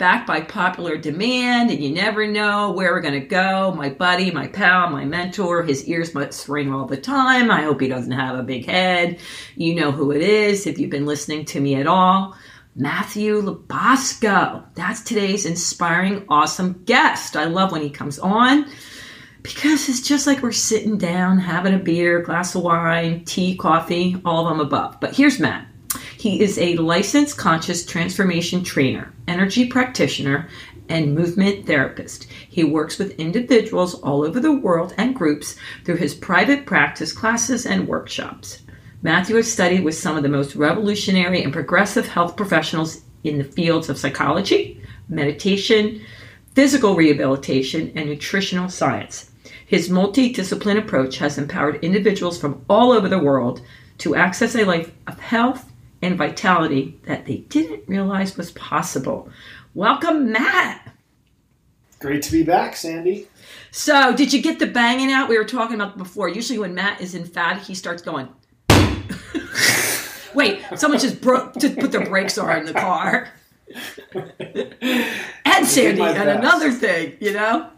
backed 0.00 0.26
by 0.26 0.40
popular 0.40 0.96
demand, 0.96 1.70
and 1.70 1.84
you 1.84 1.90
never 1.90 2.26
know 2.26 2.72
where 2.72 2.90
we're 2.90 3.02
going 3.02 3.20
to 3.20 3.20
go. 3.20 3.74
My 3.76 3.90
buddy, 3.90 4.30
my 4.30 4.46
pal, 4.48 4.88
my 4.88 5.04
mentor, 5.04 5.62
his 5.62 5.86
ears 5.86 6.14
must 6.14 6.48
ring 6.48 6.72
all 6.72 6.86
the 6.86 6.96
time. 6.96 7.50
I 7.50 7.64
hope 7.64 7.82
he 7.82 7.86
doesn't 7.86 8.10
have 8.10 8.38
a 8.38 8.42
big 8.42 8.64
head. 8.64 9.20
You 9.56 9.74
know 9.74 9.92
who 9.92 10.10
it 10.10 10.22
is 10.22 10.66
if 10.66 10.78
you've 10.78 10.90
been 10.90 11.04
listening 11.04 11.44
to 11.44 11.60
me 11.60 11.74
at 11.74 11.86
all. 11.86 12.34
Matthew 12.74 13.42
LaBosco. 13.42 14.64
That's 14.74 15.02
today's 15.02 15.44
inspiring, 15.44 16.24
awesome 16.30 16.82
guest. 16.86 17.36
I 17.36 17.44
love 17.44 17.70
when 17.70 17.82
he 17.82 17.90
comes 17.90 18.18
on 18.18 18.70
because 19.42 19.86
it's 19.90 20.00
just 20.00 20.26
like 20.26 20.42
we're 20.42 20.52
sitting 20.52 20.96
down, 20.96 21.38
having 21.38 21.74
a 21.74 21.78
beer, 21.78 22.22
glass 22.22 22.54
of 22.54 22.62
wine, 22.62 23.26
tea, 23.26 23.54
coffee, 23.54 24.16
all 24.24 24.46
of 24.46 24.56
them 24.56 24.66
above. 24.66 24.98
But 24.98 25.14
here's 25.14 25.38
Matt. 25.38 25.69
He 26.20 26.42
is 26.42 26.58
a 26.58 26.76
licensed 26.76 27.38
conscious 27.38 27.86
transformation 27.86 28.62
trainer, 28.62 29.10
energy 29.26 29.66
practitioner, 29.66 30.50
and 30.86 31.14
movement 31.14 31.66
therapist. 31.66 32.26
He 32.46 32.62
works 32.62 32.98
with 32.98 33.18
individuals 33.18 33.94
all 33.94 34.22
over 34.22 34.38
the 34.38 34.52
world 34.52 34.92
and 34.98 35.14
groups 35.14 35.56
through 35.82 35.96
his 35.96 36.12
private 36.12 36.66
practice 36.66 37.10
classes 37.14 37.64
and 37.64 37.88
workshops. 37.88 38.60
Matthew 39.00 39.36
has 39.36 39.50
studied 39.50 39.82
with 39.82 39.94
some 39.94 40.18
of 40.18 40.22
the 40.22 40.28
most 40.28 40.54
revolutionary 40.54 41.42
and 41.42 41.54
progressive 41.54 42.06
health 42.06 42.36
professionals 42.36 43.00
in 43.24 43.38
the 43.38 43.44
fields 43.44 43.88
of 43.88 43.96
psychology, 43.96 44.78
meditation, 45.08 46.02
physical 46.54 46.96
rehabilitation, 46.96 47.92
and 47.96 48.10
nutritional 48.10 48.68
science. 48.68 49.30
His 49.64 49.88
multidiscipline 49.88 50.76
approach 50.76 51.16
has 51.16 51.38
empowered 51.38 51.82
individuals 51.82 52.38
from 52.38 52.62
all 52.68 52.92
over 52.92 53.08
the 53.08 53.18
world 53.18 53.62
to 53.96 54.14
access 54.14 54.54
a 54.54 54.64
life 54.64 54.92
of 55.06 55.18
health, 55.18 55.69
and 56.02 56.16
vitality 56.16 56.98
that 57.04 57.26
they 57.26 57.38
didn't 57.38 57.86
realize 57.86 58.36
was 58.36 58.50
possible. 58.52 59.28
Welcome, 59.74 60.32
Matt. 60.32 60.94
Great 61.98 62.22
to 62.22 62.32
be 62.32 62.42
back, 62.42 62.76
Sandy. 62.76 63.28
So, 63.70 64.16
did 64.16 64.32
you 64.32 64.40
get 64.40 64.58
the 64.58 64.66
banging 64.66 65.12
out 65.12 65.28
we 65.28 65.36
were 65.36 65.44
talking 65.44 65.74
about 65.74 65.98
before? 65.98 66.28
Usually, 66.28 66.58
when 66.58 66.74
Matt 66.74 67.00
is 67.00 67.14
emphatic, 67.14 67.62
he 67.62 67.74
starts 67.74 68.02
going. 68.02 68.28
Wait, 70.34 70.62
someone 70.76 70.98
just 70.98 71.20
broke, 71.20 71.54
to 71.54 71.68
put 71.68 71.92
their 71.92 72.06
brakes 72.06 72.38
on 72.38 72.60
in 72.60 72.64
the 72.66 72.72
car. 72.72 73.28
and 75.44 75.66
Sandy, 75.66 76.02
and 76.02 76.30
another 76.30 76.72
thing, 76.72 77.16
you 77.20 77.32
know. 77.32 77.70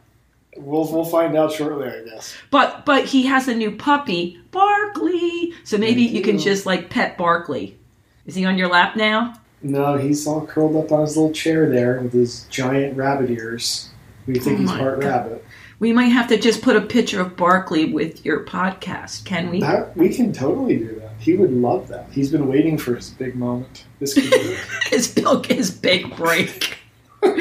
We'll 0.57 0.91
we'll 0.93 1.05
find 1.05 1.37
out 1.37 1.53
shortly, 1.53 1.89
I 1.89 2.05
guess. 2.05 2.37
But 2.51 2.85
but 2.85 3.07
he 3.07 3.27
has 3.27 3.49
a 3.49 3.55
new 3.55 3.73
puppy, 3.75 4.39
Barkley. 4.51 5.55
So 5.65 5.79
maybe 5.79 6.03
you 6.03 6.23
can 6.23 6.39
just 6.39 6.67
like 6.67 6.91
pet 6.91 7.17
Barkley. 7.17 7.79
Is 8.27 8.35
he 8.35 8.45
on 8.45 8.57
your 8.57 8.69
lap 8.69 8.97
now? 8.97 9.35
No, 9.63 9.97
he's 9.97 10.27
all 10.27 10.47
curled 10.47 10.77
up 10.77 10.91
on 10.93 11.03
his 11.03 11.17
little 11.17 11.33
chair 11.33 11.69
there 11.69 12.01
with 12.01 12.13
his 12.13 12.45
giant 12.45 12.97
rabbit 12.97 13.31
ears. 13.31 13.91
We 14.27 14.39
think 14.39 14.59
oh 14.59 14.63
he's 14.63 14.71
part 14.71 15.01
God. 15.01 15.07
rabbit. 15.07 15.45
We 15.79 15.93
might 15.93 16.07
have 16.07 16.29
to 16.29 16.39
just 16.39 16.63
put 16.63 16.77
a 16.77 16.81
picture 16.81 17.21
of 17.21 17.37
Barkley 17.37 17.93
with 17.93 18.25
your 18.25 18.45
podcast, 18.45 19.25
can 19.25 19.51
we? 19.51 19.61
That, 19.61 19.97
we 19.97 20.15
can 20.15 20.33
totally 20.33 20.77
do 20.77 21.01
that. 21.01 21.15
He 21.19 21.35
would 21.35 21.53
love 21.53 21.89
that. 21.89 22.07
He's 22.13 22.31
been 22.31 22.47
waiting 22.47 22.79
for 22.79 22.95
his 22.95 23.11
big 23.11 23.35
moment. 23.35 23.85
This 23.99 24.15
his, 24.91 25.09
big, 25.13 25.47
his 25.47 25.71
big 25.73 26.17
break. 26.17 26.79
All 27.23 27.33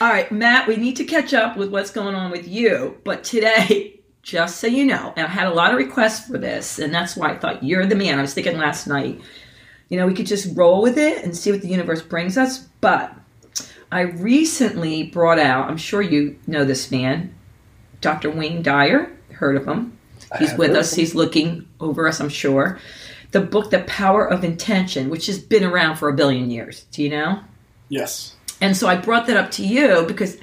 right, 0.00 0.30
Matt, 0.30 0.68
we 0.68 0.76
need 0.76 0.96
to 0.96 1.04
catch 1.04 1.34
up 1.34 1.56
with 1.56 1.70
what's 1.70 1.90
going 1.90 2.14
on 2.14 2.30
with 2.30 2.46
you. 2.46 2.96
But 3.02 3.24
today, 3.24 3.95
just 4.26 4.58
so 4.58 4.66
you 4.66 4.84
know, 4.84 5.14
and 5.16 5.24
I 5.24 5.30
had 5.30 5.46
a 5.46 5.54
lot 5.54 5.70
of 5.70 5.76
requests 5.76 6.26
for 6.26 6.36
this, 6.36 6.80
and 6.80 6.92
that's 6.92 7.16
why 7.16 7.30
I 7.30 7.38
thought 7.38 7.62
you're 7.62 7.86
the 7.86 7.94
man. 7.94 8.18
I 8.18 8.22
was 8.22 8.34
thinking 8.34 8.58
last 8.58 8.88
night, 8.88 9.20
you 9.88 9.96
know, 9.96 10.04
we 10.04 10.14
could 10.14 10.26
just 10.26 10.56
roll 10.56 10.82
with 10.82 10.98
it 10.98 11.22
and 11.22 11.36
see 11.36 11.52
what 11.52 11.62
the 11.62 11.68
universe 11.68 12.02
brings 12.02 12.36
us. 12.36 12.58
But 12.80 13.14
I 13.92 14.00
recently 14.00 15.04
brought 15.04 15.38
out, 15.38 15.70
I'm 15.70 15.76
sure 15.76 16.02
you 16.02 16.36
know 16.48 16.64
this 16.64 16.90
man, 16.90 17.32
Dr. 18.00 18.28
Wayne 18.28 18.62
Dyer. 18.62 19.12
Heard 19.30 19.56
of 19.56 19.64
him? 19.64 19.96
He's 20.40 20.54
with 20.54 20.74
us. 20.74 20.92
He's 20.92 21.14
looking 21.14 21.68
over 21.78 22.08
us, 22.08 22.18
I'm 22.18 22.28
sure. 22.28 22.80
The 23.30 23.40
book, 23.40 23.70
The 23.70 23.84
Power 23.84 24.26
of 24.28 24.42
Intention, 24.42 25.08
which 25.08 25.26
has 25.26 25.38
been 25.38 25.62
around 25.62 25.96
for 25.96 26.08
a 26.08 26.14
billion 26.14 26.50
years. 26.50 26.84
Do 26.90 27.04
you 27.04 27.10
know? 27.10 27.42
Yes. 27.88 28.34
And 28.60 28.76
so 28.76 28.88
I 28.88 28.96
brought 28.96 29.28
that 29.28 29.36
up 29.36 29.52
to 29.52 29.64
you 29.64 30.04
because 30.08 30.36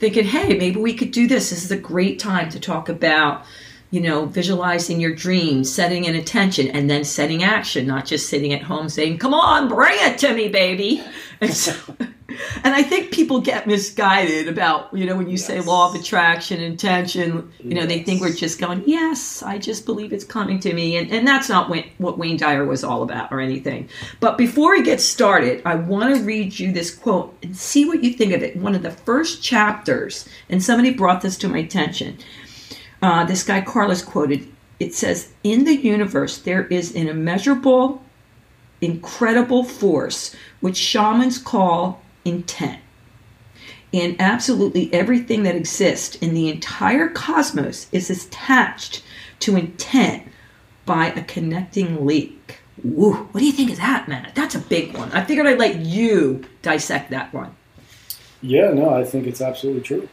thinking, 0.00 0.24
hey, 0.24 0.56
maybe 0.56 0.80
we 0.80 0.94
could 0.94 1.10
do 1.10 1.28
this. 1.28 1.50
This 1.50 1.62
is 1.62 1.70
a 1.70 1.76
great 1.76 2.18
time 2.18 2.48
to 2.50 2.58
talk 2.58 2.88
about, 2.88 3.44
you 3.90 4.00
know, 4.00 4.24
visualizing 4.24 4.98
your 4.98 5.14
dreams, 5.14 5.70
setting 5.70 6.06
an 6.06 6.14
intention, 6.14 6.68
and 6.68 6.88
then 6.88 7.04
setting 7.04 7.44
action, 7.44 7.86
not 7.86 8.06
just 8.06 8.30
sitting 8.30 8.54
at 8.54 8.62
home 8.62 8.88
saying, 8.88 9.18
come 9.18 9.34
on, 9.34 9.68
bring 9.68 9.96
it 10.00 10.18
to 10.18 10.34
me, 10.34 10.48
baby. 10.48 11.04
And 11.42 11.54
so, 11.54 11.72
and 12.64 12.74
I 12.74 12.82
think 12.82 13.12
people 13.12 13.40
get 13.40 13.66
misguided 13.66 14.48
about, 14.48 14.92
you 14.92 15.06
know, 15.06 15.16
when 15.16 15.26
you 15.26 15.36
yes. 15.36 15.46
say 15.46 15.60
law 15.60 15.88
of 15.88 15.94
attraction, 15.94 16.60
intention, 16.60 17.52
you 17.58 17.74
know, 17.74 17.82
yes. 17.82 17.88
they 17.88 18.02
think 18.02 18.20
we're 18.20 18.32
just 18.32 18.58
going, 18.58 18.82
yes, 18.86 19.42
I 19.42 19.58
just 19.58 19.86
believe 19.86 20.12
it's 20.12 20.24
coming 20.24 20.60
to 20.60 20.72
me. 20.72 20.96
And, 20.96 21.10
and 21.10 21.26
that's 21.26 21.48
not 21.48 21.70
what 21.98 22.18
Wayne 22.18 22.36
Dyer 22.36 22.64
was 22.64 22.84
all 22.84 23.02
about 23.02 23.32
or 23.32 23.40
anything. 23.40 23.88
But 24.20 24.38
before 24.38 24.72
we 24.72 24.82
get 24.82 25.00
started, 25.00 25.62
I 25.64 25.74
want 25.74 26.14
to 26.16 26.22
read 26.22 26.58
you 26.58 26.72
this 26.72 26.94
quote 26.94 27.36
and 27.42 27.56
see 27.56 27.84
what 27.86 28.02
you 28.02 28.12
think 28.12 28.32
of 28.32 28.42
it. 28.42 28.56
One 28.56 28.74
of 28.74 28.82
the 28.82 28.90
first 28.90 29.42
chapters, 29.42 30.28
and 30.48 30.62
somebody 30.62 30.92
brought 30.92 31.22
this 31.22 31.36
to 31.38 31.48
my 31.48 31.58
attention. 31.58 32.18
Uh, 33.02 33.24
this 33.24 33.42
guy, 33.42 33.60
Carlos, 33.62 34.02
quoted, 34.02 34.50
it 34.78 34.94
says, 34.94 35.32
In 35.42 35.64
the 35.64 35.74
universe, 35.74 36.38
there 36.38 36.66
is 36.66 36.94
an 36.94 37.08
immeasurable, 37.08 38.02
incredible 38.80 39.64
force 39.64 40.34
which 40.60 40.76
shamans 40.76 41.38
call 41.38 42.02
intent. 42.24 42.80
And 43.92 44.16
absolutely 44.20 44.92
everything 44.92 45.42
that 45.42 45.56
exists 45.56 46.14
in 46.16 46.34
the 46.34 46.48
entire 46.48 47.08
cosmos 47.08 47.88
is 47.90 48.08
attached 48.08 49.02
to 49.40 49.56
intent 49.56 50.24
by 50.86 51.06
a 51.06 51.24
connecting 51.24 52.06
link. 52.06 52.60
Woo, 52.82 53.14
what 53.14 53.40
do 53.40 53.46
you 53.46 53.52
think 53.52 53.70
of 53.70 53.76
that, 53.78 54.08
Matt? 54.08 54.34
That's 54.34 54.54
a 54.54 54.60
big 54.60 54.96
one. 54.96 55.10
I 55.12 55.24
figured 55.24 55.46
I'd 55.46 55.58
let 55.58 55.80
you 55.80 56.44
dissect 56.62 57.10
that 57.10 57.32
one. 57.34 57.54
Yeah, 58.42 58.72
no, 58.72 58.94
I 58.94 59.04
think 59.04 59.26
it's 59.26 59.40
absolutely 59.40 59.82
true. 59.82 60.08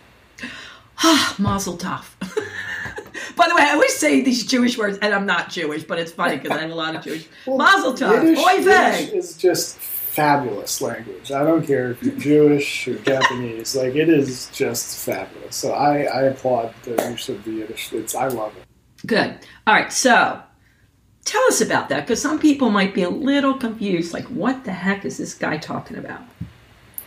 Ah, 1.04 1.36
Mazel 1.38 1.78
tov. 1.78 2.06
By 3.36 3.48
the 3.48 3.56
way, 3.56 3.62
I 3.62 3.74
always 3.74 3.96
say 3.96 4.22
these 4.22 4.46
Jewish 4.46 4.78
words, 4.78 4.98
and 5.02 5.14
I'm 5.14 5.26
not 5.26 5.50
Jewish, 5.50 5.84
but 5.84 6.00
it's 6.00 6.12
funny 6.12 6.38
because 6.38 6.58
I 6.58 6.62
have 6.62 6.72
a 6.72 6.76
lot 6.76 6.96
of 6.96 7.04
Jewish. 7.04 7.28
well, 7.46 7.58
Mazel 7.58 7.94
tov. 7.94 8.24
Yiddish, 8.24 8.40
Oy 8.40 8.52
Yiddish 8.52 9.14
is 9.14 9.38
just 9.38 9.78
fabulous 10.18 10.82
language. 10.82 11.32
I 11.32 11.44
don't 11.44 11.64
care 11.64 11.92
if 11.92 12.02
you're 12.02 12.16
Jewish 12.16 12.88
or 12.88 12.98
Japanese. 12.98 13.76
Like 13.76 13.94
it 13.94 14.10
is 14.10 14.50
just 14.52 15.06
fabulous. 15.06 15.56
So 15.56 15.74
I, 15.74 16.06
I 16.06 16.22
applaud 16.24 16.74
the 16.82 16.94
use 17.12 17.30
of 17.30 17.44
the 17.44 17.52
Yiddish. 17.52 17.94
It's 17.94 18.16
I 18.16 18.28
love 18.28 18.52
it. 18.58 18.64
Good. 19.06 19.38
All 19.68 19.76
right. 19.76 19.94
So 19.94 20.42
tell 21.24 21.44
us 21.44 21.62
about 21.62 21.90
that 21.90 22.02
because 22.02 22.20
some 22.20 22.40
people 22.40 22.72
might 22.72 22.96
be 22.96 23.04
a 23.04 23.12
little 23.12 23.54
confused. 23.54 24.12
Like, 24.12 24.26
what 24.26 24.64
the 24.64 24.72
heck 24.72 25.06
is 25.06 25.20
this 25.20 25.36
guy 25.36 25.58
talking 25.58 25.98
about? 25.98 26.22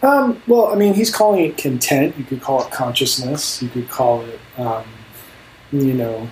Um, 0.03 0.41
well, 0.47 0.73
I 0.73 0.77
mean, 0.77 0.95
he's 0.95 1.13
calling 1.13 1.45
it 1.45 1.59
content. 1.59 2.17
You 2.17 2.23
could 2.23 2.41
call 2.41 2.63
it 2.63 2.71
consciousness. 2.71 3.61
You 3.61 3.71
could 3.71 3.89
call 3.89 4.23
it, 4.23 4.39
um, 4.57 4.85
you 5.73 5.95
know, 5.95 6.31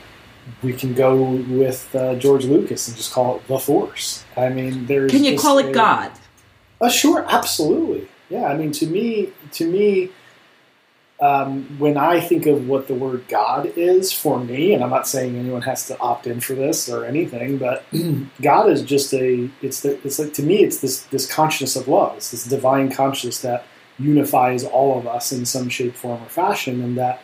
we 0.62 0.73
can 0.73 0.94
go 0.94 1.17
with 1.32 1.93
uh, 1.97 2.14
George 2.14 2.44
Lucas 2.44 2.87
and 2.87 2.97
just 2.97 3.12
call 3.12 3.38
it 3.38 3.49
the 3.49 3.58
Force. 3.58 4.25
I 4.37 4.49
mean, 4.49 4.87
there's. 4.87 5.11
Can 5.11 5.25
you 5.25 5.37
call 5.37 5.58
it 5.58 5.70
a, 5.70 5.73
God? 5.73 6.12
Uh, 6.81 6.89
sure, 6.89 7.25
absolutely. 7.29 8.09
Yeah, 8.31 8.47
I 8.47 8.57
mean, 8.57 8.73
to 8.73 8.87
me, 8.87 9.33
to 9.53 9.71
me, 9.71 10.11
um, 11.21 11.65
when 11.79 11.97
I 11.97 12.21
think 12.21 12.47
of 12.47 12.69
what 12.69 12.87
the 12.87 12.95
word 12.95 13.27
God 13.29 13.73
is 13.77 14.13
for 14.13 14.39
me, 14.39 14.73
and 14.73 14.85
I'm 14.85 14.91
not 14.91 15.09
saying 15.09 15.37
anyone 15.37 15.63
has 15.63 15.87
to 15.89 15.99
opt 15.99 16.27
in 16.29 16.41
for 16.41 16.55
this 16.55 16.89
or 16.89 17.05
anything, 17.05 17.59
but 17.59 17.85
God 18.43 18.71
is 18.71 18.83
just 18.83 19.13
a. 19.13 19.51
It's 19.61 19.81
the. 19.81 19.99
It's 20.05 20.19
like 20.19 20.33
to 20.35 20.43
me, 20.43 20.63
it's 20.63 20.79
this 20.79 21.03
this 21.05 21.31
consciousness 21.31 21.75
of 21.75 21.89
love. 21.89 22.17
It's 22.17 22.31
this 22.31 22.45
divine 22.45 22.93
consciousness 22.93 23.41
that 23.43 23.65
unifies 23.99 24.63
all 24.63 24.97
of 24.97 25.09
us 25.09 25.33
in 25.33 25.45
some 25.45 25.69
shape, 25.69 25.97
form, 25.97 26.23
or 26.23 26.29
fashion, 26.29 26.81
and 26.83 26.97
that 26.97 27.21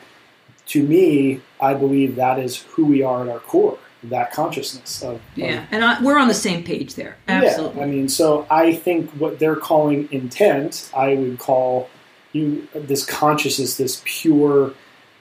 to 0.67 0.83
me, 0.83 1.41
I 1.61 1.75
believe 1.75 2.17
that 2.17 2.39
is 2.41 2.63
who 2.63 2.87
we 2.87 3.03
are 3.03 3.23
at 3.23 3.29
our 3.29 3.39
core 3.41 3.79
that 4.11 4.33
consciousness 4.33 5.03
of 5.03 5.21
yeah 5.35 5.63
of, 5.63 5.69
and 5.71 5.85
I, 5.85 6.03
we're 6.03 6.19
on 6.19 6.29
the 6.29 6.35
same 6.35 6.63
page 6.63 6.95
there 6.95 7.17
absolutely 7.29 7.79
yeah, 7.79 7.87
i 7.87 7.89
mean 7.89 8.09
so 8.09 8.47
i 8.51 8.73
think 8.73 9.11
what 9.13 9.39
they're 9.39 9.57
calling 9.57 10.09
intent 10.13 10.91
i 10.95 11.15
would 11.15 11.39
call 11.39 11.89
you 12.35 12.69
this 12.75 13.07
consciousness, 13.07 13.77
this 13.77 14.03
pure 14.05 14.75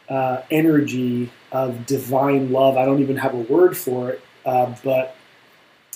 uh, 0.09 0.41
energy 0.51 1.31
of 1.51 1.85
divine 1.85 2.51
love. 2.51 2.75
I 2.75 2.85
don't 2.85 3.01
even 3.01 3.17
have 3.17 3.33
a 3.33 3.39
word 3.39 3.77
for 3.77 4.09
it, 4.09 4.21
uh, 4.45 4.75
but 4.83 5.15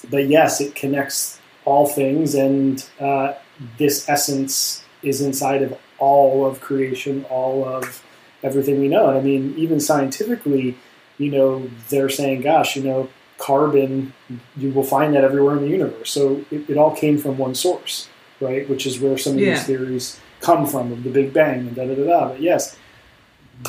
but 0.10 0.28
yes, 0.28 0.62
it 0.62 0.76
connects 0.76 1.40
all 1.66 1.88
things, 1.88 2.36
and 2.36 2.88
uh, 3.00 3.34
this 3.78 4.08
essence 4.08 4.86
is 5.04 5.22
inside 5.22 5.64
of 5.64 5.78
all 5.98 6.46
of 6.46 6.62
creation, 6.62 7.26
all 7.30 7.66
of 7.66 8.04
everything 8.44 8.80
we 8.80 8.88
know. 8.88 9.10
And 9.10 9.18
I 9.18 9.22
mean, 9.22 9.56
even 9.58 9.80
scientifically, 9.80 10.78
you 11.18 11.32
know, 11.32 11.70
they're 11.90 12.10
saying, 12.10 12.42
gosh, 12.42 12.76
you 12.76 12.84
know, 12.84 13.10
carbon, 13.38 14.14
you 14.56 14.72
will 14.72 14.84
find 14.84 15.14
that 15.14 15.24
everywhere 15.24 15.56
in 15.58 15.64
the 15.64 15.70
universe. 15.70 16.12
So 16.12 16.44
it, 16.52 16.70
it 16.70 16.78
all 16.78 16.96
came 16.96 17.18
from 17.18 17.38
one 17.38 17.56
source, 17.56 18.10
right? 18.42 18.68
Which 18.70 18.86
is 18.86 19.00
where 19.00 19.18
some 19.18 19.34
of 19.34 19.40
Yeah. 19.40 19.54
these 19.54 19.64
theories 19.66 20.20
come 20.42 20.66
from, 20.68 20.92
of 20.92 21.04
the 21.04 21.10
Big 21.10 21.34
Bang 21.34 21.60
and 21.68 21.76
da 21.76 21.86
da 21.88 21.96
da 21.96 22.04
da. 22.06 22.28
But 22.30 22.42
yes, 22.42 22.78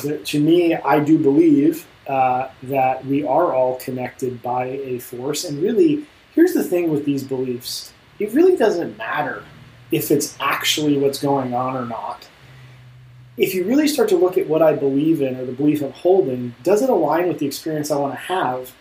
the, 0.01 0.17
to 0.17 0.39
me, 0.39 0.75
I 0.75 0.99
do 0.99 1.17
believe 1.17 1.85
uh, 2.07 2.49
that 2.63 3.05
we 3.05 3.23
are 3.23 3.53
all 3.53 3.75
connected 3.75 4.41
by 4.41 4.65
a 4.67 4.99
force. 4.99 5.45
And 5.45 5.61
really, 5.61 6.05
here's 6.33 6.53
the 6.53 6.63
thing 6.63 6.89
with 6.91 7.05
these 7.05 7.23
beliefs 7.23 7.93
it 8.19 8.33
really 8.33 8.57
doesn't 8.57 8.97
matter 8.97 9.43
if 9.91 10.11
it's 10.11 10.35
actually 10.41 10.97
what's 10.97 11.19
going 11.21 11.53
on 11.53 11.75
or 11.77 11.85
not. 11.85 12.27
If 13.39 13.55
you 13.55 13.63
really 13.63 13.87
start 13.87 14.09
to 14.09 14.17
look 14.17 14.37
at 14.37 14.47
what 14.47 14.61
I 14.61 14.73
believe 14.73 15.21
in 15.21 15.35
or 15.37 15.45
the 15.45 15.53
belief 15.53 15.81
I'm 15.81 15.93
holding, 15.93 16.53
does 16.61 16.81
it 16.81 16.89
align 16.89 17.27
with 17.29 17.39
the 17.39 17.47
experience 17.47 17.89
I 17.89 17.97
want 17.97 18.13
to 18.13 18.19
have 18.19 18.73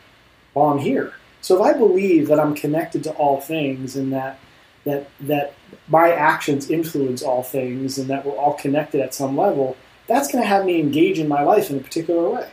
while 0.52 0.70
I'm 0.70 0.78
here? 0.78 1.14
So 1.40 1.55
if 1.55 1.75
I 1.75 1.78
believe 1.78 2.26
that 2.28 2.40
I'm 2.40 2.55
connected 2.55 3.05
to 3.05 3.12
all 3.12 3.40
things 3.40 3.96
and 3.96 4.12
that 4.12 4.38
that 4.84 5.08
that 5.20 5.55
my 5.87 6.10
actions 6.10 6.70
influence 6.70 7.22
all 7.22 7.43
things 7.43 7.99
and 7.99 8.10
that 8.10 8.26
we're 8.26 8.37
all 8.37 8.55
connected 8.55 9.00
at 9.00 9.14
some 9.14 9.37
level, 9.37 9.76
that's 10.08 10.31
going 10.31 10.43
to 10.43 10.49
have 10.49 10.64
me 10.64 10.81
engage 10.81 11.19
in 11.19 11.28
my 11.28 11.43
life 11.43 11.70
in 11.70 11.76
a 11.76 11.81
particular 11.81 12.28
way. 12.28 12.50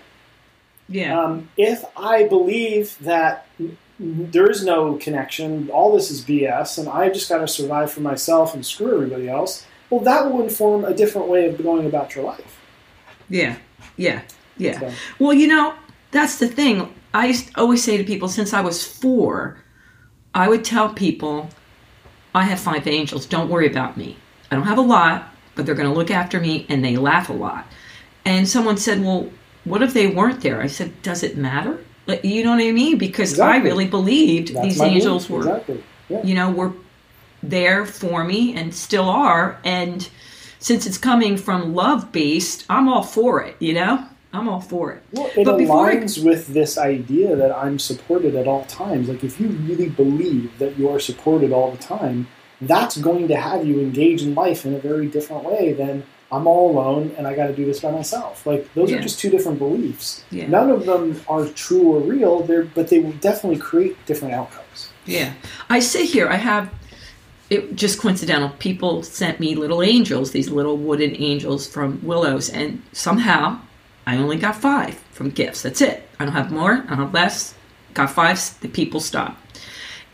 Yeah. 0.87 1.19
Um, 1.19 1.49
if 1.57 1.83
I 1.97 2.27
believe 2.27 2.97
that 2.99 3.47
there 3.99 4.49
is 4.49 4.63
no 4.63 4.95
connection, 4.97 5.69
all 5.69 5.93
this 5.95 6.11
is 6.11 6.21
BS, 6.21 6.77
and 6.77 6.87
I 6.87 7.09
just 7.09 7.29
got 7.29 7.39
to 7.39 7.47
survive 7.47 7.91
for 7.91 8.01
myself 8.01 8.53
and 8.53 8.65
screw 8.65 8.93
everybody 8.93 9.27
else, 9.29 9.65
well, 9.89 10.01
that 10.01 10.31
will 10.31 10.43
inform 10.43 10.85
a 10.85 10.93
different 10.93 11.27
way 11.27 11.47
of 11.47 11.61
going 11.61 11.85
about 11.85 12.15
your 12.15 12.25
life. 12.25 12.59
Yeah, 13.29 13.57
yeah, 13.97 14.21
yeah. 14.57 14.79
So- 14.79 14.91
Well, 15.19 15.33
you 15.33 15.47
know, 15.47 15.73
that's 16.11 16.37
the 16.39 16.47
thing. 16.47 16.93
I 17.13 17.27
used 17.27 17.47
to 17.47 17.59
always 17.61 17.83
say 17.83 17.97
to 17.97 18.03
people 18.03 18.27
since 18.27 18.53
I 18.53 18.61
was 18.61 18.85
four, 18.85 19.57
I 20.33 20.47
would 20.49 20.63
tell 20.65 20.93
people, 20.93 21.49
I 22.33 22.43
have 22.43 22.59
five 22.59 22.87
angels. 22.87 23.25
Don't 23.25 23.49
worry 23.49 23.67
about 23.67 23.95
me. 23.95 24.17
I 24.51 24.55
don't 24.55 24.65
have 24.65 24.77
a 24.77 24.81
lot, 24.81 25.33
but 25.55 25.65
they're 25.65 25.75
going 25.75 25.87
to 25.87 25.95
look 25.95 26.11
after 26.11 26.39
me 26.39 26.65
and 26.67 26.83
they 26.83 26.97
laugh 26.97 27.29
a 27.29 27.33
lot. 27.33 27.65
And 28.25 28.47
someone 28.47 28.77
said, 28.77 29.01
Well, 29.01 29.29
what 29.63 29.81
if 29.81 29.93
they 29.93 30.07
weren't 30.07 30.41
there? 30.41 30.61
I 30.61 30.67
said, 30.67 31.01
Does 31.01 31.23
it 31.23 31.37
matter? 31.37 31.79
Like, 32.07 32.23
you 32.23 32.43
know 32.43 32.51
what 32.51 32.61
I 32.63 32.71
mean? 32.71 32.97
Because 32.97 33.39
I 33.39 33.57
really 33.57 33.87
believed 33.87 34.53
That's 34.53 34.67
these 34.67 34.81
angels 34.81 35.27
belief. 35.27 35.45
were 35.45 35.51
exactly. 35.51 35.83
Yeah. 36.09 36.23
you 36.23 36.35
know, 36.35 36.51
were 36.51 36.73
there 37.49 37.85
for 37.85 38.23
me 38.23 38.55
and 38.55 38.73
still 38.73 39.09
are. 39.09 39.59
And 39.63 40.07
since 40.59 40.85
it's 40.85 40.97
coming 40.97 41.37
from 41.37 41.73
love 41.73 42.11
based, 42.11 42.65
I'm 42.69 42.87
all 42.89 43.03
for 43.03 43.41
it, 43.43 43.55
you 43.59 43.73
know? 43.73 44.05
I'm 44.33 44.49
all 44.49 44.59
for 44.59 44.91
it. 44.91 45.01
Well, 45.13 45.29
it 45.37 45.45
But 45.45 45.57
before 45.57 45.87
I- 45.87 45.95
aligns 45.95 46.21
with 46.23 46.47
this 46.47 46.77
idea 46.77 47.35
that 47.37 47.55
I'm 47.55 47.79
supported 47.79 48.35
at 48.35 48.47
all 48.47 48.65
times. 48.65 49.07
Like, 49.07 49.23
if 49.23 49.39
you 49.39 49.47
really 49.47 49.87
believe 49.87 50.51
that 50.59 50.77
you 50.77 50.89
are 50.89 50.99
supported 50.99 51.53
all 51.53 51.71
the 51.71 51.77
time, 51.77 52.27
that's 52.59 52.97
going 52.97 53.27
to 53.29 53.35
have 53.37 53.65
you 53.65 53.79
engage 53.79 54.23
in 54.23 54.35
life 54.35 54.65
in 54.65 54.73
a 54.75 54.79
very 54.79 55.07
different 55.07 55.43
way 55.45 55.71
than 55.73 56.03
I'm 56.31 56.47
all 56.47 56.71
alone 56.71 57.13
and 57.17 57.27
I 57.27 57.35
got 57.35 57.47
to 57.47 57.53
do 57.53 57.65
this 57.65 57.79
by 57.79 57.91
myself. 57.91 58.45
Like, 58.45 58.73
those 58.73 58.91
Yeah. 58.91 58.97
are 58.97 59.01
just 59.01 59.19
two 59.19 59.29
different 59.29 59.57
beliefs. 59.59 60.23
Yeah. 60.31 60.47
None 60.47 60.69
of 60.69 60.85
them 60.85 61.21
are 61.29 61.45
true 61.45 61.83
or 61.95 61.99
real, 61.99 62.41
they're, 62.41 62.63
but 62.63 62.89
they 62.89 62.99
will 62.99 63.13
definitely 63.21 63.59
create 63.59 63.95
different 64.05 64.33
outcomes. 64.33 64.89
Yeah. 65.05 65.33
I 65.69 65.79
sit 65.79 66.05
here, 66.09 66.27
I 66.27 66.35
have 66.37 66.69
it 67.49 67.75
just 67.75 67.99
coincidental. 67.99 68.49
People 68.59 69.03
sent 69.03 69.39
me 69.39 69.55
little 69.55 69.83
angels, 69.83 70.31
these 70.31 70.49
little 70.49 70.77
wooden 70.77 71.15
angels 71.21 71.67
from 71.67 71.99
Willows, 72.03 72.49
and 72.49 72.81
somehow 72.91 73.59
I 74.07 74.17
only 74.17 74.37
got 74.37 74.55
five 74.55 74.95
from 75.11 75.29
gifts. 75.29 75.61
That's 75.61 75.81
it. 75.81 76.07
I 76.19 76.25
don't 76.25 76.33
have 76.33 76.51
more, 76.51 76.73
I 76.73 76.89
don't 76.89 76.97
have 76.97 77.13
less. 77.13 77.55
Got 77.93 78.11
five, 78.11 78.59
the 78.61 78.67
people 78.67 78.99
stop. 78.99 79.37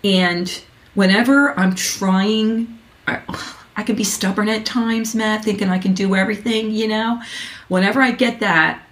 And 0.04 0.62
whenever 0.94 1.58
I'm 1.58 1.76
trying, 1.76 2.80
I, 3.08 3.22
I 3.76 3.84
can 3.84 3.96
be 3.96 4.04
stubborn 4.04 4.50
at 4.50 4.66
times, 4.66 5.16
Matt, 5.16 5.46
thinking 5.46 5.70
I 5.70 5.80
can 5.80 5.94
do 5.94 6.14
everything, 6.16 6.72
you 6.72 6.88
know? 6.88 7.22
Whenever 7.70 8.02
I 8.02 8.12
get 8.12 8.42
that, 8.42 8.84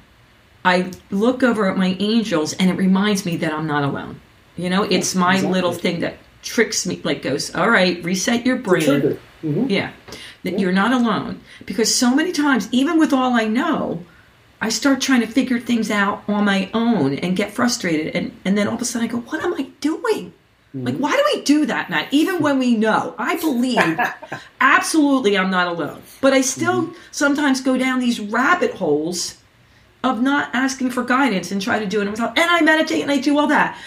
I 0.64 0.92
look 1.12 1.44
over 1.44 1.70
at 1.70 1.78
my 1.78 1.98
angels 2.00 2.54
and 2.54 2.70
it 2.70 2.76
reminds 2.76 3.26
me 3.26 3.36
that 3.38 3.54
I'm 3.54 3.68
not 3.68 3.84
alone. 3.84 4.22
You 4.56 4.70
know, 4.70 4.84
it's 4.84 5.16
my 5.16 5.36
exactly. 5.36 5.54
little 5.54 5.74
thing 5.74 6.00
that 6.00 6.18
tricks 6.44 6.86
me, 6.86 7.02
like 7.04 7.22
goes, 7.22 7.54
all 7.56 7.70
right, 7.70 8.04
reset 8.04 8.46
your 8.46 8.58
brain. 8.58 8.82
trigger. 8.84 9.20
hmm 9.42 9.68
Yeah. 9.68 9.92
That 10.44 10.58
you're 10.60 10.72
not 10.72 10.94
alone. 10.94 11.42
Because 11.66 11.94
so 11.94 12.16
many 12.16 12.32
times, 12.32 12.70
even 12.72 12.98
with 12.98 13.12
all 13.14 13.34
I 13.34 13.46
know, 13.46 14.04
I 14.62 14.70
start 14.70 15.02
trying 15.02 15.22
to 15.22 15.28
figure 15.28 15.60
things 15.60 15.92
out 15.92 16.24
on 16.28 16.46
my 16.46 16.70
own 16.74 17.16
and 17.16 17.36
get 17.36 17.52
frustrated. 17.52 18.16
And, 18.16 18.38
and 18.46 18.58
then 18.58 18.68
all 18.68 18.76
of 18.76 18.82
a 18.82 18.86
sudden 18.86 19.08
I 19.08 19.12
go, 19.12 19.20
what 19.20 19.44
am 19.44 19.54
I 19.54 19.64
doing? 19.82 20.34
Like, 20.72 20.98
why 20.98 21.12
do 21.16 21.24
we 21.34 21.42
do 21.42 21.66
that, 21.66 21.90
Matt? 21.90 22.14
Even 22.14 22.44
when 22.44 22.60
we 22.60 22.76
know, 22.76 23.16
I 23.18 23.38
believe 23.38 24.00
absolutely 24.62 25.36
I'm 25.36 25.50
not 25.50 25.68
alone. 25.68 26.02
But 26.22 26.34
I 26.34 26.42
still 26.42 26.94
sometimes 27.12 27.62
go 27.62 27.76
down 27.76 28.00
these 28.00 28.20
rabbit 28.20 28.76
holes 28.76 29.38
of 30.04 30.22
not 30.22 30.54
asking 30.54 30.92
for 30.92 31.04
guidance 31.04 31.52
and 31.52 31.60
try 31.62 31.80
to 31.80 31.88
do 31.88 32.02
it 32.02 32.06
myself. 32.06 32.34
And 32.38 32.50
I 32.50 32.62
meditate 32.62 33.02
and 33.02 33.12
I 33.12 33.18
do 33.18 33.40
all 33.40 33.48
that. 33.48 33.78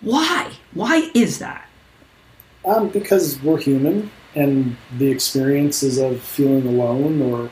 Why? 0.00 0.50
Why 0.74 1.10
is 1.14 1.38
that? 1.38 1.65
Um, 2.66 2.88
because 2.88 3.40
we're 3.42 3.58
human, 3.58 4.10
and 4.34 4.76
the 4.98 5.10
experiences 5.10 5.98
of 5.98 6.20
feeling 6.20 6.66
alone 6.66 7.22
or 7.22 7.50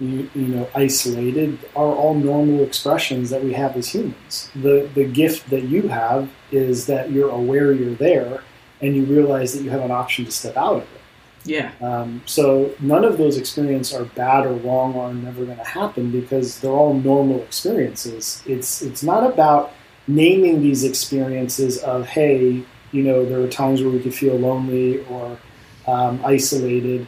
you, 0.00 0.28
you 0.34 0.48
know 0.48 0.68
isolated 0.74 1.58
are 1.74 1.86
all 1.94 2.14
normal 2.14 2.62
expressions 2.62 3.30
that 3.30 3.42
we 3.42 3.52
have 3.52 3.76
as 3.76 3.88
humans. 3.88 4.50
The 4.54 4.90
the 4.94 5.04
gift 5.04 5.50
that 5.50 5.64
you 5.64 5.88
have 5.88 6.30
is 6.50 6.86
that 6.86 7.10
you're 7.10 7.30
aware 7.30 7.72
you're 7.72 7.94
there, 7.94 8.42
and 8.80 8.96
you 8.96 9.04
realize 9.04 9.54
that 9.54 9.62
you 9.62 9.70
have 9.70 9.82
an 9.82 9.90
option 9.90 10.24
to 10.24 10.30
step 10.30 10.56
out 10.56 10.76
of 10.76 10.82
it. 10.82 11.00
Yeah. 11.44 11.72
Um, 11.80 12.22
so 12.26 12.74
none 12.80 13.04
of 13.04 13.16
those 13.16 13.38
experiences 13.38 13.94
are 13.94 14.04
bad 14.04 14.44
or 14.46 14.54
wrong 14.54 14.94
or 14.94 15.12
never 15.14 15.44
going 15.44 15.56
to 15.56 15.64
happen 15.64 16.10
because 16.10 16.60
they're 16.60 16.70
all 16.70 16.94
normal 16.94 17.42
experiences. 17.42 18.42
It's 18.46 18.82
it's 18.82 19.02
not 19.02 19.24
about 19.24 19.72
naming 20.06 20.62
these 20.62 20.84
experiences 20.84 21.78
of 21.78 22.06
hey, 22.06 22.64
you 22.92 23.02
know, 23.02 23.24
there 23.24 23.40
are 23.40 23.48
times 23.48 23.82
where 23.82 23.90
we 23.90 24.00
could 24.00 24.14
feel 24.14 24.36
lonely 24.36 25.04
or 25.06 25.38
um, 25.86 26.20
isolated. 26.24 27.06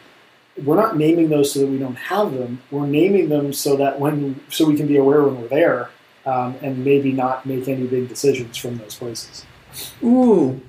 We're 0.65 0.77
not 0.77 0.97
naming 0.97 1.29
those 1.29 1.53
so 1.53 1.61
that 1.61 1.67
we 1.67 1.79
don't 1.79 1.97
have 1.97 2.33
them. 2.33 2.61
We're 2.71 2.87
naming 2.87 3.29
them 3.29 3.53
so 3.53 3.77
that 3.77 3.99
when 3.99 4.41
so 4.51 4.67
we 4.67 4.77
can 4.77 4.87
be 4.87 4.97
aware 4.97 5.23
when 5.23 5.41
we're 5.41 5.49
there 5.49 5.91
um, 6.27 6.57
and 6.63 6.85
maybe 6.85 7.13
not 7.13 7.47
make 7.47 7.69
any 7.69 7.87
big 7.87 8.09
decisions 8.09 8.57
from 8.57 8.79
those 8.79 8.97
places. 8.97 9.45
Ooh, 10.03 10.61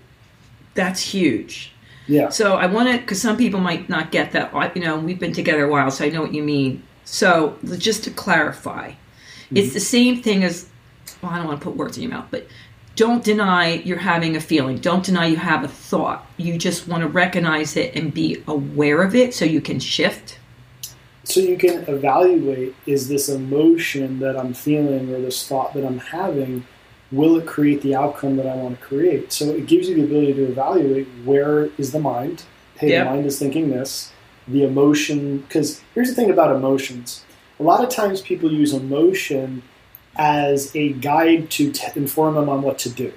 that's 0.74 1.02
huge. 1.02 1.74
Yeah. 2.08 2.30
So 2.30 2.56
I 2.56 2.66
want 2.66 2.90
to, 2.90 2.98
because 2.98 3.22
some 3.22 3.38
people 3.38 3.60
might 3.60 3.90
not 3.90 4.12
get 4.12 4.32
that. 4.32 4.76
You 4.76 4.84
know, 4.84 4.98
we've 4.98 5.20
been 5.20 5.34
together 5.34 5.66
a 5.66 5.70
while, 5.70 5.92
so 5.92 6.06
I 6.06 6.10
know 6.10 6.22
what 6.22 6.34
you 6.34 6.44
mean. 6.44 6.84
So 7.06 7.58
just 7.78 8.04
to 8.06 8.12
clarify, 8.12 8.94
it's 9.54 9.74
the 9.74 9.80
same 9.80 10.22
thing 10.22 10.44
as, 10.44 10.70
well, 11.22 11.32
I 11.32 11.38
don't 11.38 11.48
want 11.48 11.60
to 11.60 11.64
put 11.64 11.76
words 11.76 11.98
in 11.98 12.04
your 12.04 12.12
mouth, 12.12 12.28
but 12.32 12.48
don't 13.02 13.24
deny 13.24 13.82
you're 13.84 13.98
having 13.98 14.36
a 14.36 14.40
feeling. 14.40 14.78
Don't 14.78 15.04
deny 15.04 15.26
you 15.26 15.36
have 15.38 15.64
a 15.64 15.68
thought. 15.68 16.24
You 16.38 16.56
just 16.60 16.88
want 16.88 17.02
to 17.02 17.08
recognize 17.10 17.76
it 17.76 17.96
and 17.96 18.14
be 18.14 18.44
aware 18.48 19.02
of 19.02 19.16
it 19.16 19.34
so 19.34 19.44
you 19.44 19.60
can 19.60 19.80
shift. 19.80 20.38
so 21.24 21.40
you 21.40 21.58
can 21.58 21.78
evaluate 21.88 22.76
is 22.86 23.08
this 23.10 23.28
emotion 23.28 24.20
that 24.20 24.38
I'm 24.38 24.54
feeling 24.54 25.12
or 25.12 25.20
this 25.20 25.48
thought 25.48 25.74
that 25.74 25.84
I'm 25.84 25.98
having, 25.98 26.64
will 27.12 27.40
it 27.40 27.48
create 27.48 27.82
the 27.82 27.96
outcome 27.96 28.36
that 28.38 28.46
I 28.46 28.56
want 28.56 28.80
to 28.80 28.86
create? 28.86 29.34
So 29.34 29.46
it 29.46 29.66
gives 29.66 29.90
you 29.90 29.96
the 29.96 30.04
ability 30.04 30.34
to 30.34 30.44
evaluate 30.44 31.08
where 31.26 31.72
is 31.80 31.92
the 31.92 32.00
mind. 32.00 32.44
Hey, 32.78 32.90
Yep. 32.90 33.04
the 33.04 33.10
mind 33.12 33.26
is 33.26 33.40
thinking 33.40 33.72
this. 33.72 34.12
The 34.48 34.64
emotion, 34.64 35.40
because 35.40 35.82
here's 35.96 36.10
the 36.10 36.16
thing 36.16 36.30
about 36.30 36.56
emotions. 36.56 37.24
A 37.60 37.64
lot 37.64 37.84
of 37.84 37.90
times 37.90 38.22
people 38.22 38.52
use 38.52 38.74
emotion 38.74 39.64
as 40.16 40.76
a 40.76 40.94
guide 40.94 41.50
to 41.52 41.72
t- 41.72 41.88
inform 41.96 42.36
them 42.36 42.50
on 42.50 42.62
what 42.62 42.78
to 42.80 42.90
do. 42.90 43.14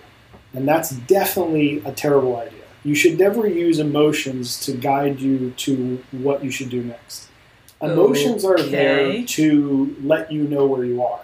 And 0.52 0.66
that's 0.68 0.90
definitely 0.90 1.82
a 1.84 1.92
terrible 1.92 2.36
idea. 2.36 2.60
You 2.84 2.94
should 2.94 3.18
never 3.18 3.46
use 3.48 3.78
emotions 3.78 4.60
to 4.66 4.72
guide 4.72 5.18
you 5.20 5.50
to 5.56 6.02
what 6.12 6.44
you 6.44 6.50
should 6.50 6.70
do 6.70 6.82
next. 6.84 7.28
Emotions 7.80 8.44
are 8.44 8.60
there 8.62 9.24
to 9.24 9.96
let 10.02 10.30
you 10.32 10.44
know 10.44 10.66
where 10.66 10.84
you 10.84 11.02
are, 11.02 11.20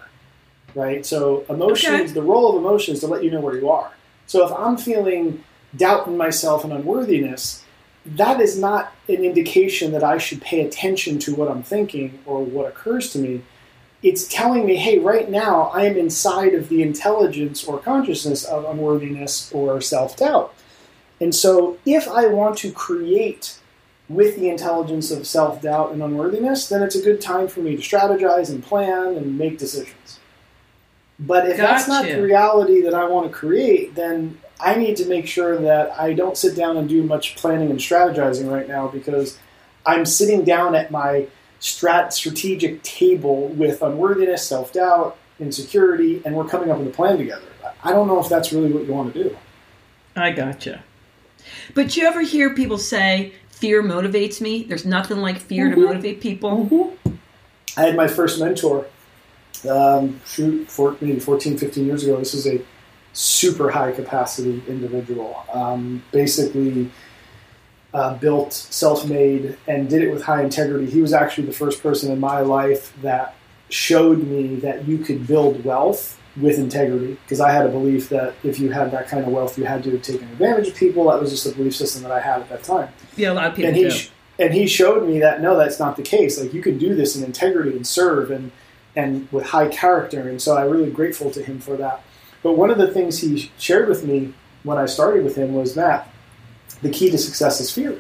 right? 0.75 1.07
So 1.07 1.45
emotions, 1.49 2.01
Okay. 2.03 2.13
the 2.13 2.23
role 2.23 2.51
of 2.51 2.57
emotions 2.57 2.97
is 2.97 3.01
to 3.05 3.07
let 3.07 3.23
you 3.25 3.31
know 3.31 3.41
where 3.41 3.57
you 3.57 3.71
are. 3.71 3.93
So 4.27 4.47
if 4.47 4.53
I'm 4.53 4.77
feeling 4.77 5.43
doubt 5.77 6.07
in 6.09 6.17
myself 6.17 6.65
and 6.65 6.73
unworthiness, 6.73 7.63
that 8.05 8.41
is 8.41 8.59
not 8.59 8.93
an 9.09 9.25
indication 9.25 9.93
that 9.93 10.03
I 10.05 10.19
should 10.19 10.41
pay 10.43 10.61
attention 10.63 11.19
to 11.21 11.35
what 11.35 11.49
I'm 11.51 11.63
thinking 11.63 12.19
or 12.27 12.43
what 12.45 12.67
occurs 12.67 13.11
to 13.13 13.19
me. 13.19 13.43
It's 14.03 14.27
telling 14.29 14.67
me, 14.67 14.77
hey, 14.77 14.99
right 14.99 15.29
now 15.29 15.71
I 15.75 15.85
am 15.85 15.97
inside 15.97 16.55
of 16.55 16.69
the 16.69 16.83
intelligence 16.83 17.65
or 17.65 17.79
consciousness 17.79 18.45
of 18.45 18.65
unworthiness 18.65 19.53
or 19.53 19.81
self 19.81 20.17
doubt. 20.17 20.55
And 21.21 21.35
so 21.35 21.79
if 21.85 22.09
I 22.09 22.27
want 22.27 22.57
to 22.59 22.73
create 22.73 23.59
with 24.09 24.37
the 24.37 24.49
intelligence 24.49 25.11
of 25.11 25.27
self 25.27 25.61
doubt 25.61 25.93
and 25.93 26.03
unworthiness, 26.03 26.69
then 26.69 26.83
it's 26.83 26.97
a 26.97 27.03
good 27.03 27.21
time 27.21 27.47
for 27.47 27.61
me 27.61 27.77
to 27.77 27.83
strategize 27.83 28.51
and 28.51 28.63
plan 28.63 29.17
and 29.17 29.37
make 29.39 29.59
decisions. 29.59 30.19
But 31.19 31.49
if 31.49 31.59
that's 31.59 31.87
not 31.87 32.07
the 32.07 32.23
reality 32.23 32.81
that 32.83 32.95
I 32.95 33.05
want 33.05 33.31
to 33.31 33.33
create, 33.33 33.95
then 33.95 34.39
I 34.59 34.75
need 34.75 34.97
to 34.97 35.07
make 35.07 35.27
sure 35.27 35.59
that 35.59 35.99
I 35.99 36.15
don't 36.15 36.37
sit 36.37 36.57
down 36.57 36.79
and 36.79 36.89
do 36.89 37.03
much 37.03 37.37
planning 37.37 37.71
and 37.71 37.79
strategizing 37.79 38.51
right 38.51 38.67
now 38.67 38.89
because 38.89 39.39
I'm 39.85 40.07
sitting 40.07 40.45
down 40.45 40.75
at 40.75 40.91
my 40.91 41.27
strat 41.61 42.13
strategic 42.13 42.83
table 42.83 43.49
with 43.49 43.83
unworthiness, 43.83 44.47
self 44.47 44.73
doubt, 44.73 45.17
insecurity, 45.39 46.23
and 46.25 46.35
we're 46.35 46.45
coming 46.49 46.71
up 46.71 46.79
with 46.79 46.89
a 46.89 46.91
plan 46.91 47.19
together. 47.19 47.43
I 47.83 47.93
don't 47.93 48.07
know 48.09 48.21
if 48.21 48.29
that's 48.29 48.53
really 48.53 48.73
what 48.73 48.87
you 48.87 48.93
want 48.93 49.13
to 49.15 49.23
do. 49.25 49.37
I 50.17 50.31
gotcha. 50.31 50.83
But 51.75 51.97
you 51.97 52.07
ever 52.07 52.21
hear 52.23 52.55
people 52.55 52.79
say, 52.79 53.33
fear 53.51 53.83
motivates 53.83 54.41
me? 54.41 54.65
There's 54.65 54.85
nothing 54.85 55.19
like 55.19 55.39
fear 55.39 55.69
Mhm. 55.71 55.75
to 55.75 55.81
motivate 55.81 56.21
people. 56.21 56.95
I 57.77 57.83
had 57.83 57.97
my 57.97 58.09
first 58.09 58.41
mentor, 58.41 58.87
um, 59.69 60.21
shoot, 60.27 60.69
four, 60.71 60.97
maybe 61.01 61.21
14, 61.21 61.57
15 61.57 61.87
years 61.87 62.03
ago. 62.05 62.17
This 62.19 62.35
is 62.35 62.47
a 62.47 62.61
super 63.13 63.71
high 63.71 63.93
capacity 63.93 64.63
individual. 64.69 65.37
Um, 65.53 66.03
basically, 66.13 66.91
uh, 67.93 68.15
built, 68.15 68.53
self 68.53 69.09
made, 69.09 69.57
and 69.67 69.89
did 69.89 70.03
it 70.03 70.13
with 70.13 70.23
high 70.23 70.43
integrity. 70.43 70.91
He 70.91 71.01
was 71.01 71.13
actually 71.13 71.47
the 71.47 71.53
first 71.53 71.83
person 71.83 72.13
in 72.13 72.21
my 72.21 72.41
life 72.41 72.93
that 73.03 73.35
showed 73.69 74.25
me 74.27 74.57
that 74.57 74.87
you 74.87 74.99
could 74.99 75.27
build 75.27 75.65
wealth 75.65 76.21
with 76.37 76.59
integrity 76.59 77.15
because 77.25 77.41
I 77.41 77.51
had 77.51 77.67
a 77.67 77.69
belief 77.69 78.09
that 78.11 78.35
if 78.45 78.61
you 78.61 78.71
had 78.71 78.91
that 78.93 79.09
kind 79.09 79.25
of 79.25 79.33
wealth, 79.33 79.59
you 79.59 79.65
had 79.65 79.83
to 79.85 79.91
have 79.93 80.03
taken 80.03 80.29
advantage 80.29 80.69
of 80.69 80.77
people. 80.77 81.11
That 81.11 81.21
was 81.21 81.31
just 81.31 81.47
a 81.47 81.57
belief 81.57 81.75
system 81.75 82.03
that 82.03 82.13
I 82.13 82.21
had 82.21 82.41
at 82.41 82.49
that 82.49 82.63
time 82.63 82.89
Yeah, 83.17 83.33
a 83.33 83.35
lot 83.35 83.47
of 83.47 83.57
people 83.57 83.69
and 83.69 83.77
he 83.77 83.91
sh- 83.91 84.11
and 84.39 84.55
he 84.55 84.67
showed 84.67 85.07
me 85.07 85.19
that 85.21 85.41
no, 85.41 85.57
that's 85.57 85.79
not 85.79 85.97
the 85.97 86.03
case. 86.03 86.41
Like 86.41 86.55
you 86.55 86.63
can 86.63 86.79
do 86.79 86.95
this 86.95 87.17
in 87.17 87.25
integrity 87.25 87.77
and 87.77 87.87
serve 87.87 88.31
and 88.31 88.53
and 88.97 89.31
with 89.33 89.47
high 89.47 89.69
character. 89.69 90.29
And 90.29 90.41
so 90.41 90.57
I'm 90.57 90.71
really 90.71 90.91
grateful 90.91 91.31
to 91.33 91.43
him 91.43 91.61
for 91.61 91.77
that. 91.77 92.03
But 92.43 92.53
one 92.53 92.71
of 92.71 92.79
the 92.79 92.91
things 92.91 93.19
he 93.19 93.51
shared 93.59 93.89
with 93.89 94.05
me 94.05 94.33
when 94.63 94.79
I 94.79 94.87
started 94.87 95.25
with 95.25 95.37
him 95.37 95.55
was 95.55 95.75
that 95.75 96.09
the 96.83 96.91
key 96.91 97.11
to 97.11 97.19
success 97.19 97.61
is 97.61 97.71
fear. 97.71 97.91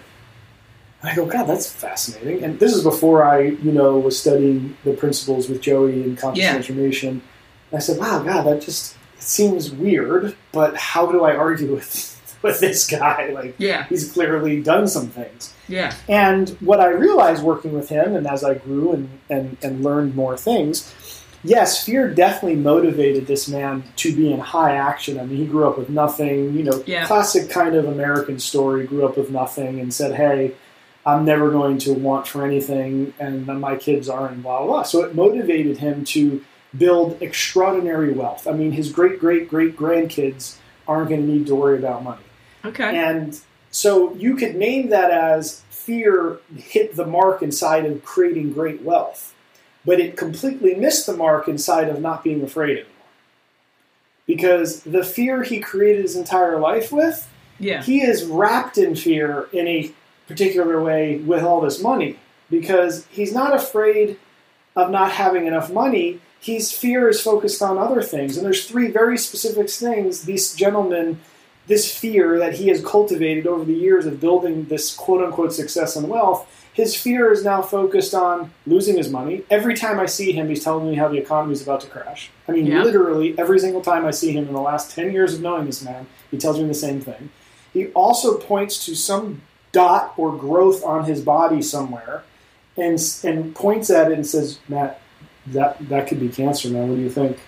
And 1.02 1.10
I 1.10 1.14
go, 1.14 1.24
God, 1.26 1.44
that's 1.44 1.70
fascinating. 1.70 2.44
And 2.44 2.58
this 2.60 2.74
is 2.74 2.82
before 2.82 3.24
I, 3.24 3.40
you 3.40 3.72
know, 3.72 3.98
was 3.98 4.20
studying 4.20 4.76
the 4.84 4.92
principles 4.92 5.48
with 5.48 5.60
Joey 5.62 6.02
and 6.02 6.16
conscious 6.18 6.42
Yeah. 6.42 6.52
transformation. 6.52 7.22
And 7.70 7.76
I 7.76 7.78
said, 7.78 7.98
Wow, 7.98 8.22
God, 8.22 8.42
that 8.46 8.60
just 8.62 8.96
it 9.16 9.22
seems 9.22 9.70
weird, 9.70 10.34
but 10.52 10.76
how 10.76 11.10
do 11.10 11.24
I 11.24 11.34
argue 11.36 11.74
with 11.74 12.38
with 12.42 12.60
this 12.60 12.86
guy? 12.86 13.30
Like 13.34 13.54
yeah, 13.58 13.84
he's 13.86 14.10
clearly 14.12 14.62
done 14.62 14.88
some 14.88 15.08
things. 15.08 15.52
yeah. 15.68 15.94
And 16.08 16.50
what 16.60 16.80
I 16.80 16.88
realized 16.88 17.42
working 17.42 17.72
with 17.72 17.88
him, 17.90 18.14
and 18.16 18.26
as 18.26 18.42
I 18.44 18.54
grew 18.54 18.92
and, 18.92 19.08
and, 19.28 19.56
and 19.62 19.82
learned 19.84 20.14
more 20.16 20.36
things, 20.38 20.92
yes, 21.42 21.84
fear 21.84 22.08
definitely 22.12 22.56
motivated 22.56 23.26
this 23.26 23.48
man 23.48 23.84
to 23.96 24.14
be 24.14 24.32
in 24.32 24.40
high 24.40 24.74
action. 24.76 25.18
I 25.18 25.24
mean, 25.24 25.38
he 25.38 25.46
grew 25.46 25.66
up 25.66 25.78
with 25.78 25.88
nothing, 25.90 26.54
you 26.54 26.62
know, 26.62 26.82
Yeah. 26.86 27.06
classic 27.06 27.50
kind 27.50 27.74
of 27.74 27.86
American 27.86 28.38
story, 28.38 28.86
grew 28.86 29.04
up 29.06 29.16
with 29.16 29.30
nothing 29.30 29.80
and 29.80 29.92
said, 29.92 30.14
hey, 30.14 30.52
I'm 31.06 31.24
never 31.24 31.50
going 31.50 31.78
to 31.78 31.94
want 31.94 32.28
for 32.28 32.44
anything, 32.44 33.14
and 33.18 33.46
my 33.46 33.76
kids 33.76 34.08
aren't, 34.08 34.42
blah, 34.42 34.58
blah, 34.58 34.66
blah. 34.66 34.82
So 34.82 35.02
it 35.02 35.14
motivated 35.14 35.78
him 35.78 36.04
to 36.06 36.44
build 36.76 37.20
extraordinary 37.22 38.12
wealth. 38.12 38.46
I 38.46 38.52
mean, 38.52 38.72
his 38.72 38.92
great, 38.92 39.18
great, 39.18 39.48
great 39.48 39.76
grandkids 39.76 40.56
aren't 40.86 41.08
going 41.08 41.22
to 41.22 41.26
need 41.26 41.46
to 41.46 41.54
worry 41.54 41.78
about 41.78 42.04
money. 42.04 42.22
Okay. 42.64 42.96
And 42.96 43.40
so 43.70 44.14
you 44.14 44.36
could 44.36 44.56
name 44.56 44.90
that 44.90 45.10
as 45.10 45.62
fear 45.70 46.38
hit 46.54 46.94
the 46.96 47.06
mark 47.06 47.42
inside 47.42 47.86
of 47.86 48.04
creating 48.04 48.52
great 48.52 48.82
wealth, 48.82 49.34
but 49.84 50.00
it 50.00 50.16
completely 50.16 50.74
missed 50.74 51.06
the 51.06 51.16
mark 51.16 51.48
inside 51.48 51.88
of 51.88 52.00
not 52.00 52.22
being 52.22 52.42
afraid 52.42 52.78
anymore. 52.78 52.86
Because 54.26 54.82
the 54.82 55.04
fear 55.04 55.42
he 55.42 55.58
created 55.58 56.02
his 56.02 56.16
entire 56.16 56.58
life 56.58 56.92
with, 56.92 57.28
yeah. 57.58 57.82
he 57.82 58.02
is 58.02 58.24
wrapped 58.24 58.78
in 58.78 58.94
fear 58.94 59.48
in 59.52 59.66
a 59.66 59.92
particular 60.28 60.80
way 60.80 61.16
with 61.18 61.42
all 61.42 61.60
this 61.60 61.82
money 61.82 62.16
because 62.50 63.06
he's 63.06 63.32
not 63.32 63.54
afraid 63.54 64.18
of 64.76 64.90
not 64.90 65.12
having 65.12 65.46
enough 65.46 65.70
money. 65.70 66.20
His 66.40 66.72
fear 66.72 67.08
is 67.08 67.20
focused 67.20 67.62
on 67.62 67.78
other 67.78 68.02
things. 68.02 68.36
And 68.36 68.46
there's 68.46 68.66
three 68.66 68.90
very 68.90 69.18
specific 69.18 69.68
things 69.68 70.22
these 70.22 70.54
gentlemen, 70.54 71.20
this 71.66 71.96
fear 71.96 72.38
that 72.38 72.54
he 72.54 72.68
has 72.68 72.84
cultivated 72.84 73.46
over 73.46 73.64
the 73.64 73.74
years 73.74 74.06
of 74.06 74.20
building 74.20 74.66
this 74.66 74.94
quote 74.94 75.24
unquote 75.24 75.52
success 75.52 75.96
and 75.96 76.08
wealth, 76.08 76.59
his 76.72 76.94
fear 76.94 77.32
is 77.32 77.44
now 77.44 77.60
focused 77.62 78.14
on 78.14 78.52
losing 78.66 78.96
his 78.96 79.10
money. 79.10 79.42
Every 79.50 79.74
time 79.74 79.98
I 79.98 80.06
see 80.06 80.32
him, 80.32 80.48
he's 80.48 80.62
telling 80.62 80.88
me 80.88 80.94
how 80.96 81.08
the 81.08 81.18
economy 81.18 81.52
is 81.52 81.62
about 81.62 81.80
to 81.82 81.88
crash. 81.88 82.30
I 82.48 82.52
mean, 82.52 82.66
Yeah. 82.66 82.82
literally 82.82 83.34
every 83.38 83.58
single 83.58 83.80
time 83.82 84.06
I 84.06 84.12
see 84.12 84.32
him 84.32 84.46
in 84.46 84.54
the 84.54 84.60
last 84.60 84.92
10 84.94 85.12
years 85.12 85.34
of 85.34 85.40
knowing 85.40 85.66
this 85.66 85.82
man, 85.82 86.06
he 86.30 86.38
tells 86.38 86.58
me 86.58 86.66
the 86.66 86.74
same 86.74 87.00
thing. 87.00 87.30
He 87.72 87.88
also 87.88 88.38
points 88.38 88.84
to 88.86 88.94
some 88.94 89.42
dot 89.72 90.14
or 90.16 90.32
growth 90.36 90.84
on 90.84 91.04
his 91.04 91.20
body 91.20 91.60
somewhere 91.62 92.22
and, 92.76 92.98
and 93.24 93.54
points 93.54 93.90
at 93.90 94.10
it 94.10 94.14
and 94.14 94.26
says, 94.26 94.58
Matt, 94.68 95.00
that, 95.48 95.76
that 95.88 96.06
could 96.08 96.20
be 96.20 96.28
cancer, 96.28 96.68
man. 96.68 96.88
What 96.88 96.96
do 96.96 97.02
you 97.02 97.10
think? 97.10 97.38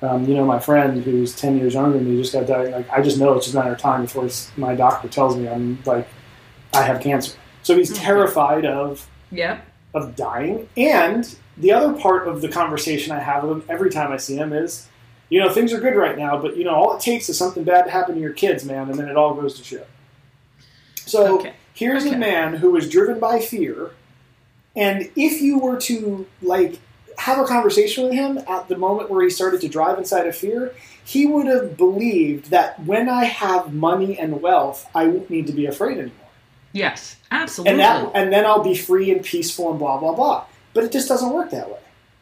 Um, 0.00 0.26
you 0.28 0.34
know, 0.34 0.44
my 0.44 0.58
friend 0.60 1.02
who's 1.02 1.34
10 1.34 1.58
years 1.58 1.74
younger 1.74 1.98
than 1.98 2.08
me 2.08 2.20
just 2.20 2.32
got 2.32 2.46
diagnosed. 2.46 2.88
Like, 2.88 2.98
I 2.98 3.02
just 3.02 3.18
know 3.18 3.32
it's 3.34 3.46
just 3.46 3.54
a 3.56 3.58
matter 3.58 3.72
of 3.72 3.78
time 3.78 4.02
before 4.02 4.28
my 4.56 4.74
doctor 4.74 5.08
tells 5.08 5.36
me 5.36 5.48
I'm 5.48 5.82
like, 5.84 6.06
I 6.72 6.82
have 6.82 7.00
cancer. 7.00 7.32
So 7.62 7.76
he's 7.76 7.90
mm-hmm. 7.92 8.02
terrified 8.02 8.64
of 8.64 9.08
Yep. 9.30 9.64
of 9.94 10.16
dying. 10.16 10.68
And 10.76 11.34
the 11.56 11.72
other 11.72 11.92
part 11.92 12.28
of 12.28 12.40
the 12.40 12.48
conversation 12.48 13.12
I 13.12 13.18
have 13.20 13.42
with 13.44 13.58
him 13.58 13.64
every 13.68 13.90
time 13.90 14.12
I 14.12 14.16
see 14.16 14.36
him 14.36 14.52
is, 14.52 14.86
you 15.28 15.40
know, 15.40 15.50
things 15.52 15.72
are 15.72 15.80
good 15.80 15.96
right 15.96 16.16
now, 16.16 16.40
but 16.40 16.56
you 16.56 16.64
know, 16.64 16.74
all 16.74 16.96
it 16.96 17.00
takes 17.02 17.28
is 17.28 17.36
something 17.36 17.64
bad 17.64 17.84
to 17.84 17.90
happen 17.90 18.14
to 18.14 18.20
your 18.20 18.32
kids, 18.32 18.64
man, 18.64 18.88
and 18.88 18.98
then 18.98 19.08
it 19.08 19.16
all 19.16 19.34
goes 19.34 19.56
to 19.58 19.64
shit. 19.64 19.88
So 21.04 21.38
Okay. 21.40 21.52
here's 21.74 22.06
Okay. 22.06 22.14
a 22.14 22.18
man 22.18 22.54
who 22.54 22.76
is 22.76 22.88
driven 22.88 23.18
by 23.18 23.40
fear, 23.40 23.90
and 24.76 25.10
if 25.16 25.40
you 25.42 25.58
were 25.58 25.78
to 25.82 26.26
like 26.42 26.78
have 27.18 27.38
a 27.38 27.44
conversation 27.44 28.04
with 28.04 28.12
him 28.12 28.38
at 28.48 28.68
the 28.68 28.76
moment 28.78 29.10
where 29.10 29.24
he 29.24 29.30
started 29.30 29.60
to 29.62 29.68
drive 29.68 29.98
inside 29.98 30.26
of 30.26 30.36
fear, 30.36 30.72
he 31.04 31.26
would 31.26 31.46
have 31.46 31.76
believed 31.76 32.50
that 32.50 32.84
when 32.86 33.08
I 33.08 33.24
have 33.24 33.74
money 33.74 34.16
and 34.18 34.40
wealth, 34.40 34.88
I 34.94 35.06
won't 35.06 35.28
need 35.28 35.46
to 35.48 35.52
be 35.52 35.66
afraid 35.66 35.98
anymore 35.98 36.27
Yes. 36.72 37.16
Absolutely. 37.30 37.72
and 37.72 37.80
that 37.80 38.10
and 38.14 38.32
then 38.32 38.46
I'll 38.46 38.62
be 38.62 38.74
free 38.74 39.10
and 39.10 39.24
peaceful 39.24 39.70
and 39.70 39.78
blah 39.78 39.98
blah 39.98 40.14
blah. 40.14 40.44
But 40.74 40.84
it 40.84 40.92
just 40.92 41.08
doesn't 41.08 41.32
work 41.32 41.50
that 41.50 41.68
way. 41.68 41.78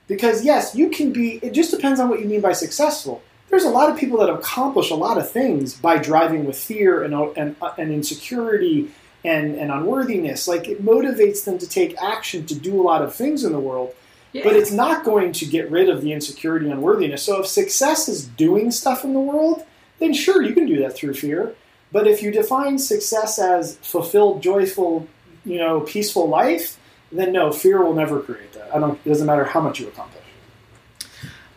Because 0.08 0.44
yes, 0.44 0.74
you 0.74 0.90
can 0.90 1.12
be 1.12 1.38
it 1.42 1.52
just 1.52 1.70
depends 1.70 2.00
on 2.00 2.08
what 2.08 2.20
you 2.20 2.26
mean 2.26 2.40
by 2.40 2.52
successful. 2.52 3.22
There's 3.48 3.64
a 3.64 3.70
lot 3.70 3.90
of 3.90 3.96
people 3.96 4.18
that 4.18 4.28
accomplish 4.28 4.90
a 4.90 4.94
lot 4.94 5.18
of 5.18 5.30
things 5.30 5.74
by 5.74 5.98
driving 5.98 6.44
with 6.44 6.58
fear 6.58 7.02
and 7.02 7.14
and, 7.36 7.56
uh, 7.60 7.72
and 7.78 7.92
insecurity 7.92 8.90
and, 9.24 9.56
and 9.56 9.70
unworthiness. 9.70 10.48
Like 10.48 10.68
it 10.68 10.84
motivates 10.84 11.44
them 11.44 11.58
to 11.58 11.68
take 11.68 12.00
action 12.00 12.46
to 12.46 12.54
do 12.54 12.80
a 12.80 12.82
lot 12.82 13.02
of 13.02 13.14
things 13.14 13.44
in 13.44 13.52
the 13.52 13.60
world, 13.60 13.94
yeah. 14.32 14.42
but 14.44 14.54
it's 14.54 14.70
not 14.72 15.04
going 15.04 15.32
to 15.32 15.46
get 15.46 15.70
rid 15.70 15.88
of 15.88 16.02
the 16.02 16.12
insecurity 16.12 16.66
and 16.66 16.74
unworthiness. 16.74 17.22
So 17.22 17.40
if 17.40 17.46
success 17.46 18.08
is 18.08 18.24
doing 18.24 18.70
stuff 18.70 19.04
in 19.04 19.12
the 19.12 19.20
world, 19.20 19.64
then 19.98 20.14
sure 20.14 20.42
you 20.42 20.54
can 20.54 20.66
do 20.66 20.78
that 20.80 20.94
through 20.94 21.14
fear. 21.14 21.54
But 21.96 22.06
if 22.06 22.22
you 22.22 22.30
define 22.30 22.76
success 22.76 23.38
as 23.38 23.76
fulfilled, 23.76 24.42
joyful, 24.42 25.08
you 25.46 25.56
know, 25.56 25.80
peaceful 25.80 26.28
life, 26.28 26.78
then 27.10 27.32
no, 27.32 27.50
fear 27.50 27.82
will 27.82 27.94
never 27.94 28.20
create 28.20 28.52
that. 28.52 28.68
I 28.74 28.78
don't. 28.78 29.00
It 29.02 29.08
doesn't 29.08 29.26
matter 29.26 29.44
how 29.44 29.62
much 29.62 29.80
you 29.80 29.88
accomplish. 29.88 30.22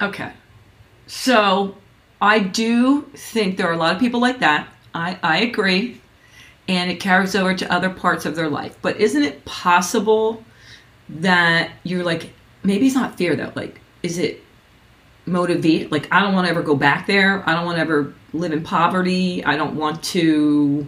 Okay. 0.01 0.31
So 1.08 1.75
I 2.22 2.39
do 2.39 3.01
think 3.17 3.58
there 3.58 3.67
are 3.67 3.74
a 3.74 3.77
lot 3.77 3.93
of 3.93 4.00
people 4.00 4.22
like 4.22 4.39
that. 4.39 4.69
I, 4.93 5.19
I 5.22 5.39
agree. 5.39 6.00
And 6.69 6.89
it 6.89 7.01
carries 7.01 7.36
over 7.36 7.53
to 7.53 7.69
other 7.69 7.89
parts 7.89 8.25
of 8.25 8.38
their 8.38 8.50
life. 8.50 8.77
But 8.81 8.96
isn't 8.96 9.22
it 9.22 9.43
possible 9.43 10.41
that 11.10 11.72
you're 11.84 12.05
like, 12.05 12.31
maybe 12.63 12.88
it's 12.88 12.96
not 12.96 13.17
fear 13.17 13.36
though. 13.36 13.51
Like, 13.55 13.81
is 14.03 14.17
it 14.17 14.41
motivate? 15.25 15.91
Like, 15.91 16.08
I 16.13 16.22
don't 16.22 16.34
want 16.34 16.48
to 16.48 16.51
ever 16.51 16.62
go 16.63 16.75
back 16.77 17.08
there. 17.08 17.43
I 17.46 17.55
don't 17.55 17.65
want 17.65 17.75
to 17.75 17.81
ever 17.81 18.13
live 18.33 18.51
in 18.51 18.63
poverty. 18.63 19.43
I 19.43 19.55
don't 19.55 19.75
want 19.75 20.03
to, 20.03 20.88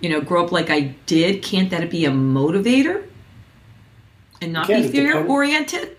you 0.00 0.08
know, 0.08 0.20
grow 0.20 0.44
up 0.44 0.52
like 0.52 0.70
I 0.70 0.94
did. 1.06 1.42
Can't 1.42 1.70
that 1.70 1.90
be 1.90 2.04
a 2.04 2.10
motivator? 2.10 3.06
And 4.40 4.52
not 4.52 4.66
Again, 4.66 4.82
be 4.82 4.88
fear 4.88 5.24
oriented? 5.26 5.96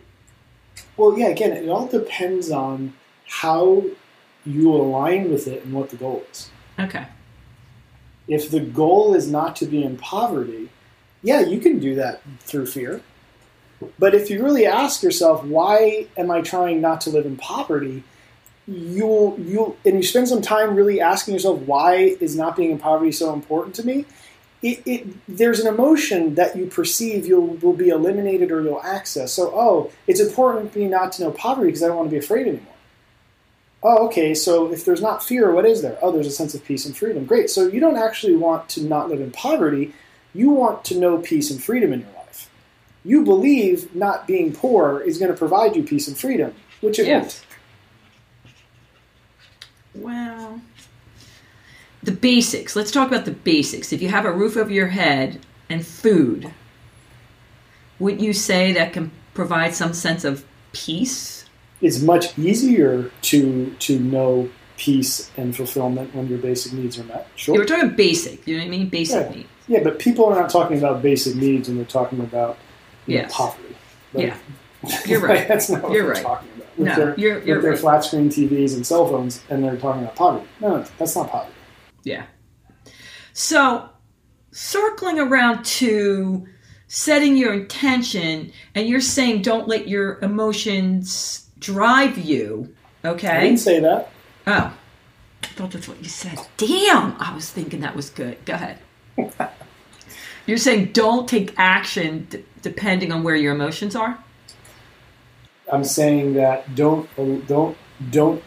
Well, 0.97 1.17
yeah. 1.17 1.27
Again, 1.27 1.51
it 1.53 1.69
all 1.69 1.87
depends 1.87 2.51
on 2.51 2.93
how 3.27 3.83
you 4.45 4.73
align 4.73 5.31
with 5.31 5.47
it 5.47 5.63
and 5.63 5.73
what 5.73 5.89
the 5.89 5.95
goal 5.95 6.23
is. 6.31 6.49
Okay. 6.79 7.05
If 8.27 8.51
the 8.51 8.59
goal 8.59 9.13
is 9.13 9.29
not 9.29 9.55
to 9.57 9.65
be 9.65 9.83
in 9.83 9.97
poverty, 9.97 10.69
yeah, 11.21 11.41
you 11.41 11.59
can 11.59 11.79
do 11.79 11.95
that 11.95 12.21
through 12.41 12.67
fear. 12.67 13.01
But 13.99 14.15
if 14.15 14.29
you 14.29 14.43
really 14.43 14.65
ask 14.65 15.03
yourself, 15.03 15.43
why 15.43 16.07
am 16.17 16.31
I 16.31 16.41
trying 16.41 16.81
not 16.81 17.01
to 17.01 17.09
live 17.09 17.25
in 17.25 17.37
poverty? 17.37 18.03
You'll 18.67 19.37
you 19.39 19.75
and 19.85 19.97
you 19.97 20.03
spend 20.03 20.29
some 20.29 20.41
time 20.41 20.75
really 20.75 21.01
asking 21.01 21.33
yourself, 21.33 21.59
why 21.61 21.95
is 21.95 22.35
not 22.35 22.55
being 22.55 22.71
in 22.71 22.77
poverty 22.77 23.11
so 23.11 23.33
important 23.33 23.75
to 23.75 23.85
me? 23.85 24.05
It, 24.61 24.81
it, 24.85 25.07
there's 25.27 25.59
an 25.59 25.67
emotion 25.67 26.35
that 26.35 26.55
you 26.55 26.67
perceive 26.67 27.25
you'll 27.25 27.55
will 27.57 27.73
be 27.73 27.89
eliminated 27.89 28.49
or 28.51 28.61
you'll 28.61 28.81
access. 28.81 29.33
So, 29.33 29.51
oh, 29.53 29.91
it's 30.07 30.21
important 30.21 30.71
for 30.71 30.79
me 30.79 30.87
not 30.87 31.11
to 31.13 31.23
know 31.23 31.31
poverty 31.31 31.67
because 31.67 31.83
I 31.83 31.87
don't 31.87 31.97
want 31.97 32.07
to 32.09 32.11
be 32.11 32.19
afraid 32.19 32.47
anymore. 32.47 32.73
Oh, 33.83 34.07
okay. 34.07 34.33
So 34.33 34.71
if 34.71 34.85
there's 34.85 35.01
not 35.01 35.21
fear, 35.21 35.51
what 35.51 35.65
is 35.65 35.81
there? 35.81 35.97
Oh, 36.01 36.13
there's 36.13 36.27
a 36.27 36.31
sense 36.31 36.55
of 36.55 36.63
peace 36.63 36.85
and 36.85 36.95
freedom. 36.95 37.25
Great. 37.25 37.49
So 37.49 37.67
you 37.67 37.81
don't 37.81 37.97
actually 37.97 38.37
want 38.37 38.69
to 38.69 38.83
not 38.83 39.09
live 39.09 39.19
in 39.19 39.31
poverty. 39.31 39.93
You 40.33 40.51
want 40.51 40.85
to 40.85 40.97
know 40.97 41.17
peace 41.17 41.51
and 41.51 41.61
freedom 41.61 41.91
in 41.91 41.99
your 41.99 42.09
life. 42.11 42.49
You 43.03 43.25
believe 43.25 43.93
not 43.93 44.25
being 44.25 44.53
poor 44.53 45.01
is 45.01 45.17
going 45.17 45.31
to 45.31 45.37
provide 45.37 45.75
you 45.75 45.83
peace 45.83 46.07
and 46.07 46.17
freedom, 46.17 46.55
which 46.79 46.97
it 46.99 47.07
Yes. 47.07 47.41
won't. 47.41 47.45
Well, 49.95 50.61
the 52.01 52.11
basics. 52.11 52.75
Let's 52.75 52.91
talk 52.91 53.07
about 53.07 53.25
the 53.25 53.31
basics. 53.31 53.93
If 53.93 54.01
you 54.01 54.09
have 54.09 54.25
a 54.25 54.31
roof 54.31 54.57
over 54.57 54.71
your 54.71 54.87
head 54.87 55.39
and 55.69 55.85
food, 55.85 56.51
wouldn't 57.99 58.21
you 58.21 58.33
say 58.33 58.73
that 58.73 58.93
can 58.93 59.11
provide 59.33 59.73
some 59.73 59.93
sense 59.93 60.23
of 60.23 60.45
peace? 60.73 61.45
It's 61.81 62.01
much 62.01 62.37
easier 62.37 63.11
to 63.23 63.75
to 63.79 63.99
know 63.99 64.49
peace 64.77 65.29
and 65.37 65.55
fulfillment 65.55 66.15
when 66.15 66.27
your 66.27 66.39
basic 66.39 66.73
needs 66.73 66.97
are 66.97 67.03
met. 67.03 67.27
Sure. 67.35 67.53
You 67.55 67.61
were 67.61 67.65
talking 67.65 67.91
basic. 67.95 68.45
You 68.47 68.57
know 68.57 68.63
what 68.63 68.67
I 68.67 68.69
mean? 68.71 68.89
Basic 68.89 69.21
Yeah. 69.29 69.35
needs. 69.35 69.49
Yeah, 69.67 69.83
but 69.83 69.99
people 69.99 70.25
are 70.25 70.35
not 70.41 70.49
talking 70.49 70.77
about 70.77 71.01
basic 71.01 71.35
needs 71.35 71.67
when 71.69 71.77
they're 71.77 71.85
talking 71.85 72.19
about 72.19 72.57
you 73.05 73.17
know, 73.17 73.21
Yes. 73.23 73.33
poverty. 73.33 73.75
Yeah. 74.13 74.35
You're 75.05 75.19
right. 75.27 75.47
That's 75.47 75.69
not 75.69 75.83
what 75.83 75.91
You're 75.93 76.07
right. 76.09 76.25
With 76.83 76.97
No, 76.97 77.05
their, 77.05 77.19
you're- 77.19 77.45
you're 77.45 77.55
with 77.57 77.63
their 77.63 77.71
right. 77.71 77.79
flat 77.79 78.03
screen 78.03 78.29
TVs 78.29 78.75
and 78.75 78.85
cell 78.85 79.07
phones, 79.07 79.41
and 79.49 79.63
they're 79.63 79.77
talking 79.77 80.03
about 80.03 80.15
poverty. 80.15 80.47
No, 80.59 80.77
no, 80.77 80.85
that's 80.97 81.15
not 81.15 81.29
poverty. 81.29 81.53
Yeah. 82.03 82.25
So, 83.33 83.89
circling 84.51 85.19
around 85.19 85.63
to 85.65 86.45
setting 86.87 87.35
your 87.37 87.53
intention, 87.53 88.51
and 88.75 88.87
you're 88.87 89.01
saying 89.01 89.41
don't 89.41 89.67
let 89.67 89.87
your 89.87 90.19
emotions 90.21 91.49
drive 91.59 92.17
you. 92.17 92.73
Okay. 93.03 93.27
I 93.27 93.41
didn't 93.41 93.59
say 93.59 93.79
that. 93.79 94.09
Oh, 94.45 94.73
I 95.43 95.47
thought 95.47 95.71
that's 95.71 95.87
what 95.87 96.01
you 96.03 96.09
said. 96.09 96.37
Damn, 96.57 97.15
I 97.19 97.33
was 97.33 97.49
thinking 97.49 97.81
that 97.81 97.95
was 97.95 98.09
good. 98.09 98.43
Go 98.45 98.53
ahead. 98.53 98.79
You're 100.45 100.57
saying 100.57 100.91
don't 100.91 101.27
take 101.29 101.53
action 101.57 102.27
d- 102.29 102.43
depending 102.61 103.11
on 103.13 103.23
where 103.23 103.35
your 103.35 103.53
emotions 103.55 103.95
are. 103.95 104.21
I'm 105.71 105.83
saying 105.83 106.33
that 106.33 106.75
don't 106.75 107.09
don't 107.47 107.77
don't 108.11 108.43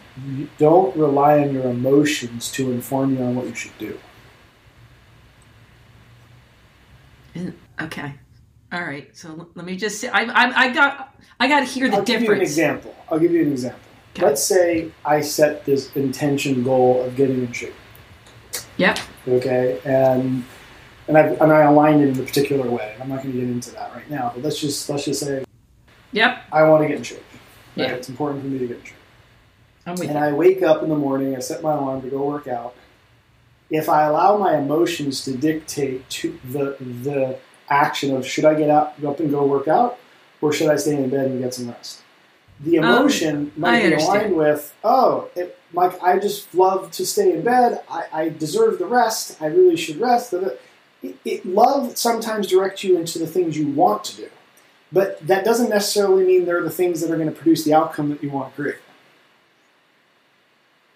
don't 0.59 0.97
rely 0.97 1.41
on 1.41 1.53
your 1.53 1.65
emotions 1.65 2.51
to 2.53 2.71
inform 2.73 3.17
you 3.17 3.23
on 3.23 3.37
what 3.37 3.47
you 3.47 3.55
should 3.55 3.79
do. 3.79 3.99
Okay. 7.81 8.15
All 8.73 8.83
right. 8.85 9.15
So 9.17 9.49
let 9.55 9.67
me 9.67 9.77
just 9.77 10.01
say, 10.01 10.09
I, 10.09 10.23
I, 10.23 10.61
I 10.63 10.73
got, 10.73 11.15
I 11.39 11.49
got 11.49 11.61
to 11.61 11.67
hear 11.67 11.89
the 11.89 11.99
I'll 11.99 12.03
give 12.03 12.23
you 12.23 12.29
an 12.33 12.39
difference. 12.39 12.51
example. 12.51 12.95
I'll 13.11 13.19
give 13.19 13.33
you 13.33 13.43
an 13.43 13.53
example. 13.53 13.81
Okay. 14.15 14.25
Let's 14.25 14.43
say 14.43 14.91
I 15.05 15.21
set 15.21 15.65
this 15.67 15.95
intention 15.95 16.63
goal 16.63 17.03
of 17.03 17.17
getting 17.17 17.41
in 17.41 17.53
shape. 17.53 17.75
Yep. 18.79 18.99
okay 19.29 19.81
and 19.87 20.45
and 21.09 21.17
I 21.17 21.23
and 21.29 21.51
I 21.51 21.63
aligned 21.63 22.03
it 22.03 22.09
in 22.11 22.21
a 22.21 22.23
particular 22.27 22.71
way. 22.71 22.95
I'm 23.01 23.09
not 23.09 23.23
going 23.23 23.33
to 23.35 23.41
get 23.41 23.49
into 23.49 23.71
that 23.73 23.95
right 23.95 24.09
now, 24.11 24.33
but 24.35 24.43
let's 24.43 24.61
just 24.61 24.89
let's 24.91 25.05
just 25.07 25.21
say 25.21 25.46
Yep. 26.13 26.45
I 26.53 26.63
want 26.65 26.83
to 26.83 26.89
get 26.89 26.99
in 26.99 27.03
shape. 27.03 27.19
Right? 27.77 27.89
Yeah. 27.89 27.95
It's 27.95 28.09
important 28.09 28.43
for 28.43 28.49
me 28.49 28.59
to 28.59 28.67
get 28.67 28.77
in 28.79 28.85
shape. 28.85 28.95
I'm 29.87 29.95
with 29.95 30.09
And 30.09 30.19
you. 30.19 30.25
I 30.25 30.33
wake 30.33 30.63
up 30.63 30.83
in 30.83 30.89
the 30.89 30.97
morning. 30.97 31.37
I 31.37 31.41
set 31.41 31.63
my 31.63 31.73
alarm 31.73 32.03
to 32.03 32.09
go 32.09 32.25
work 32.25 32.49
out. 32.49 32.75
If 33.71 33.89
I 33.89 34.05
allow 34.05 34.37
my 34.37 34.57
emotions 34.57 35.25
to 35.25 35.37
dictate 35.37 36.09
to 36.11 36.39
the 36.45 36.77
the 36.81 37.39
action 37.69 38.15
of 38.17 38.27
should 38.27 38.45
I 38.45 38.55
get 38.55 38.71
out, 38.71 39.03
up 39.05 39.21
and 39.21 39.31
go 39.31 39.45
work 39.45 39.69
out, 39.69 39.99
or 40.41 40.53
should 40.53 40.69
I 40.69 40.77
stay 40.77 40.97
in 40.97 41.11
bed 41.11 41.27
and 41.27 41.41
get 41.41 41.55
some 41.55 41.69
rest? 41.69 42.03
The 42.61 42.79
um, 42.79 42.85
emotion 42.85 43.53
I 43.57 43.59
might 43.59 43.83
be 43.83 43.95
aligned 43.95 44.37
with, 44.37 44.75
oh, 44.83 45.29
it, 45.35 45.59
Mike, 45.73 46.01
I 46.03 46.19
just 46.19 46.55
love 46.55 46.91
to 46.93 47.05
stay 47.05 47.33
in 47.33 47.43
bed. 47.43 47.83
I, 47.91 48.05
I 48.13 48.29
deserve 48.31 48.79
the 48.79 48.87
rest. 48.87 49.37
I 49.43 49.47
really 49.47 49.77
should 49.77 50.01
rest. 50.01 50.33
It, 50.33 51.19
it, 51.25 51.45
love 51.45 51.99
sometimes 51.99 52.47
directs 52.47 52.83
you 52.83 52.97
into 52.99 53.19
the 53.19 53.27
things 53.27 53.59
you 53.59 53.69
want 53.69 54.05
to 54.05 54.17
do, 54.17 54.29
but 54.93 55.25
that 55.27 55.45
doesn't 55.45 55.71
necessarily 55.71 56.25
mean 56.25 56.45
they're 56.45 56.63
the 56.63 56.71
things 56.71 57.01
that 57.01 57.11
are 57.11 57.17
going 57.17 57.29
to 57.29 57.35
produce 57.35 57.65
the 57.65 57.75
outcome 57.75 58.11
that 58.11 58.23
you 58.23 58.31
want 58.31 58.55
to 58.55 58.63
create. 58.63 58.79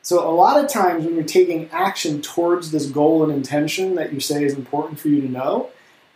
So 0.02 0.28
a 0.28 0.32
lot 0.32 0.62
of 0.62 0.70
times 0.70 1.04
when 1.04 1.14
you're 1.14 1.24
taking 1.24 1.68
action 1.70 2.22
towards 2.22 2.70
this 2.70 2.86
goal 2.86 3.22
and 3.22 3.32
intention 3.32 3.94
that 3.96 4.12
you 4.12 4.20
say 4.20 4.44
is 4.44 4.54
important 4.54 4.98
for 4.98 5.08
you 5.08 5.20
to 5.20 5.28
know, 5.28 5.70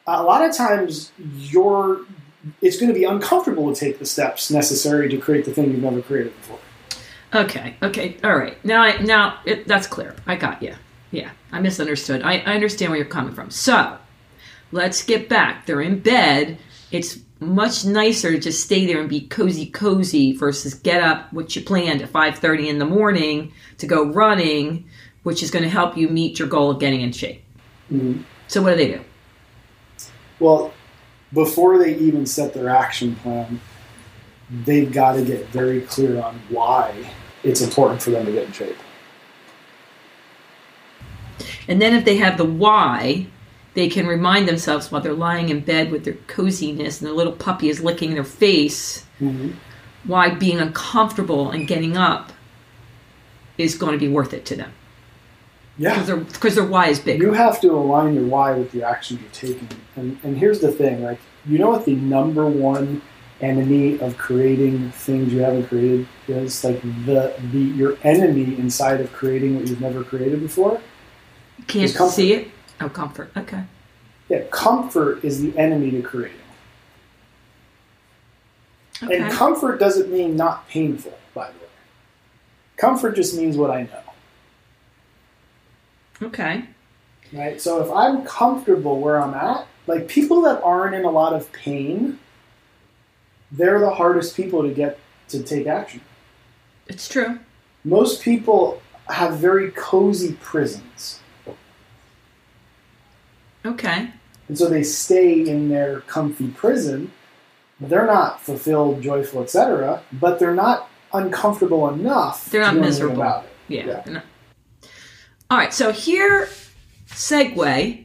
a 0.07 0.23
lot 0.23 0.45
of 0.45 0.55
times 0.57 1.13
you're 1.37 2.01
it's 2.61 2.79
going 2.79 2.93
to 2.93 2.99
be 2.99 3.05
uncomfortable 3.05 3.73
to 3.73 3.79
take 3.79 3.99
the 3.99 4.05
steps 4.07 4.51
necessary 4.51 5.09
to 5.09 5.17
create 5.17 5.45
the 5.45 5.53
thing 5.53 5.71
you've 5.71 5.83
never 5.83 6.03
created 6.03 6.35
before. 6.37 6.59
Okay. 7.35 7.75
Okay. 7.83 8.17
All 8.23 8.37
right. 8.37 8.63
Now, 8.65 8.83
I, 8.83 8.99
now 8.99 9.39
it, 9.45 9.67
that's 9.67 9.87
clear. 9.87 10.15
I 10.27 10.37
got 10.37 10.63
you. 10.63 10.75
Yeah. 11.11 11.31
I 11.53 11.61
misunderstood. 11.61 12.23
I, 12.23 12.39
I 12.39 12.55
understand 12.55 12.91
where 12.91 12.99
you're 12.99 13.09
coming 13.09 13.35
from. 13.35 13.51
So, 13.51 13.99
let's 14.73 15.03
get 15.03 15.29
back. 15.29 15.67
They're 15.67 15.81
in 15.81 16.01
bed. 16.01 16.59
It's 16.91 17.19
much 17.41 17.85
nicer 17.85 18.33
to 18.33 18.39
just 18.39 18.63
stay 18.63 18.87
there 18.87 19.01
and 19.01 19.09
be 19.09 19.23
cozy, 19.23 19.67
cozy 19.67 20.37
versus 20.37 20.75
get 20.75 21.03
up, 21.03 21.33
which 21.33 21.57
you 21.57 21.63
planned 21.63 22.03
at 22.03 22.13
5:30 22.13 22.69
in 22.69 22.79
the 22.79 22.85
morning 22.85 23.53
to 23.79 23.87
go 23.87 24.05
running, 24.05 24.85
which 25.23 25.43
is 25.43 25.51
going 25.51 25.65
to 25.65 25.71
help 25.71 25.97
you 25.97 26.09
meet 26.09 26.39
your 26.39 26.49
goal 26.49 26.71
of 26.71 26.81
getting 26.81 27.01
in 27.01 27.13
shape. 27.13 27.43
Mm-hmm. 27.93 28.23
So, 28.49 28.63
what 28.63 28.71
do 28.71 28.77
they 28.77 28.89
do? 28.89 29.01
Well, 30.39 30.73
before 31.33 31.79
they 31.79 31.97
even 31.97 32.27
set 32.27 32.55
their 32.55 32.69
action 32.69 33.17
plan, 33.17 33.61
they've 34.65 34.93
got 34.93 35.15
to 35.15 35.25
get 35.25 35.49
very 35.49 35.81
clear 35.83 36.23
on 36.23 36.41
why 36.49 37.11
it's 37.43 37.61
important 37.61 38.03
for 38.03 38.11
them 38.11 38.27
to 38.27 38.33
get 38.33 38.47
in 38.47 38.53
shape. 38.53 38.77
And 41.67 41.81
then 41.81 41.95
if 41.95 42.05
they 42.05 42.17
have 42.17 42.37
the 42.37 42.45
why, 42.45 43.27
they 43.75 43.89
can 43.89 44.07
remind 44.07 44.49
themselves 44.49 44.91
while 44.91 45.01
they're 45.01 45.13
lying 45.13 45.49
in 45.49 45.61
bed 45.61 45.91
with 45.91 46.05
their 46.05 46.15
coziness 46.27 47.01
and 47.01 47.07
their 47.07 47.15
little 47.15 47.33
puppy 47.33 47.69
is 47.69 47.83
licking 47.83 48.15
their 48.15 48.25
face, 48.25 49.05
mm-hmm. 49.21 49.51
why 50.05 50.31
being 50.31 50.61
uncomfortable 50.61 51.51
and 51.51 51.67
getting 51.67 51.97
up 51.97 52.33
is 53.59 53.75
going 53.75 53.93
to 53.93 53.99
be 53.99 54.09
worth 54.09 54.33
it 54.33 54.45
to 54.47 54.57
them. 54.57 54.73
Yeah. 55.77 55.99
because 56.05 56.55
their 56.55 56.65
why 56.65 56.87
is 56.87 57.01
big. 57.01 57.21
You 57.21 57.33
have 57.33 57.61
to 57.63 57.73
align 57.73 58.15
your 58.15 58.27
why 58.27 58.53
with 58.53 58.71
the 58.71 58.85
actions 58.85 59.21
you're 59.21 59.31
taking. 59.31 59.69
And, 59.97 60.19
and 60.23 60.39
here's 60.39 60.61
the 60.61 60.71
thing, 60.71 61.03
like, 61.03 61.19
you 61.47 61.59
know 61.59 61.69
what 61.69 61.85
the 61.85 61.97
number 61.97 62.47
one 62.47 63.03
enemy 63.41 63.99
of 63.99 64.17
creating 64.17 64.91
things 64.93 65.33
you 65.33 65.41
haven't 65.41 65.67
created 65.67 66.07
is? 66.29 66.63
Like 66.63 66.81
the, 67.05 67.35
the 67.51 67.59
your 67.59 67.99
enemy 68.05 68.57
inside 68.57 69.01
of 69.01 69.13
creating 69.13 69.57
what 69.57 69.67
you've 69.67 69.81
never 69.81 70.05
created 70.05 70.41
before? 70.41 70.81
Can't 71.67 71.93
comfort. 71.93 72.15
see 72.15 72.33
it? 72.35 72.49
Oh, 72.81 72.89
comfort. 72.89 73.31
Okay. 73.37 73.65
Yeah, 74.29 74.43
comfort 74.51 75.25
is 75.25 75.43
the 75.43 75.57
enemy 75.59 75.91
to 75.93 76.03
creating. 76.03 76.39
Okay. 79.03 79.21
And 79.21 79.33
comfort 79.33 79.79
doesn't 79.79 80.11
mean 80.11 80.37
not 80.37 80.69
painful, 80.69 81.19
by 81.35 81.49
the 81.49 81.59
way. 81.59 81.65
Comfort 82.77 83.17
just 83.17 83.37
means 83.37 83.57
what 83.57 83.71
I 83.71 83.83
know. 83.83 84.01
okay. 86.23 86.65
Right? 87.33 87.61
So 87.61 87.83
if 87.83 87.91
I'm 87.91 88.25
comfortable 88.25 89.01
where 89.01 89.21
I'm 89.21 89.35
at, 89.35 89.67
like 89.87 90.09
people 90.09 90.43
that 90.43 90.63
aren't 90.63 90.95
in 90.95 91.05
a 91.05 91.11
lot 91.11 91.33
of 91.33 91.51
pain, 91.53 92.19
they're 93.51 93.81
the 93.81 93.91
hardest 93.91 94.37
people 94.37 94.63
to 94.63 94.73
get 94.73 94.99
to 95.29 95.43
take 95.43 95.67
action. 95.67 96.01
It's 96.87 97.09
true. 97.09 97.41
Most 97.85 98.23
people 98.23 98.81
have 99.09 99.37
very 99.39 99.71
cozy 99.73 100.35
prisons. 100.41 101.21
Okay. 103.65 104.11
And 104.49 104.59
so 104.59 104.69
they 104.69 104.83
stay 104.83 105.47
in 105.47 105.69
their 105.69 106.01
comfy 106.03 106.49
prison. 106.49 107.13
They're 107.81 108.07
not 108.07 108.41
fulfilled, 108.43 109.03
joyful, 109.03 109.43
etc., 109.43 110.03
but 110.13 110.39
they're 110.39 110.55
not 110.55 110.89
uncomfortable 111.13 111.89
enough 111.89 112.51
They're 112.51 112.61
not 112.63 112.77
miserable. 112.77 113.17
about 113.17 113.45
it. 113.45 113.51
Yeah. 113.69 114.03
Yeah. 114.07 114.21
All 115.51 115.59
right. 115.59 115.73
So 115.73 115.93
here, 115.93 116.49
segue 117.09 118.05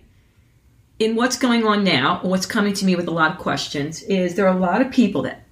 in 0.99 1.15
what's 1.15 1.37
going 1.37 1.65
on 1.65 1.83
now, 1.83 2.19
what's 2.23 2.45
coming 2.45 2.73
to 2.73 2.85
me 2.85 2.95
with 2.95 3.07
a 3.07 3.11
lot 3.11 3.31
of 3.31 3.37
questions 3.37 4.03
is 4.03 4.35
there 4.35 4.47
are 4.47 4.55
a 4.55 4.59
lot 4.59 4.81
of 4.81 4.91
people 4.91 5.21
that 5.23 5.43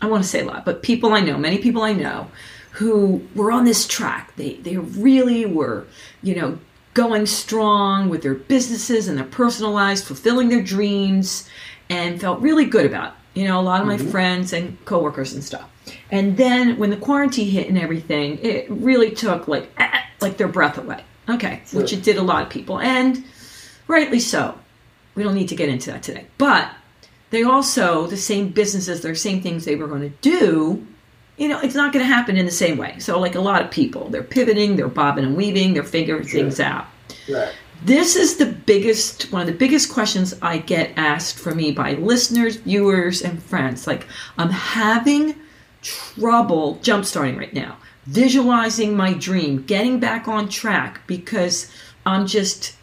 I 0.00 0.06
want 0.06 0.22
to 0.22 0.28
say 0.28 0.40
a 0.40 0.44
lot, 0.44 0.64
but 0.64 0.82
people 0.82 1.12
I 1.14 1.20
know, 1.20 1.38
many 1.38 1.58
people 1.58 1.82
I 1.82 1.92
know, 1.92 2.28
who 2.72 3.26
were 3.34 3.52
on 3.52 3.64
this 3.64 3.86
track. 3.86 4.34
They 4.36 4.54
they 4.54 4.78
really 4.78 5.46
were, 5.46 5.86
you 6.22 6.34
know, 6.34 6.58
going 6.94 7.26
strong 7.26 8.08
with 8.08 8.22
their 8.22 8.34
businesses 8.34 9.08
and 9.08 9.16
their 9.16 9.24
personal 9.24 9.72
lives, 9.72 10.02
fulfilling 10.02 10.48
their 10.48 10.62
dreams, 10.62 11.48
and 11.88 12.20
felt 12.20 12.40
really 12.40 12.64
good 12.64 12.86
about 12.86 13.08
it. 13.08 13.40
You 13.40 13.48
know, 13.48 13.58
a 13.58 13.62
lot 13.62 13.80
of 13.80 13.86
my 13.86 13.96
friends 13.96 14.52
and 14.52 14.82
coworkers 14.84 15.32
and 15.32 15.42
stuff. 15.42 15.68
And 16.10 16.36
then 16.36 16.78
when 16.78 16.90
the 16.90 16.96
quarantine 16.96 17.48
hit 17.48 17.68
and 17.68 17.78
everything, 17.78 18.38
it 18.42 18.70
really 18.70 19.10
took 19.10 19.48
like 19.48 19.70
ah, 19.78 20.04
like 20.20 20.36
their 20.36 20.48
breath 20.48 20.78
away. 20.78 21.02
Okay, 21.28 21.62
which 21.72 21.92
it 21.92 22.02
did 22.02 22.18
a 22.18 22.22
lot 22.22 22.42
of 22.42 22.50
people, 22.50 22.80
and 22.80 23.24
rightly 23.88 24.20
so. 24.20 24.58
We 25.14 25.22
don't 25.22 25.34
need 25.34 25.48
to 25.48 25.56
get 25.56 25.68
into 25.68 25.90
that 25.90 26.02
today, 26.02 26.26
but 26.36 26.70
they 27.30 27.42
also 27.42 28.06
the 28.06 28.16
same 28.16 28.48
businesses, 28.48 29.02
their 29.02 29.14
same 29.14 29.40
things 29.40 29.64
they 29.64 29.76
were 29.76 29.86
going 29.86 30.02
to 30.02 30.16
do. 30.20 30.86
You 31.38 31.48
know, 31.48 31.60
it's 31.60 31.74
not 31.74 31.92
going 31.92 32.04
to 32.04 32.12
happen 32.12 32.36
in 32.36 32.44
the 32.46 32.52
same 32.52 32.76
way. 32.76 32.98
So, 32.98 33.18
like 33.18 33.34
a 33.34 33.40
lot 33.40 33.62
of 33.62 33.70
people, 33.70 34.08
they're 34.10 34.22
pivoting, 34.22 34.76
they're 34.76 34.88
bobbing 34.88 35.24
and 35.24 35.36
weaving, 35.36 35.74
they're 35.74 35.82
figuring 35.82 36.26
Sure. 36.26 36.40
things 36.40 36.60
out 36.60 36.86
Right. 37.28 37.52
this 37.84 38.16
is 38.16 38.36
the 38.36 38.46
biggest 38.46 39.32
one 39.32 39.40
of 39.42 39.46
the 39.46 39.52
biggest 39.52 39.92
questions 39.92 40.34
i 40.42 40.58
get 40.58 40.92
asked 40.96 41.38
for 41.38 41.54
me 41.54 41.70
by 41.72 41.94
listeners 41.94 42.56
viewers 42.56 43.22
and 43.22 43.42
friends 43.42 43.86
like 43.86 44.06
i'm 44.38 44.50
having 44.50 45.34
trouble 45.82 46.78
jump 46.82 47.04
starting 47.04 47.36
right 47.36 47.52
now 47.54 47.76
visualizing 48.06 48.96
my 48.96 49.12
dream 49.14 49.62
getting 49.62 49.98
back 50.00 50.26
on 50.28 50.48
track 50.48 51.00
because 51.06 51.70
i'm 52.06 52.26
just 52.26 52.74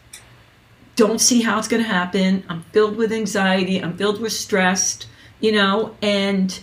don't 0.95 1.19
see 1.21 1.41
how 1.41 1.57
it's 1.57 1.67
going 1.67 1.83
to 1.83 1.87
happen 1.89 2.43
i'm 2.49 2.63
filled 2.73 2.95
with 2.97 3.11
anxiety 3.11 3.81
i'm 3.81 3.95
filled 3.97 4.19
with 4.21 4.31
stress 4.33 4.99
you 5.39 5.51
know 5.51 5.95
and 6.01 6.59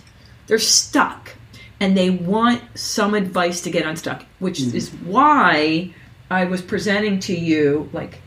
they're 0.46 0.58
stuck 0.58 1.34
and 1.80 1.96
they 1.96 2.10
want 2.10 2.62
some 2.74 3.14
advice 3.14 3.60
to 3.60 3.70
get 3.70 3.86
unstuck 3.86 4.24
which 4.38 4.60
mm-hmm. 4.60 4.76
is 4.76 4.90
why 5.04 5.92
i 6.30 6.44
was 6.44 6.62
presenting 6.62 7.18
to 7.18 7.34
you 7.34 7.88
like 7.92 8.18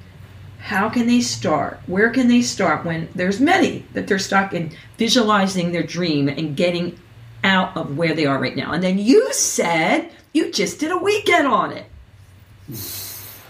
how 0.60 0.90
can 0.90 1.08
they 1.08 1.22
start? 1.22 1.80
Where 1.88 2.10
can 2.10 2.28
they 2.28 2.42
start 2.42 2.86
when 2.86 3.08
there's 3.16 3.40
many 3.40 3.86
that 3.94 4.08
they're 4.08 4.20
stuck 4.20 4.54
in 4.54 4.72
visualizing 4.98 5.72
their 5.72 5.84
dream 5.84 6.28
and 6.28 6.56
getting 6.56 7.00
out 7.44 7.76
of 7.76 7.98
where 7.98 8.14
they 8.14 8.26
are 8.26 8.40
right 8.40 8.56
now? 8.56 8.74
And 8.74 8.84
then 8.84 9.00
you 9.00 9.34
said 9.34 10.12
you 10.34 10.52
just 10.52 10.80
did 10.80 10.92
a 10.92 10.98
weekend 10.98 11.48
on 11.48 11.72
it. 11.72 11.86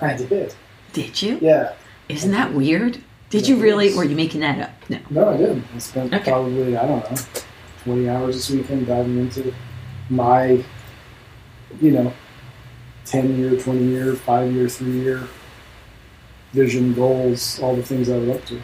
I 0.01 0.15
did. 0.15 0.55
did 0.93 1.21
you? 1.21 1.39
Yeah. 1.41 1.73
isn't 2.07 2.31
that 2.31 2.53
weird? 2.53 3.03
Did 3.29 3.47
you 3.47 3.57
really 3.57 3.93
are 3.95 4.05
you 4.05 4.15
making 4.15 4.41
that 4.41 4.59
up? 4.59 4.89
No. 4.89 4.99
No, 5.09 5.29
I 5.29 5.37
didn't. 5.37 5.65
I 5.75 5.79
spent 5.79 6.13
Okay. 6.13 6.31
probably, 6.31 6.77
I 6.77 6.87
don't 6.87 7.11
know, 7.11 7.17
20 7.83 8.09
hours 8.09 8.35
this 8.35 8.49
weekend 8.49 8.87
diving 8.87 9.17
into 9.17 9.53
my, 10.09 10.63
you 11.81 11.91
know, 11.91 12.13
10 13.05 13.37
year, 13.37 13.59
20 13.59 13.83
year, 13.85 14.15
5 14.15 14.51
year, 14.51 14.69
3 14.69 14.91
year 14.91 15.27
vision, 16.53 16.93
goals, 16.93 17.59
all 17.61 17.75
the 17.75 17.83
things 17.83 18.09
I 18.09 18.17
would 18.17 18.29
up 18.29 18.45
to. 18.45 18.59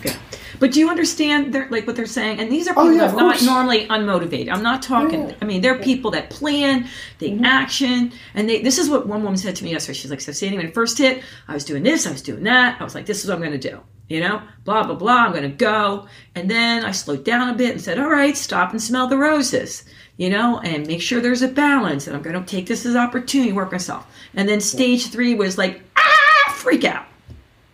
Okay. 0.00 0.14
But 0.60 0.72
do 0.72 0.80
you 0.80 0.90
understand 0.90 1.54
their, 1.54 1.68
like 1.70 1.86
what 1.86 1.96
they're 1.96 2.04
saying? 2.06 2.38
And 2.38 2.50
these 2.52 2.68
are 2.68 2.74
Oh, 2.76 2.82
people 2.82 2.96
yeah, 2.96 3.06
that 3.06 3.14
are 3.14 3.16
not 3.16 3.42
normally 3.42 3.86
unmotivated. 3.88 4.52
I'm 4.52 4.62
not 4.62 4.82
talking. 4.82 5.28
Yeah. 5.30 5.34
I 5.40 5.44
mean, 5.46 5.62
they're 5.62 5.78
people 5.78 6.10
that 6.12 6.30
plan, 6.30 6.86
they 7.18 7.30
Mhm. 7.30 7.44
action, 7.44 8.12
and 8.34 8.48
they. 8.48 8.60
This 8.62 8.78
is 8.78 8.90
what 8.90 9.06
one 9.06 9.22
woman 9.22 9.36
said 9.38 9.56
to 9.56 9.64
me 9.64 9.70
yesterday. 9.72 9.98
She's 9.98 10.10
like, 10.10 10.20
"So, 10.20 10.32
Sandy, 10.32 10.56
when 10.58 10.66
it 10.66 10.74
first 10.74 10.98
hit, 10.98 11.22
I 11.48 11.54
was 11.54 11.64
doing 11.64 11.82
this, 11.82 12.06
I 12.06 12.12
was 12.12 12.22
doing 12.22 12.44
that. 12.44 12.76
I 12.80 12.84
was 12.84 12.94
like, 12.94 13.06
this 13.06 13.22
is 13.22 13.28
what 13.28 13.36
I'm 13.36 13.40
going 13.40 13.58
to 13.58 13.70
do. 13.70 13.80
You 14.08 14.20
know, 14.20 14.42
blah 14.64 14.82
blah 14.84 14.96
blah. 14.96 15.24
I'm 15.24 15.30
going 15.32 15.42
to 15.50 15.56
go." 15.56 16.06
And 16.34 16.50
then 16.50 16.84
I 16.84 16.90
slowed 16.90 17.24
down 17.24 17.48
a 17.48 17.54
bit 17.54 17.70
and 17.72 17.80
said, 17.80 17.98
"All 17.98 18.10
right, 18.10 18.36
stop 18.36 18.70
and 18.72 18.82
smell 18.82 19.06
the 19.06 19.16
roses." 19.18 19.84
You 20.16 20.30
know, 20.30 20.60
and 20.60 20.86
make 20.86 21.02
sure 21.02 21.20
there's 21.20 21.42
a 21.42 21.48
balance. 21.48 22.06
And 22.06 22.14
I'm 22.16 22.22
going 22.22 22.40
to 22.40 22.46
take 22.48 22.66
this 22.66 22.86
as 22.86 22.94
opportunity, 22.94 23.50
to 23.50 23.56
work 23.56 23.72
myself. 23.72 24.06
And 24.34 24.48
then 24.48 24.60
stage 24.60 25.08
three 25.08 25.34
was 25.34 25.58
like, 25.58 25.82
ah, 25.96 26.52
freak 26.54 26.84
out. 26.84 27.06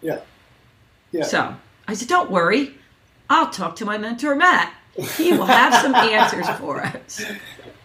Yeah. 0.00 0.20
Yeah. 1.12 1.24
So 1.24 1.54
I 1.86 1.92
said, 1.94 2.08
don't 2.08 2.30
worry. 2.30 2.74
I'll 3.28 3.50
talk 3.50 3.76
to 3.76 3.84
my 3.84 3.98
mentor, 3.98 4.34
Matt. 4.34 4.72
He 5.16 5.32
will 5.32 5.44
have 5.44 5.74
some 5.82 5.94
answers 5.94 6.48
for 6.58 6.80
us. 6.82 7.22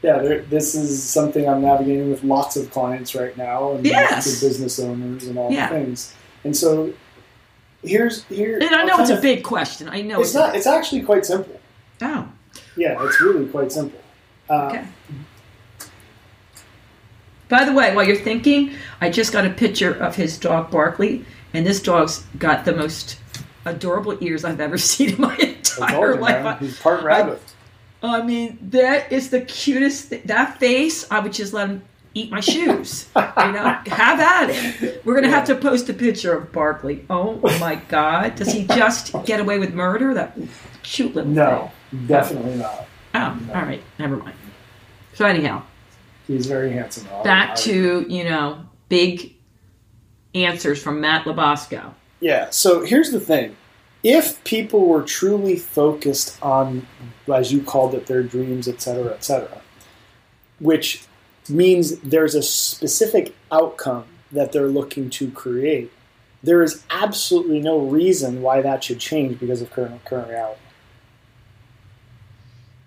yeah, 0.01 0.19
there, 0.19 0.41
this 0.43 0.73
is 0.73 1.03
something 1.03 1.47
I'm 1.47 1.61
navigating 1.61 2.09
with 2.09 2.23
lots 2.23 2.55
of 2.55 2.71
clients 2.71 3.13
right 3.13 3.35
now 3.37 3.73
and 3.73 3.85
Yes. 3.85 4.11
lots 4.11 4.35
of 4.41 4.49
business 4.49 4.79
owners 4.79 5.25
and 5.27 5.37
all 5.37 5.51
Yeah. 5.51 5.69
the 5.69 5.75
things. 5.83 6.15
And 6.45 6.55
so 6.55 6.93
here's 7.83 8.23
here. 8.25 8.57
And 8.59 8.73
I 8.73 8.85
know 8.85 8.97
it's 8.99 9.09
a 9.11 9.19
big 9.21 9.43
question. 9.43 9.89
I 9.89 10.01
know 10.01 10.21
It's 10.21 10.33
not. 10.33 10.55
It's 10.55 10.65
actually 10.67 11.01
quite 11.01 11.25
simple. 11.25 11.59
Oh, 12.01 12.27
Yeah, 12.77 13.03
it's 13.05 13.19
really 13.21 13.47
quite 13.47 13.71
simple. 13.71 13.99
Uh, 14.49 14.67
okay. 14.67 14.85
By 17.47 17.63
the 17.63 17.73
way, 17.73 17.95
while 17.95 18.05
you're 18.05 18.15
thinking, 18.15 18.71
I 19.01 19.09
just 19.09 19.31
got 19.31 19.45
a 19.45 19.51
picture 19.51 19.91
of 19.93 20.15
his 20.15 20.37
dog 20.37 20.71
Barkley, 20.71 21.25
and 21.53 21.65
this 21.65 21.81
dog's 21.81 22.23
got 22.39 22.65
the 22.65 22.73
most 22.75 23.19
adorable 23.65 24.17
ears 24.21 24.43
I've 24.43 24.59
ever 24.59 24.77
seen 24.91 25.13
in 25.15 25.21
my 25.21 25.35
entire 25.37 26.15
life. 26.19 26.43
man, 26.43 26.57
he's 26.59 26.79
part 26.79 27.03
rabbit. 27.03 27.41
I 28.01 28.21
mean, 28.21 28.57
that 28.69 29.11
is 29.11 29.29
the 29.29 29.41
cutest. 29.41 30.09
Th- 30.09 30.23
that 30.23 30.59
face, 30.59 31.09
I 31.11 31.19
would 31.19 31.33
just 31.33 31.53
let 31.53 31.69
him 31.69 31.83
eat 32.13 32.31
my 32.31 32.39
shoes. 32.39 33.09
You 33.37 33.51
know, 33.51 33.79
have 33.87 34.19
at 34.19 34.49
it. 34.49 35.05
We're 35.05 35.13
gonna 35.13 35.29
have 35.29 35.45
to 35.47 35.55
post 35.55 35.87
a 35.89 35.93
picture 35.93 36.35
of 36.35 36.51
Barkley. 36.51 37.05
Oh 37.11 37.35
my 37.59 37.75
God, 37.75 38.33
does 38.35 38.51
he 38.51 38.65
just 38.65 39.13
get 39.25 39.39
away 39.39 39.59
with 39.59 39.73
murder? 39.73 40.15
That 40.15 40.35
cute 40.81 41.13
little 41.13 41.29
no, 41.29 41.71
definitely 42.07 42.55
not. 42.55 42.87
Thing. 43.37 43.49
Oh, 43.51 43.55
all 43.59 43.61
right, 43.65 43.81
never 43.99 44.17
mind. 44.17 44.35
So 45.13 45.25
anyhow, 45.25 45.63
He's 46.27 46.45
very 46.47 46.71
handsome. 46.71 47.05
though. 47.09 47.19
I- 47.19 47.23
back 47.23 47.49
I- 47.51 47.55
to 47.61 48.05
you 48.09 48.23
know 48.23 48.59
big 48.89 49.33
answers 50.33 50.81
from 50.81 50.99
Matt 51.01 51.25
LaBosco. 51.25 51.93
Yeah. 52.19 52.49
So 52.49 52.83
here's 52.83 53.11
the 53.11 53.19
thing: 53.19 53.55
if 54.03 54.43
people 54.43 54.87
were 54.87 55.03
truly 55.03 55.55
focused 55.57 56.37
on, 56.41 56.85
as 57.33 57.51
you 57.53 57.61
called 57.61 57.93
it, 57.95 58.07
their 58.07 58.23
dreams, 58.23 58.67
et 58.67 58.81
cetera, 58.81 59.13
et 59.13 59.23
cetera, 59.23 59.61
which 60.59 61.03
means 61.47 61.99
there's 61.99 62.33
a 62.35 62.41
specific 62.41 63.35
outcome 63.51 64.05
that 64.31 64.51
they're 64.51 64.67
looking 64.67 65.09
to 65.11 65.29
create, 65.31 65.91
there 66.43 66.63
is 66.63 66.83
absolutely 66.89 67.59
no 67.61 67.77
reason 67.79 68.41
why 68.41 68.61
that 68.61 68.83
should 68.83 68.99
change 68.99 69.39
because 69.39 69.61
of 69.61 69.69
current 69.71 70.03
current 70.05 70.27
reality. 70.29 70.59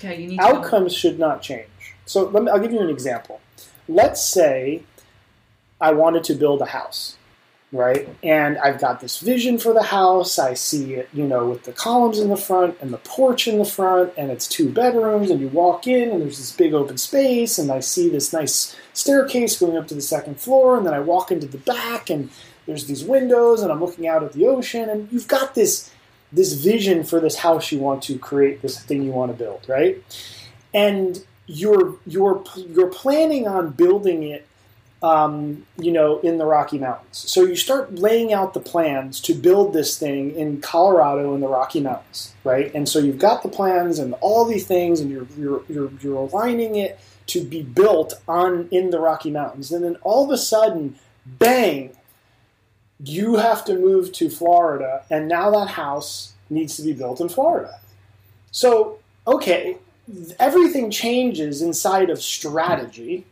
Okay, 0.00 0.22
you 0.22 0.28
need 0.28 0.40
outcomes 0.40 0.94
should 0.94 1.18
not 1.18 1.42
change. 1.42 1.68
So 2.06 2.28
let 2.28 2.44
me, 2.44 2.50
I'll 2.50 2.61
give 2.61 2.72
you 2.72 2.80
an 2.80 2.90
example. 2.90 3.40
Let's 3.88 4.22
say 4.22 4.82
I 5.80 5.92
wanted 5.92 6.22
to 6.24 6.34
build 6.34 6.61
a 6.61 6.66
house, 6.66 7.16
right? 7.72 8.08
And 8.22 8.58
I've 8.58 8.80
got 8.80 9.00
this 9.00 9.18
vision 9.18 9.58
for 9.58 9.72
the 9.72 9.82
house. 9.82 10.38
I 10.38 10.54
see 10.54 10.94
it, 10.94 11.08
you 11.12 11.26
know, 11.26 11.48
with 11.48 11.64
the 11.64 11.72
columns 11.72 12.20
in 12.20 12.28
the 12.28 12.37
front 12.37 12.76
and 12.80 12.92
the 12.92 12.98
porch 12.98 13.48
in 13.48 13.58
the 13.58 13.64
front, 13.64 14.12
and 14.16 14.30
it's 14.30 14.46
two 14.46 14.70
bedrooms. 14.70 15.30
And 15.30 15.40
you 15.40 15.48
walk 15.48 15.87
in, 15.87 16.11
and 16.11 16.22
there's 16.22 16.38
this 16.38 16.52
big 16.52 16.74
open 16.74 16.96
space, 16.96 17.58
and 17.58 17.70
I 17.72 17.80
see 17.80 18.08
this 18.08 18.32
nice 18.32 18.76
staircase 18.92 19.58
going 19.58 19.76
up 19.76 19.88
to 19.88 19.94
the 19.94 20.00
second 20.00 20.40
floor. 20.40 20.76
And 20.76 20.87
then 20.87 20.94
I 20.94 21.00
walk 21.00 21.32
into 21.32 21.46
the 21.46 21.58
back, 21.58 22.08
and 22.08 22.30
there's 22.66 22.87
these 22.87 23.04
windows, 23.04 23.62
and 23.62 23.72
I'm 23.72 23.80
looking 23.80 24.06
out 24.06 24.22
at 24.22 24.32
the 24.32 24.46
ocean. 24.46 24.88
And 24.88 25.11
you've 25.11 25.28
got 25.28 25.54
this 25.54 25.90
this 26.32 26.52
vision 26.52 27.04
for 27.04 27.20
this 27.20 27.36
house 27.36 27.72
you 27.72 27.78
want 27.78 28.02
to 28.04 28.18
create, 28.18 28.62
this 28.62 28.82
thing 28.82 29.02
you 29.02 29.12
want 29.12 29.32
to 29.32 29.38
build, 29.38 29.64
right? 29.68 30.02
And 30.74 31.24
you're 31.46 31.96
you're 32.06 32.44
you're 32.56 32.88
planning 32.88 33.48
on 33.48 33.70
building 33.70 34.22
it, 34.22 34.46
um, 35.02 35.66
you 35.78 35.90
know, 35.90 36.18
in 36.20 36.36
the 36.36 36.44
Rocky 36.44 36.78
Mountains. 36.78 37.24
So 37.26 37.44
you 37.44 37.56
start 37.56 37.94
laying 37.94 38.32
out 38.32 38.52
the 38.52 38.60
plans 38.60 39.20
to 39.22 39.34
build 39.34 39.72
this 39.72 39.98
thing 39.98 40.34
in 40.34 40.60
Colorado 40.60 41.34
in 41.34 41.40
the 41.40 41.48
Rocky 41.48 41.80
Mountains, 41.80 42.34
right? 42.44 42.72
And 42.74 42.88
so 42.88 42.98
you've 42.98 43.18
got 43.18 43.42
the 43.42 43.48
plans 43.48 43.98
and 43.98 44.14
all 44.20 44.44
these 44.44 44.66
things, 44.66 45.00
and 45.00 45.10
you're 45.10 45.26
you're 45.38 45.62
you're, 45.68 45.90
you're 46.00 46.16
aligning 46.16 46.76
it 46.76 47.00
to 47.28 47.42
be 47.42 47.62
built 47.62 48.14
on 48.28 48.68
in 48.70 48.90
the 48.90 49.00
Rocky 49.00 49.30
Mountains, 49.30 49.72
and 49.72 49.82
then 49.84 49.96
all 50.02 50.24
of 50.24 50.30
a 50.30 50.38
sudden, 50.38 50.96
bang! 51.26 51.94
You 53.02 53.37
have 53.37 53.64
to 53.66 53.74
move 53.74 54.12
to 54.12 54.28
Florida, 54.28 55.04
and 55.11 55.28
now 55.28 55.50
that 55.50 55.68
house 55.68 56.32
needs 56.50 56.76
to 56.76 56.82
be 56.82 56.92
built 56.92 57.20
in 57.20 57.28
Florida. 57.28 57.78
So, 58.50 58.98
okay, 59.26 59.76
everything 60.38 60.90
changes 60.90 61.62
inside 61.62 62.11
of 62.11 62.20
strategy, 62.22 63.26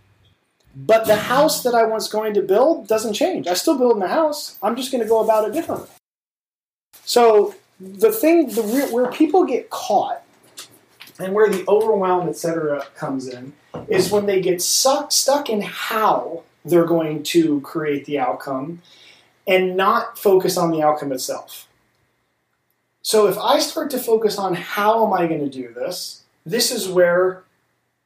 but 0.75 1.07
the 1.07 1.17
house 1.17 1.63
that 1.63 1.75
I 1.75 1.85
was 1.85 2.09
going 2.09 2.35
to 2.35 2.43
build 2.43 2.87
doesn't 2.87 3.15
change. 3.15 3.47
I 3.47 3.55
still 3.55 3.79
build 3.79 4.01
the 4.01 4.09
house. 4.09 4.59
I'm 4.63 4.77
just 4.77 4.93
going 4.93 5.03
to 5.03 5.09
go 5.09 5.21
about 5.21 5.49
it 5.49 5.53
differently. 5.53 5.89
So, 7.05 7.55
the 7.81 8.13
thing, 8.13 8.49
the 8.49 8.63
re- 8.63 8.93
where 8.93 9.11
people 9.11 9.45
get 9.45 9.71
caught, 9.71 10.23
and 11.19 11.33
where 11.33 11.49
the 11.49 11.65
overwhelm, 11.67 12.29
etc., 12.29 12.87
comes 12.95 13.27
in, 13.27 13.55
is 13.89 14.11
when 14.11 14.27
they 14.27 14.41
get 14.41 14.61
suck, 14.63 15.13
stuck 15.13 15.49
in 15.49 15.63
how 15.63 16.43
they're 16.65 16.85
going 16.85 17.23
to 17.23 17.61
create 17.63 18.05
the 18.05 18.19
outcome 18.19 18.83
and 19.47 19.77
not 19.77 20.19
focus 20.19 20.57
on 20.57 20.71
the 20.71 20.83
outcome 20.83 21.13
itself. 21.13 21.69
So 23.03 23.29
if 23.29 23.39
I 23.39 23.61
start 23.61 23.91
to 23.93 23.99
focus 23.99 24.37
on 24.39 24.55
how 24.55 25.07
am 25.07 25.13
I 25.13 25.29
going 25.29 25.41
to 25.41 25.49
do 25.49 25.73
this, 25.73 26.25
this 26.45 26.73
is 26.73 26.89
where 26.89 27.45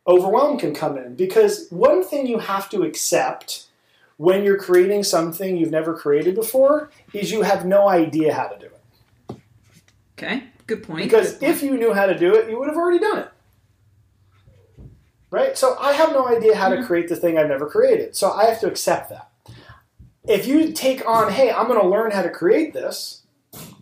overwhelm 0.06 0.58
can 0.58 0.74
come 0.74 0.98
in 0.98 1.14
because 1.14 1.68
one 1.70 2.04
thing 2.04 2.26
you 2.26 2.38
have 2.38 2.68
to 2.70 2.82
accept 2.82 3.66
when 4.16 4.44
you're 4.44 4.58
creating 4.58 5.02
something 5.02 5.56
you've 5.56 5.70
never 5.70 5.94
created 5.94 6.34
before 6.34 6.90
is 7.14 7.32
you 7.32 7.40
have 7.40 7.64
no 7.64 7.88
idea 7.88 8.34
how 8.34 8.48
to 8.48 8.58
do 8.58 8.66
it. 8.66 9.40
Okay, 10.18 10.44
good 10.66 10.82
point. 10.82 11.04
Because 11.04 11.32
good 11.32 11.40
point. 11.40 11.52
if 11.54 11.62
you 11.62 11.78
knew 11.78 11.94
how 11.94 12.04
to 12.04 12.18
do 12.18 12.34
it, 12.34 12.50
you 12.50 12.58
would 12.58 12.68
have 12.68 12.76
already 12.76 12.98
done 12.98 13.20
it. 13.20 13.28
Right? 15.30 15.56
So 15.56 15.78
I 15.78 15.94
have 15.94 16.12
no 16.12 16.28
idea 16.28 16.56
how 16.56 16.68
to 16.68 16.76
mm-hmm. 16.76 16.86
create 16.86 17.08
the 17.08 17.16
thing 17.16 17.38
I've 17.38 17.48
never 17.48 17.66
created. 17.66 18.14
So 18.14 18.30
I 18.32 18.44
have 18.44 18.60
to 18.60 18.66
accept 18.66 19.08
that. 19.08 19.29
If 20.28 20.46
you 20.46 20.72
take 20.72 21.06
on, 21.06 21.32
hey, 21.32 21.50
I'm 21.50 21.66
going 21.66 21.80
to 21.80 21.88
learn 21.88 22.10
how 22.10 22.22
to 22.22 22.30
create 22.30 22.72
this, 22.72 23.22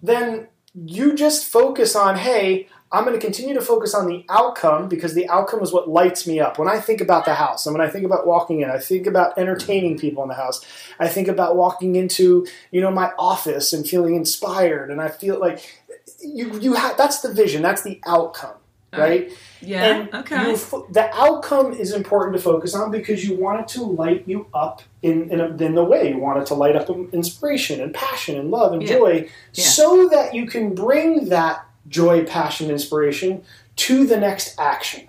then 0.03 0.49
you 0.75 1.15
just 1.15 1.47
focus 1.47 1.97
on, 1.97 2.17
hey, 2.17 2.69
I'm 2.91 3.05
going 3.05 3.19
to 3.19 3.25
continue 3.25 3.55
to 3.55 3.61
focus 3.61 3.95
on 3.95 4.07
the 4.07 4.25
outcome 4.31 4.89
because 4.89 5.13
the 5.13 5.29
outcome 5.29 5.63
is 5.63 5.73
what 5.73 5.91
lights 5.91 6.27
me 6.27 6.41
up. 6.41 6.59
When 6.59 6.69
I 6.69 6.81
think 6.81 7.01
about 7.01 7.27
the 7.27 7.35
house 7.35 7.67
and 7.67 7.77
when 7.77 7.87
I 7.87 7.91
think 7.91 8.05
about 8.05 8.27
walking 8.27 8.63
in, 8.63 8.71
I 8.71 8.79
think 8.79 9.07
about 9.07 9.37
entertaining 9.37 9.99
people 9.99 10.23
in 10.23 10.31
the 10.31 10.35
house. 10.35 10.65
I 10.99 11.09
think 11.09 11.29
about 11.29 11.57
walking 11.57 11.97
into, 11.97 12.47
you 12.71 12.81
know, 12.81 12.91
my 12.91 13.13
office 13.19 13.73
and 13.73 13.87
feeling 13.87 14.15
inspired 14.15 14.91
and 14.91 15.03
I 15.03 15.09
feel 15.09 15.39
like 15.39 15.83
you 16.23 16.59
you 16.61 16.75
have 16.75 16.97
that's 16.97 17.21
the 17.21 17.33
vision, 17.33 17.61
that's 17.61 17.83
the 17.83 18.01
outcome, 18.07 18.57
All 18.95 19.01
right? 19.01 19.33
Yeah, 19.61 19.85
And 19.85 20.15
okay. 20.15 20.51
you 20.51 20.57
fo- 20.57 20.87
the 20.91 21.13
outcome 21.15 21.73
is 21.73 21.93
important 21.93 22.37
to 22.37 22.43
focus 22.43 22.75
on 22.75 22.91
because 22.91 23.25
you 23.29 23.37
want 23.37 23.61
it 23.61 23.69
to 23.69 23.83
light 23.85 24.25
you 24.27 24.47
up 24.55 24.83
in 25.03 25.31
in, 25.31 25.41
a, 25.41 25.47
in 25.57 25.75
the 25.75 25.85
way 25.85 26.09
you 26.11 26.19
want 26.19 26.39
it 26.41 26.47
to 26.47 26.55
light 26.55 26.77
up 26.77 26.89
inspiration 27.13 27.81
and 27.81 27.93
passion 27.95 28.37
and 28.39 28.51
love 28.51 28.73
and 28.73 28.83
Yeah. 28.83 28.89
joy, 28.99 29.29
Yeah. 29.55 29.65
so 29.65 30.09
that 30.11 30.35
you 30.35 30.47
can 30.47 30.75
bring 30.75 31.29
that 31.31 31.65
joy, 31.89 32.25
passion, 32.25 32.71
inspiration 32.71 33.43
to 33.77 34.07
the 34.07 34.17
next 34.19 34.55
action. 34.59 35.09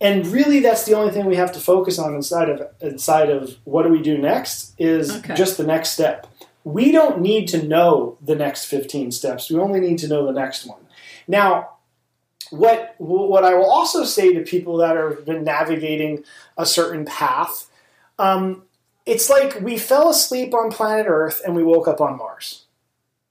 And 0.00 0.26
really, 0.28 0.60
that's 0.60 0.84
the 0.84 0.94
only 0.94 1.12
thing 1.12 1.26
we 1.26 1.34
have 1.36 1.50
to 1.52 1.60
focus 1.60 1.98
on 1.98 2.14
inside 2.14 2.48
of 2.48 2.62
inside 2.80 3.30
of 3.30 3.56
what 3.64 3.82
do 3.82 3.88
we 3.88 4.00
do 4.00 4.16
next 4.16 4.74
is 4.78 5.16
Okay. 5.16 5.34
just 5.34 5.56
the 5.56 5.64
next 5.64 5.90
step. 5.90 6.26
We 6.64 6.92
don't 6.92 7.20
need 7.20 7.48
to 7.48 7.66
know 7.66 8.16
the 8.24 8.34
next 8.36 8.66
15 8.66 9.10
steps. 9.10 9.50
We 9.50 9.58
only 9.58 9.80
need 9.80 9.98
to 10.00 10.08
know 10.08 10.24
the 10.26 10.32
next 10.32 10.66
one. 10.66 10.80
Now, 11.26 11.70
what 12.50 12.94
what 12.98 13.44
I 13.44 13.54
will 13.54 13.70
also 13.70 14.04
say 14.04 14.32
to 14.32 14.40
people 14.40 14.78
that 14.78 14.96
have 14.96 15.24
been 15.24 15.44
navigating 15.44 16.24
a 16.56 16.66
certain 16.66 17.04
path, 17.04 17.70
um, 18.18 18.62
it's 19.06 19.30
like 19.30 19.60
we 19.60 19.78
fell 19.78 20.10
asleep 20.10 20.54
on 20.54 20.70
planet 20.70 21.06
Earth 21.08 21.40
and 21.44 21.54
we 21.54 21.62
woke 21.62 21.88
up 21.88 22.00
on 22.00 22.16
Mars, 22.16 22.64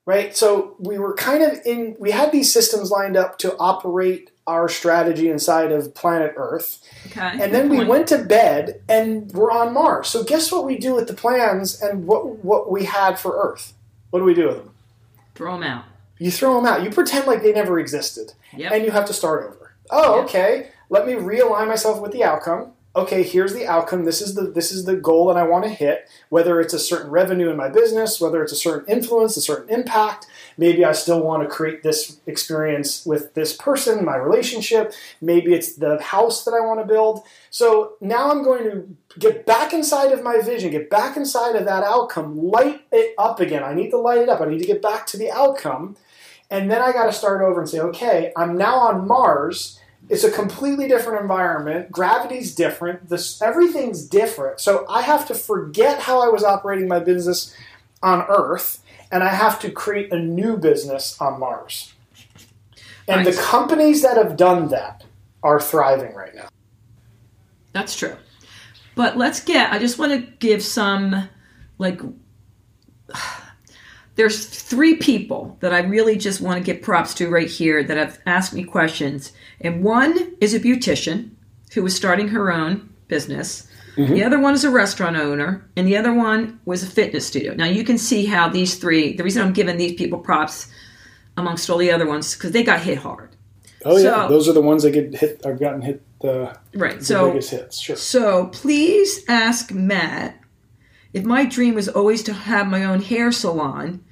right? 0.05 0.35
So 0.35 0.75
we 0.79 0.97
were 0.97 1.13
kind 1.13 1.43
of 1.43 1.59
in. 1.65 1.95
We 1.99 2.11
had 2.11 2.31
these 2.31 2.51
systems 2.51 2.91
lined 2.91 3.17
up 3.17 3.37
to 3.39 3.55
operate 3.57 4.31
our 4.45 4.69
strategy 4.69 5.29
inside 5.29 5.71
of 5.71 5.93
planet 5.93 6.33
Earth, 6.37 6.81
okay. 7.07 7.41
and 7.41 7.53
then 7.53 7.69
we 7.69 7.77
point. 7.77 7.89
went 7.89 8.07
to 8.07 8.23
bed 8.23 8.81
and 8.87 9.31
we're 9.33 9.51
on 9.51 9.73
Mars. 9.73 10.07
So 10.07 10.23
guess 10.23 10.51
what 10.51 10.65
we 10.65 10.77
do 10.77 10.93
with 10.93 11.07
the 11.07 11.13
plans 11.13 11.81
and 11.81 12.07
what 12.07 12.43
what 12.45 12.71
we 12.71 12.85
had 12.85 13.19
for 13.19 13.35
Earth? 13.37 13.73
What 14.09 14.19
do 14.19 14.25
we 14.25 14.33
do 14.33 14.47
with 14.47 14.57
them? 14.57 14.73
throw 15.37 15.53
them 15.53 15.63
out. 15.63 15.85
You 16.19 16.31
throw 16.31 16.55
them 16.55 16.65
out. 16.65 16.83
You 16.83 16.89
pretend 16.89 17.27
like 17.27 17.43
they 17.43 17.53
never 17.53 17.79
existed 17.79 18.33
Yep. 18.55 18.71
and 18.71 18.85
you 18.85 18.91
have 18.91 19.05
to 19.05 19.13
start 19.13 19.45
over. 19.45 19.73
Oh, 19.89 20.15
Yeah. 20.17 20.21
okay. 20.23 20.67
Let 20.89 21.05
me 21.05 21.13
realign 21.13 21.67
myself 21.67 22.01
with 22.01 22.11
the 22.11 22.23
outcome. 22.23 22.71
Okay, 22.95 23.21
here's 23.21 23.53
the 23.53 23.67
outcome. 23.67 24.05
This 24.05 24.23
is 24.23 24.33
the 24.33 24.43
this 24.49 24.71
is 24.71 24.85
the 24.85 24.95
goal 24.95 25.27
that 25.27 25.37
I 25.37 25.43
want 25.43 25.65
to 25.65 25.69
hit. 25.69 26.09
Whether 26.29 26.59
it's 26.59 26.73
a 26.73 26.79
certain 26.79 27.11
revenue 27.11 27.51
in 27.51 27.55
my 27.55 27.69
business, 27.69 28.19
whether 28.19 28.41
it's 28.41 28.51
a 28.51 28.55
certain 28.55 28.91
influence, 28.91 29.37
a 29.37 29.41
certain 29.41 29.69
impact. 29.69 30.25
Maybe 30.57 30.83
I 30.83 30.93
still 30.93 31.21
want 31.21 31.43
to 31.43 31.49
create 31.49 31.83
this 31.83 32.19
experience 32.25 33.05
with 33.05 33.35
this 33.35 33.53
person, 33.55 34.03
my 34.03 34.15
relationship. 34.15 34.93
Maybe 35.21 35.53
it's 35.53 35.75
the 35.75 36.01
house 36.01 36.43
that 36.45 36.55
I 36.55 36.65
want 36.65 36.79
to 36.79 36.87
build. 36.91 37.21
So 37.51 37.93
now 38.01 38.31
I'm 38.31 38.41
going 38.43 38.63
to 38.71 38.87
get 39.19 39.45
back 39.45 39.73
inside 39.73 40.11
of 40.11 40.23
my 40.23 40.39
vision, 40.41 40.71
get 40.71 40.89
back 40.89 41.15
inside 41.17 41.55
of 41.55 41.65
that 41.65 41.83
outcome, 41.83 42.35
light 42.41 42.81
it 42.91 43.13
up 43.19 43.39
again. 43.39 43.63
I 43.63 43.75
need 43.75 43.91
to 43.91 43.97
light 43.99 44.19
it 44.21 44.29
up. 44.29 44.41
I 44.41 44.45
need 44.45 44.59
to 44.59 44.65
get 44.65 44.81
back 44.81 45.05
to 45.07 45.17
the 45.17 45.29
outcome. 45.31 45.97
And 46.49 46.71
then 46.71 46.81
I 46.81 46.91
got 46.91 47.05
to 47.07 47.13
start 47.13 47.41
over 47.41 47.59
and 47.59 47.69
say, 47.69 47.79
okay, 47.79 48.31
I'm 48.37 48.57
now 48.57 48.75
on 48.77 49.07
Mars. 49.07 49.79
It's 50.09 50.23
a 50.23 50.31
completely 50.31 50.87
different 50.87 51.21
environment. 51.21 51.91
Gravity's 51.91 52.55
different. 52.55 53.09
This 53.09 53.41
everything's 53.41 54.05
different. 54.07 54.61
So 54.61 54.85
I 54.87 55.01
have 55.01 55.27
to 55.27 55.35
forget 55.35 55.99
how 55.99 56.21
I 56.21 56.29
was 56.29 56.43
operating 56.43 56.87
my 56.87 56.99
business 56.99 57.53
on 58.01 58.25
Earth, 58.29 58.81
and 59.11 59.23
I 59.23 59.29
have 59.29 59.59
to 59.61 59.71
create 59.71 60.13
a 60.13 60.19
new 60.19 60.55
business 60.55 61.19
on 61.19 61.39
Mars. 61.39 61.93
And 63.07 63.25
Nice. 63.25 63.35
the 63.35 63.41
companies 63.41 64.01
that 64.01 64.17
have 64.17 64.37
done 64.37 64.69
that 64.69 65.03
are 65.43 65.59
thriving 65.59 66.13
right 66.13 66.35
now. 66.35 66.47
That's 67.73 67.95
true. 67.95 68.15
But 68.95 69.17
let's 69.17 69.43
get, 69.43 69.71
I 69.71 69.79
just 69.79 69.99
want 69.99 70.11
to 70.13 70.31
give 70.39 70.63
some, 70.63 71.29
like, 71.77 72.01
there's 74.17 74.45
three 74.45 74.95
people 74.95 75.57
that 75.61 75.73
I 75.73 75.79
really 75.79 76.17
just 76.17 76.41
want 76.41 76.57
to 76.57 76.63
give 76.63 76.81
props 76.81 77.13
to 77.15 77.29
right 77.29 77.49
here 77.49 77.83
that 77.83 77.97
have 77.97 78.19
asked 78.25 78.53
me 78.53 78.63
questions. 78.63 79.31
And 79.61 79.83
one 79.83 80.35
is 80.41 80.53
a 80.53 80.59
beautician 80.59 81.31
who 81.73 81.83
was 81.83 81.95
starting 81.95 82.27
her 82.29 82.51
own 82.51 82.93
business. 83.07 83.67
Mm-hmm. 83.95 84.13
The 84.13 84.23
other 84.23 84.39
one 84.39 84.53
is 84.53 84.63
a 84.63 84.71
restaurant 84.71 85.17
owner, 85.17 85.67
and 85.75 85.87
the 85.87 85.97
other 85.97 86.13
one 86.13 86.59
was 86.65 86.83
a 86.83 86.87
fitness 86.87 87.27
studio. 87.27 87.53
Now 87.53 87.65
you 87.65 87.83
can 87.83 87.97
see 87.97 88.25
how 88.25 88.49
these 88.49 88.75
three, 88.75 89.15
the 89.15 89.23
reason 89.23 89.43
I'm 89.43 89.53
giving 89.53 89.77
these 89.77 89.93
people 89.93 90.19
props 90.19 90.67
amongst 91.35 91.69
all 91.69 91.77
the 91.77 91.91
other 91.91 92.07
ones, 92.07 92.33
because 92.33 92.51
they 92.51 92.63
got 92.63 92.81
hit 92.81 92.97
hard. 92.97 93.35
Oh 93.85 93.97
yeah, 93.97 94.27
those 94.27 94.49
are 94.49 94.53
the 94.53 94.61
ones 94.61 94.83
that 94.83 94.91
get 94.91 95.15
hit. 95.15 95.45
I've 95.45 95.59
gotten 95.59 95.81
hit 95.81 96.03
uh, 96.23 96.53
the, 96.71 96.79
Right. 96.79 97.03
So 97.03 97.29
biggest 97.29 97.51
hits. 97.51 97.79
Sure. 97.79 97.95
So 97.95 98.47
please 98.47 99.23
ask 99.27 99.71
Matt 99.71 100.41
if 101.13 101.23
my 101.23 101.45
dream 101.45 101.75
was 101.75 101.87
always 101.87 102.23
to 102.23 102.33
have 102.33 102.67
my 102.67 102.83
own 102.83 103.01
hair 103.01 103.31
salon, 103.31 104.03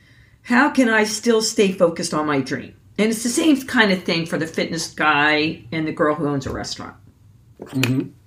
how 0.45 0.69
can 0.69 0.89
I 0.89 1.03
still 1.03 1.41
stay 1.41 1.71
focused 1.71 2.13
on 2.13 2.25
my 2.25 2.39
dream? 2.41 2.75
And 2.97 3.10
it's 3.12 3.23
the 3.23 3.29
same 3.29 3.62
kind 3.63 3.91
of 3.91 4.03
thing 4.03 4.25
for 4.25 4.38
the 4.38 4.47
fitness 4.47 4.93
guy 4.93 5.65
and 5.71 5.86
the 5.88 5.91
girl 5.91 6.15
who 6.15 6.27
owns 6.27 6.45
a 6.45 6.51
restaurant. 6.53 6.95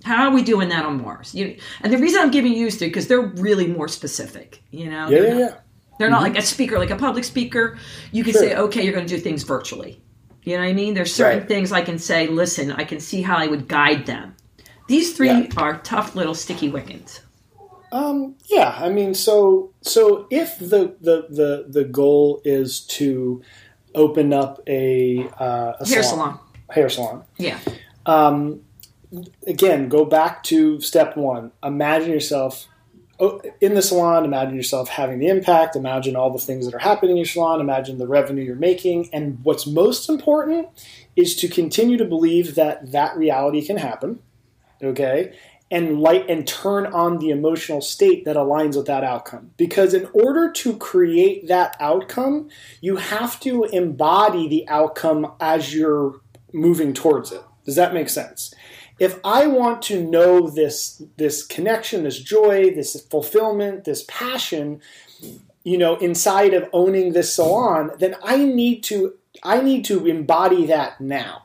How 0.04 0.28
are 0.28 0.35
we 0.35 0.42
doing 0.42 0.68
that 0.70 0.85
on 0.85 1.02
Mars? 1.02 1.35
You, 1.35 1.57
and 1.83 1.92
the 1.92 1.98
reason 1.98 2.20
I'm 2.20 2.31
giving 2.31 2.52
you 2.52 2.70
three 2.70 2.88
because 2.88 3.07
they're 3.09 3.20
really 3.20 3.66
more 3.66 3.88
specific. 3.88 4.62
You 4.70 4.90
know, 4.90 5.09
Yeah, 5.09 5.20
They're 5.20 5.31
not- 5.35 5.38
yeah. 5.40 5.54
They're 5.98 6.11
not 6.11 6.22
like 6.22 6.38
a 6.38 6.42
speaker, 6.42 6.78
like 6.78 6.90
a 6.90 6.96
public 6.96 7.24
speaker. 7.24 7.76
You 8.12 8.22
can 8.22 8.33
Sure. 8.33 8.42
say, 8.42 8.54
okay, 8.54 8.85
you're 8.85 8.92
going 8.94 9.07
to 9.07 9.16
do 9.16 9.20
things 9.20 9.42
virtually. 9.42 10.00
You 10.44 10.54
know 10.57 10.62
what 10.62 10.68
I 10.68 10.72
mean? 10.72 10.94
There's 10.94 11.12
certain 11.12 11.40
Right. 11.40 11.48
things 11.48 11.72
I 11.72 11.81
can 11.83 11.98
say, 11.98 12.28
listen, 12.28 12.70
I 12.70 12.85
can 12.85 13.00
see 13.00 13.20
how 13.22 13.37
I 13.37 13.48
would 13.48 13.66
guide 13.66 14.07
them. 14.07 14.35
These 14.87 15.14
three 15.16 15.26
Yeah. 15.28 15.46
are 15.57 15.78
tough 15.78 16.14
little 16.14 16.35
sticky 16.37 16.68
wickets. 16.68 17.20
Um, 17.90 18.37
yeah, 18.48 18.76
I 18.78 18.90
mean, 18.90 19.12
so 19.14 19.70
so 19.88 20.27
if 20.31 20.59
the 20.59 20.94
the 21.01 21.27
the, 21.29 21.66
the 21.68 21.85
goal 21.85 22.40
is 22.44 22.81
to 22.81 23.42
open 23.94 24.33
up 24.33 24.61
a, 24.66 25.29
uh, 25.40 25.72
a 25.81 25.88
Hair 25.88 26.03
salon. 26.03 26.38
hair 26.70 26.88
salon. 26.88 27.24
Yeah. 27.38 27.59
Um, 28.07 28.61
again, 29.46 29.88
go 29.88 30.05
back 30.05 30.42
to 30.44 30.81
step 30.81 31.16
one. 31.16 31.53
Imagine 31.62 32.11
yourself 32.11 32.68
in 33.61 33.74
the 33.74 33.83
salon. 33.83 34.24
Imagine 34.24 34.55
yourself 34.55 34.88
having 34.88 35.18
the 35.18 35.29
impact. 35.29 35.74
Imagine 35.74 36.14
all 36.14 36.31
the 36.31 36.38
things 36.38 36.66
that 36.66 36.74
are 36.74 36.79
happening 36.79 37.12
in 37.12 37.16
your 37.16 37.27
salon. 37.27 37.61
Imagine 37.61 37.98
the 37.98 38.07
revenue 38.07 38.44
you're 38.44 38.55
making. 38.55 39.09
And 39.12 39.38
what's 39.42 39.66
most 39.66 40.09
important 40.09 40.68
is 41.16 41.35
to 41.37 41.48
continue 41.48 41.96
to 41.96 42.05
believe 42.05 42.55
that 42.55 42.92
that 42.92 43.16
reality 43.16 43.66
can 43.66 43.79
happen. 43.79 44.20
Okay. 44.83 45.35
And 45.70 46.00
light 46.00 46.31
and 46.31 46.48
turn 46.48 46.87
on 46.87 47.18
the 47.18 47.28
emotional 47.28 47.83
state 47.83 48.24
that 48.24 48.37
aligns 48.37 48.74
with 48.74 48.87
that 48.87 49.04
outcome. 49.04 49.50
Because 49.59 49.92
in 49.92 50.09
order 50.14 50.50
to 50.50 50.76
create 50.78 51.46
that 51.48 51.76
outcome, 51.78 52.48
you 52.81 52.96
have 52.96 53.38
to 53.40 53.64
embody 53.64 54.48
the 54.48 54.66
outcome 54.68 55.33
as 55.40 55.74
you're 55.74 56.22
moving 56.54 56.94
towards 56.94 57.33
it. 57.33 57.42
Does 57.66 57.76
that 57.76 57.92
make 57.92 58.09
sense? 58.09 58.54
If 58.98 59.20
I 59.22 59.46
want 59.46 59.83
to 59.83 60.02
know 60.02 60.48
this 60.48 61.02
this 61.18 61.46
connection, 61.46 62.04
this 62.04 62.18
joy, 62.18 62.70
this 62.74 63.00
fulfillment, 63.02 63.85
this 63.85 64.04
passion, 64.09 64.81
you 65.64 65.76
know, 65.76 65.96
inside 65.96 66.54
of 66.54 66.68
owning 66.72 67.12
this 67.12 67.35
salon, 67.35 67.90
then 67.98 68.16
I 68.22 68.42
need 68.42 68.83
to 68.85 69.14
I 69.42 69.61
need 69.61 69.85
to 69.85 70.07
embody 70.07 70.66
that 70.66 71.00
now. 71.00 71.42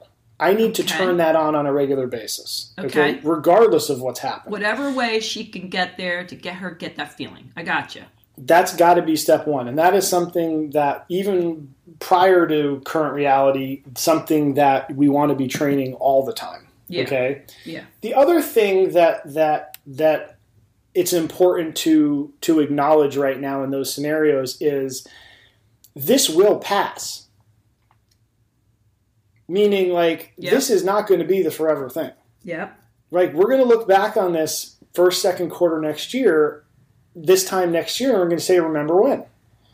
I 0.49 0.53
need 0.53 0.75
to 0.75 0.83
turn 0.83 1.17
that 1.17 1.35
on 1.35 1.55
on 1.55 1.65
a 1.65 1.73
regular 1.73 2.07
basis. 2.07 2.73
Okay. 2.77 3.19
Regardless 3.23 3.89
of 3.89 4.01
what's 4.01 4.19
happening. 4.19 4.51
Whatever 4.51 4.91
way 4.91 5.19
she 5.19 5.45
can 5.45 5.69
get 5.69 5.97
there 5.97 6.23
to 6.25 6.35
get 6.35 6.55
her 6.55 6.71
get 6.71 6.95
that 6.97 7.13
feeling. 7.13 7.51
I 7.55 7.63
got 7.63 7.95
you. 7.95 8.03
that's 8.37 8.75
got 8.75 8.95
to 8.95 9.01
be 9.03 9.15
step 9.15 9.45
one 9.45 9.67
and 9.67 9.77
that 9.77 9.93
is 9.93 10.07
something 10.07 10.71
that 10.71 11.05
even 11.07 11.71
prior 11.99 12.47
to 12.47 12.81
current 12.83 13.13
reality 13.13 13.83
something 13.95 14.55
that 14.55 14.89
we 14.95 15.07
want 15.07 15.29
to 15.29 15.35
be 15.35 15.47
training 15.47 15.93
all 15.95 16.25
the 16.25 16.33
time 16.33 16.65
Yeah. 16.87 17.03
okay 17.03 17.43
Yeah. 17.63 17.83
the 18.01 18.15
other 18.15 18.41
thing 18.41 18.93
that 18.93 19.21
that 19.35 19.77
that 19.85 20.37
it's 20.95 21.13
important 21.13 21.75
to 21.85 22.33
to 22.41 22.59
acknowledge 22.59 23.15
right 23.17 23.39
now 23.39 23.63
in 23.63 23.69
those 23.69 23.93
scenarios 23.93 24.57
is 24.59 25.05
this 25.95 26.27
will 26.27 26.57
pass 26.57 27.22
meaning 29.47 29.91
like 29.91 30.33
Yeah. 30.37 30.51
this 30.51 30.69
is 30.69 30.83
not 30.83 31.07
going 31.07 31.19
to 31.19 31.25
be 31.25 31.41
the 31.41 31.51
forever 31.51 31.89
thing 31.89 32.11
Yep. 32.43 32.77
like 33.11 33.33
we're 33.33 33.47
going 33.47 33.61
to 33.61 33.65
look 33.67 33.87
back 33.87 34.17
on 34.17 34.33
this 34.33 34.77
first, 34.93 35.21
second 35.21 35.49
quarter 35.49 35.79
next 35.81 36.13
year, 36.13 36.63
this 37.15 37.43
time 37.45 37.71
next 37.71 37.99
year, 37.99 38.11
and 38.11 38.19
we're 38.19 38.27
going 38.27 38.37
to 38.37 38.43
say, 38.43 38.59
remember 38.59 39.01
when. 39.01 39.25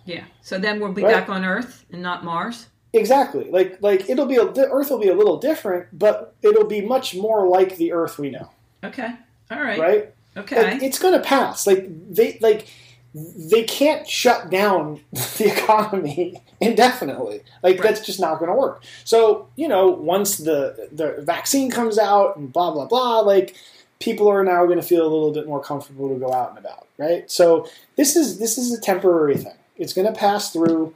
Yeah. 0.06 0.24
So 0.42 0.58
then 0.58 0.80
we'll 0.80 0.94
be 0.94 1.04
Right. 1.04 1.14
back 1.14 1.30
on 1.30 1.44
Earth 1.46 1.86
and 1.92 2.02
not 2.02 2.24
Mars. 2.24 2.68
Exactly. 2.94 3.50
Like 3.52 3.78
like 3.82 4.10
it'll 4.10 4.26
be 4.26 4.38
a, 4.38 4.46
the 4.52 4.68
Earth 4.72 4.90
will 4.90 4.98
be 5.00 5.10
a 5.10 5.14
little 5.14 5.38
different, 5.38 5.88
but 5.98 6.36
it'll 6.42 6.66
be 6.66 6.82
much 6.82 7.16
more 7.16 7.48
like 7.48 7.76
the 7.78 7.92
Earth 7.94 8.18
we 8.18 8.30
know, 8.32 8.50
Okay. 8.84 9.10
All 9.52 9.62
right. 9.62 9.80
right? 9.80 10.14
Okay. 10.38 10.62
Like, 10.74 10.84
it's 10.84 10.98
going 11.00 11.14
to 11.14 11.20
pass. 11.20 11.68
Like 11.68 11.86
they 12.14 12.38
like 12.42 12.68
they 13.14 13.64
can't 13.64 14.08
shut 14.08 14.50
down 14.50 15.00
the 15.12 15.52
economy 15.52 16.42
indefinitely. 16.62 17.42
Like 17.64 17.80
Right. 17.80 17.84
that's 17.84 18.06
just 18.06 18.20
not 18.20 18.40
going 18.40 18.50
to 18.52 18.56
work. 18.58 18.84
So 19.04 19.48
you 19.56 19.68
know, 19.68 19.88
once 19.90 20.38
the 20.38 20.90
the 20.92 21.22
vaccine 21.24 21.72
comes 21.72 21.98
out 21.98 22.38
and 22.38 22.52
blah 22.54 22.72
blah 22.72 22.86
blah, 22.86 23.20
like 23.22 23.56
people 24.00 24.28
are 24.30 24.44
now 24.44 24.66
going 24.66 24.80
to 24.80 24.86
feel 24.86 25.02
a 25.02 25.12
little 25.12 25.32
bit 25.34 25.48
more 25.48 25.62
comfortable 25.62 26.08
to 26.10 26.16
go 26.20 26.32
out 26.32 26.50
and 26.52 26.58
about, 26.60 26.88
right? 26.98 27.30
So 27.30 27.68
this 27.98 28.16
is 28.16 28.40
this 28.40 28.58
is 28.58 28.72
a 28.74 28.80
temporary 28.80 29.38
thing. 29.38 29.58
It's 29.78 29.94
going 29.94 30.08
to 30.08 30.18
pass 30.18 30.52
through, 30.54 30.94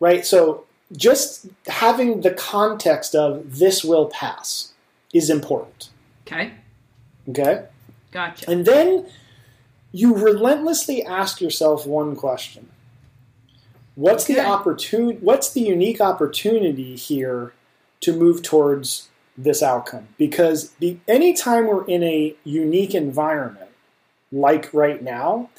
right? 0.00 0.24
So 0.26 0.64
just 0.96 1.46
having 1.68 2.20
the 2.22 2.32
context 2.32 3.14
of 3.14 3.58
this 3.58 3.84
will 3.84 4.06
pass 4.06 4.72
is 5.14 5.30
important. 5.30 5.88
okay. 6.26 6.52
Okay. 7.28 7.64
Gotcha. 8.12 8.50
And 8.50 8.64
then 8.66 9.06
you 9.92 10.14
relentlessly 10.14 11.04
ask 11.04 11.40
yourself 11.40 11.86
one 11.86 12.16
question. 12.16 12.68
What's 13.94 14.24
the 14.24 14.40
opportunity 14.40 15.18
what's 15.18 15.52
the 15.52 15.60
unique 15.60 16.00
opportunity 16.00 16.96
here 16.96 17.52
to 18.00 18.16
move 18.16 18.42
towards 18.42 19.08
this 19.36 19.62
outcome? 19.62 20.08
Because 20.16 20.68
be, 20.80 21.00
anytime 21.08 21.66
we're 21.66 21.84
in 21.84 22.02
a 22.02 22.34
unique 22.44 22.94
environment 22.94 23.70
like 24.32 24.72
right 24.72 25.02
now, 25.02 25.50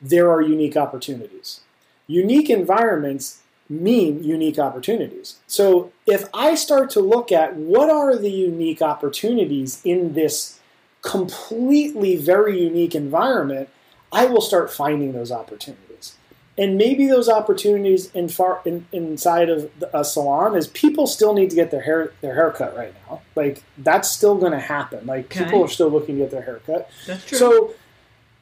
there 0.00 0.30
are 0.30 0.42
unique 0.42 0.76
opportunities. 0.76 1.60
Unique 2.06 2.50
environments 2.50 3.40
mean 3.68 4.22
unique 4.22 4.58
opportunities. 4.58 5.36
So 5.46 5.92
if 6.06 6.28
I 6.32 6.54
start 6.54 6.90
to 6.90 7.00
look 7.00 7.32
at 7.32 7.56
what 7.56 7.90
are 7.90 8.16
the 8.16 8.30
unique 8.30 8.80
opportunities 8.80 9.80
in 9.84 10.14
this 10.14 10.58
completely 11.02 12.16
very 12.16 12.62
unique 12.62 12.94
environment, 12.94 13.68
I 14.12 14.26
will 14.26 14.40
start 14.40 14.72
finding 14.72 15.12
those 15.12 15.30
opportunities. 15.30 16.14
And 16.56 16.76
maybe 16.76 17.06
those 17.06 17.28
opportunities 17.28 18.10
in 18.12 18.28
far 18.28 18.60
in, 18.64 18.86
inside 18.90 19.48
of 19.48 19.70
a 19.94 20.04
salon 20.04 20.56
is 20.56 20.66
people 20.66 21.06
still 21.06 21.32
need 21.32 21.50
to 21.50 21.56
get 21.56 21.70
their 21.70 21.82
hair 21.82 22.12
their 22.20 22.34
hair 22.34 22.50
cut 22.50 22.76
right 22.76 22.92
now. 23.08 23.22
Like 23.36 23.62
that's 23.78 24.10
still 24.10 24.34
going 24.34 24.52
to 24.52 24.58
happen. 24.58 25.06
Like 25.06 25.26
Okay. 25.26 25.44
people 25.44 25.62
are 25.62 25.68
still 25.68 25.88
looking 25.88 26.16
to 26.16 26.22
get 26.22 26.30
their 26.32 26.42
hair 26.42 26.60
cut. 26.66 26.90
That's 27.06 27.24
true. 27.24 27.38
So, 27.38 27.74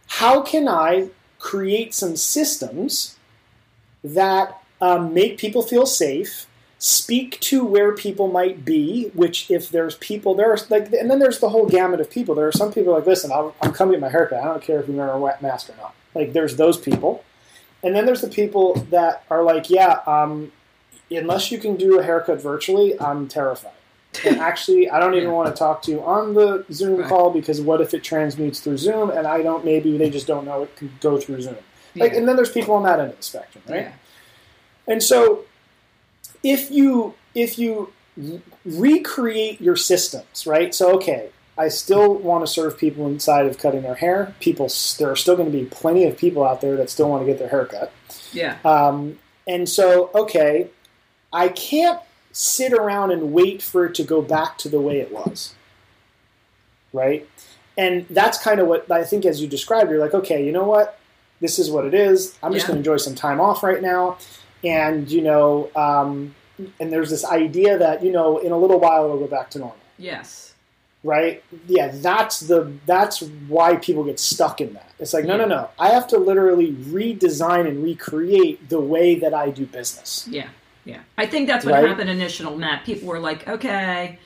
how 0.07 0.41
can 0.41 0.67
I 0.67 1.11
create 1.39 1.93
some 1.93 2.17
systems 2.17 3.17
that 4.03 4.63
um, 4.81 5.13
make 5.13 5.37
people 5.37 5.61
feel 5.63 5.85
safe? 5.85 6.47
Speak 6.79 7.41
to 7.41 7.65
where 7.65 7.93
people 7.95 8.29
might 8.29 8.65
be. 8.65 9.11
Which, 9.15 9.51
if 9.51 9.71
there's 9.71 9.95
people 9.97 10.35
there, 10.35 10.53
are 10.53 10.59
like, 10.69 10.93
and 10.93 11.11
then 11.11 11.19
there's 11.19 11.39
the 11.41 11.49
whole 11.49 11.67
gamut 11.67 12.01
of 12.01 12.11
people. 12.11 12.35
There 12.35 12.47
are 12.47 12.53
some 12.53 12.73
people 12.73 12.93
like, 12.93 13.07
listen, 13.07 13.33
I'll, 13.33 13.55
I'm 13.63 13.73
coming 13.73 13.93
get 13.95 14.01
my 14.03 14.09
haircut. 14.11 14.41
I 14.41 14.45
don't 14.45 14.63
care 14.63 14.81
if 14.81 14.89
you 14.89 14.95
wear 14.95 15.11
a 15.11 15.19
wet 15.19 15.41
mask 15.41 15.71
or 15.71 15.77
not. 15.77 15.95
Like, 16.15 16.33
there's 16.33 16.57
those 16.57 16.77
people, 16.79 17.25
and 17.83 17.95
then 17.95 18.05
there's 18.07 18.21
the 18.23 18.29
people 18.29 18.75
that 18.91 19.25
are 19.31 19.43
like, 19.43 19.69
yeah, 19.71 20.01
um, 20.07 20.53
unless 21.11 21.51
you 21.51 21.59
can 21.59 21.77
do 21.77 21.99
a 21.99 22.03
haircut 22.03 22.41
virtually, 22.43 22.99
I'm 23.01 23.29
terrified. 23.29 23.73
And 24.25 24.39
actually, 24.39 24.89
I 24.89 24.99
don't 24.99 25.15
even 25.15 25.29
Yeah. 25.29 25.35
want 25.35 25.55
to 25.55 25.59
talk 25.59 25.83
to 25.83 25.91
you 25.91 26.03
on 26.03 26.33
the 26.35 26.65
Zoom 26.73 27.01
Right. 27.01 27.09
call 27.09 27.31
because 27.31 27.61
what 27.61 27.81
if 27.83 27.93
it 27.93 28.03
transmutes 28.03 28.61
through 28.61 28.79
Zoom 28.79 29.11
and 29.11 29.27
I 29.27 29.43
don't? 29.43 29.63
Maybe 29.65 29.99
they 29.99 30.09
just 30.09 30.27
don't 30.27 30.47
know 30.47 30.63
it 30.63 30.75
can 30.77 30.91
go 31.01 31.19
through 31.19 31.43
Zoom. 31.43 31.57
Like, 31.95 32.13
Yeah. 32.13 32.19
and 32.19 32.29
then 32.29 32.37
there's 32.37 32.51
people 32.51 32.75
on 32.75 32.83
that 32.85 32.99
end 32.99 33.11
of 33.11 33.17
the 33.19 33.23
spectrum, 33.23 33.63
right? 33.69 33.83
Yeah. 33.83 33.93
And 34.89 35.03
so, 35.03 35.45
if 36.43 36.71
you 36.71 37.15
if 37.35 37.59
you 37.59 37.93
recreate 38.65 39.61
your 39.61 39.77
systems, 39.77 40.47
right? 40.47 40.75
So, 40.75 40.95
okay, 40.95 41.31
I 41.59 41.69
still 41.69 42.15
want 42.15 42.47
to 42.47 42.53
serve 42.53 42.79
people 42.79 43.07
inside 43.07 43.47
of 43.47 43.59
cutting 43.59 43.83
their 43.83 43.95
hair. 43.95 44.35
People, 44.41 44.71
there 44.99 45.11
are 45.11 45.17
still 45.17 45.37
going 45.37 45.51
to 45.51 45.57
be 45.57 45.67
plenty 45.67 46.05
of 46.05 46.17
people 46.17 46.45
out 46.45 46.61
there 46.61 46.77
that 46.77 46.89
still 46.91 47.11
want 47.11 47.23
to 47.23 47.27
get 47.27 47.39
their 47.39 47.49
hair 47.49 47.67
cut. 47.67 47.93
Yeah. 48.33 48.57
Um, 48.65 49.19
and 49.47 49.69
so, 49.69 50.11
okay, 50.15 50.71
I 51.33 51.49
can't 51.49 52.01
sit 52.33 52.73
around 52.73 53.11
and 53.13 53.33
wait 53.33 53.63
for 53.63 53.87
it 53.87 53.95
to 53.97 54.03
go 54.03 54.23
back 54.23 54.59
to 54.59 54.69
the 54.69 54.81
way 54.81 54.99
it 54.99 55.13
was. 55.13 55.55
Right? 56.93 57.29
And 57.77 58.07
that's 58.09 58.39
kind 58.39 58.61
of 58.61 58.67
what 58.67 58.91
I 58.91 59.05
think, 59.05 59.27
as 59.27 59.43
you 59.43 59.49
described, 59.49 59.91
you're 59.91 60.01
like, 60.01 60.15
okay, 60.15 60.45
you 60.45 60.53
know 60.53 60.65
what? 60.65 60.99
This 61.41 61.59
is 61.59 61.71
what 61.71 61.85
it 61.85 61.93
is. 61.93 62.35
I'm 62.43 62.53
just 62.55 62.65
Yeah. 62.65 62.69
going 62.69 62.83
to 62.83 62.91
enjoy 62.91 62.97
some 62.97 63.15
time 63.15 63.41
off 63.41 63.63
right 63.63 63.83
now. 63.83 64.17
And, 64.65 65.11
you 65.11 65.23
know, 65.23 65.71
um, 65.77 66.35
and 66.81 66.93
there's 66.93 67.11
this 67.11 67.25
idea 67.25 67.79
that, 67.79 68.03
you 68.03 68.11
know, 68.13 68.39
in 68.39 68.53
a 68.53 68.59
little 68.59 68.81
while 68.81 69.05
it'll 69.05 69.19
go 69.19 69.27
back 69.27 69.51
to 69.51 69.59
normal 69.59 69.77
Yes. 69.99 70.55
right? 71.05 71.43
Yeah, 71.69 71.89
that's 71.95 72.41
the 72.41 72.73
that's 72.87 73.21
why 73.49 73.77
people 73.77 74.03
get 74.05 74.19
stuck 74.19 74.61
in 74.61 74.73
that. 74.75 74.91
It's 74.99 75.13
like, 75.15 75.25
no, 75.25 75.37
no, 75.37 75.45
no. 75.45 75.69
I 75.79 75.91
have 75.91 76.07
to 76.09 76.19
literally 76.19 76.73
redesign 76.73 77.69
and 77.69 77.83
recreate 77.85 78.69
the 78.71 78.81
way 78.81 79.15
that 79.17 79.33
I 79.35 79.51
do 79.51 79.67
business. 79.67 80.27
Yeah. 80.31 80.49
Yeah. 80.85 81.01
I 81.19 81.27
think 81.27 81.47
that's 81.49 81.65
what 81.65 81.75
Right. 81.75 81.87
happened 81.89 82.11
initial, 82.11 82.57
Matt. 82.57 82.85
People 82.85 83.09
were 83.09 83.19
like, 83.21 83.47
okay. 83.49 84.19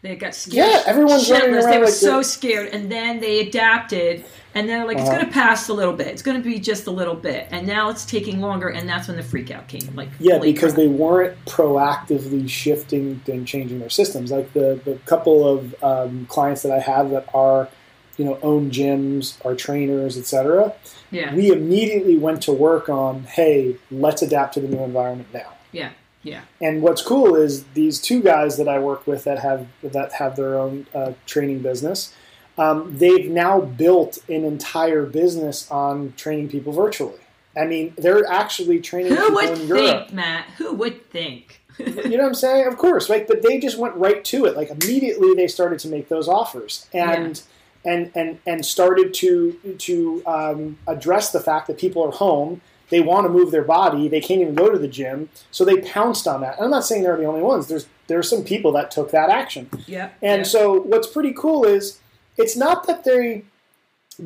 They 0.00 0.14
got 0.14 0.34
scared. 0.34 0.68
Yeah, 0.70 0.82
everyone's 0.86 1.28
running 1.28 1.50
shitless. 1.50 1.70
They 1.70 1.78
were 1.78 1.84
like 1.86 1.94
so 1.94 2.12
they're- 2.14 2.22
scared, 2.22 2.68
and 2.72 2.90
then 2.90 3.18
they 3.18 3.40
adapted, 3.40 4.24
and 4.54 4.68
they're 4.68 4.86
like, 4.86 4.96
it's 4.98 5.08
Uh-huh. 5.08 5.16
going 5.18 5.26
to 5.26 5.32
pass 5.32 5.68
a 5.68 5.74
little 5.74 5.92
bit. 5.92 6.06
It's 6.06 6.22
going 6.22 6.40
to 6.40 6.42
be 6.48 6.60
just 6.60 6.86
a 6.86 6.92
little 6.92 7.16
bit, 7.16 7.48
and 7.50 7.66
now 7.66 7.90
it's 7.90 8.04
taking 8.06 8.40
longer, 8.40 8.68
and 8.68 8.88
that's 8.88 9.08
when 9.08 9.16
the 9.16 9.24
freak 9.24 9.50
out 9.50 9.66
came. 9.66 9.90
Like, 9.96 10.10
Yeah, 10.20 10.38
because 10.38 10.72
crap. 10.72 10.76
they 10.76 10.86
weren't 10.86 11.44
proactively 11.46 12.48
shifting 12.48 13.20
and 13.26 13.44
changing 13.44 13.80
their 13.80 13.90
systems. 13.90 14.30
Like 14.30 14.52
the 14.52 14.80
the 14.84 14.94
couple 15.04 15.46
of 15.48 15.74
um, 15.82 16.26
clients 16.28 16.62
that 16.62 16.70
I 16.70 16.78
have 16.78 17.10
that 17.10 17.26
are, 17.34 17.68
you 18.16 18.24
know, 18.24 18.38
own 18.40 18.70
gyms, 18.70 19.44
are 19.44 19.56
trainers, 19.56 20.16
etc. 20.16 20.74
yeah, 21.10 21.34
We 21.34 21.50
immediately 21.50 22.16
went 22.18 22.40
to 22.42 22.52
work 22.52 22.88
on, 22.88 23.24
hey, 23.24 23.74
let's 23.90 24.22
adapt 24.22 24.54
to 24.54 24.60
the 24.60 24.68
new 24.68 24.82
environment 24.84 25.28
now. 25.34 25.54
yeah, 25.72 25.90
yeah, 26.22 26.42
And 26.60 26.82
what's 26.82 27.02
cool 27.02 27.36
is 27.36 27.64
these 27.74 28.00
two 28.00 28.22
guys 28.22 28.56
that 28.56 28.68
I 28.68 28.78
work 28.78 29.06
with 29.06 29.24
that 29.24 29.38
have 29.38 29.68
that 29.82 30.12
have 30.14 30.36
their 30.36 30.58
own 30.58 30.86
uh, 30.94 31.12
training 31.26 31.60
business. 31.60 32.14
Um, 32.56 32.98
they've 32.98 33.30
now 33.30 33.60
built 33.60 34.18
an 34.28 34.44
entire 34.44 35.06
business 35.06 35.70
on 35.70 36.12
training 36.16 36.48
people 36.48 36.72
virtually. 36.72 37.20
I 37.56 37.66
mean, 37.66 37.94
they're 37.96 38.26
actually 38.26 38.80
training 38.80 39.12
Who 39.14 39.16
people 39.16 39.34
would 39.34 39.48
in 39.50 39.56
think, 39.56 39.68
Europe. 39.68 40.12
Matt? 40.12 40.44
Who 40.58 40.74
would 40.74 41.08
think? 41.10 41.62
You 41.78 42.16
know 42.16 42.24
what 42.24 42.26
I'm 42.26 42.34
saying? 42.34 42.66
Of 42.66 42.76
course, 42.76 43.08
right? 43.08 43.26
But 43.26 43.42
they 43.42 43.60
just 43.60 43.78
went 43.78 43.94
right 43.94 44.24
to 44.24 44.46
it. 44.46 44.56
Like 44.56 44.70
immediately, 44.70 45.34
they 45.34 45.46
started 45.46 45.78
to 45.80 45.88
make 45.88 46.08
those 46.08 46.26
offers 46.26 46.88
and 46.92 47.40
and 47.84 48.10
and 48.16 48.40
and 48.46 48.66
started 48.66 49.14
to 49.14 49.52
to 49.78 50.22
um, 50.26 50.78
address 50.88 51.30
the 51.30 51.40
fact 51.40 51.68
that 51.68 51.78
people 51.78 52.04
are 52.04 52.10
home. 52.10 52.60
They 52.90 53.00
want 53.00 53.26
to 53.26 53.28
move 53.28 53.50
their 53.50 53.64
body. 53.64 54.08
They 54.08 54.20
can't 54.20 54.40
even 54.40 54.54
go 54.54 54.70
to 54.70 54.78
the 54.78 54.88
gym, 54.88 55.28
so 55.50 55.64
they 55.64 55.76
pounced 55.80 56.26
on 56.26 56.40
that. 56.40 56.56
And 56.56 56.64
I'm 56.64 56.70
not 56.70 56.84
saying 56.84 57.02
they're 57.02 57.16
the 57.16 57.24
only 57.26 57.42
ones. 57.42 57.66
There's 57.68 57.86
there 58.06 58.18
are 58.18 58.22
some 58.22 58.42
people 58.44 58.72
that 58.72 58.90
took 58.90 59.10
that 59.10 59.28
action. 59.28 59.68
yeah, 59.86 60.10
And 60.22 60.40
yeah. 60.40 60.42
so 60.44 60.80
what's 60.80 61.06
pretty 61.06 61.32
cool 61.34 61.64
is 61.66 62.00
it's 62.38 62.56
not 62.56 62.86
that 62.86 63.04
they 63.04 63.44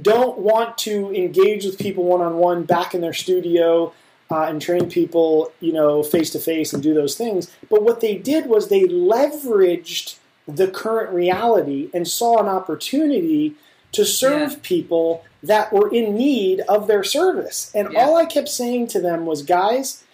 don't 0.01 0.39
want 0.39 0.79
to 0.79 1.13
engage 1.15 1.65
with 1.65 1.79
people 1.79 2.05
one 2.05 2.21
on 2.21 2.37
one 2.37 2.63
back 2.63 2.95
in 2.95 3.01
their 3.01 3.13
studio 3.13 3.93
uh, 4.31 4.43
and 4.45 4.63
train 4.63 4.89
people, 4.89 5.53
you 5.61 5.73
know, 5.73 6.03
face 6.03 6.31
to 6.31 6.39
face 6.39 6.73
and 6.73 6.83
do 6.83 6.95
those 6.95 7.17
things. 7.17 7.51
But 7.69 7.83
what 7.83 8.01
they 8.01 8.17
did 8.17 8.47
was 8.47 8.69
they 8.69 8.85
leveraged 8.85 10.17
the 10.47 10.69
current 10.69 11.13
reality 11.13 11.91
and 11.93 12.07
saw 12.09 12.39
an 12.41 12.47
opportunity 12.49 13.55
to 13.93 14.05
serve 14.05 14.53
Yeah. 14.53 14.59
people 14.63 15.25
that 15.43 15.73
were 15.73 15.93
in 15.93 16.15
need 16.15 16.61
of 16.69 16.87
their 16.87 17.03
service. 17.03 17.71
And 17.75 17.93
Yeah. 17.93 18.05
all 18.05 18.17
I 18.17 18.25
kept 18.25 18.49
saying 18.49 18.89
to 18.89 19.01
them 19.01 19.27
was, 19.27 19.43
guys, 19.43 20.05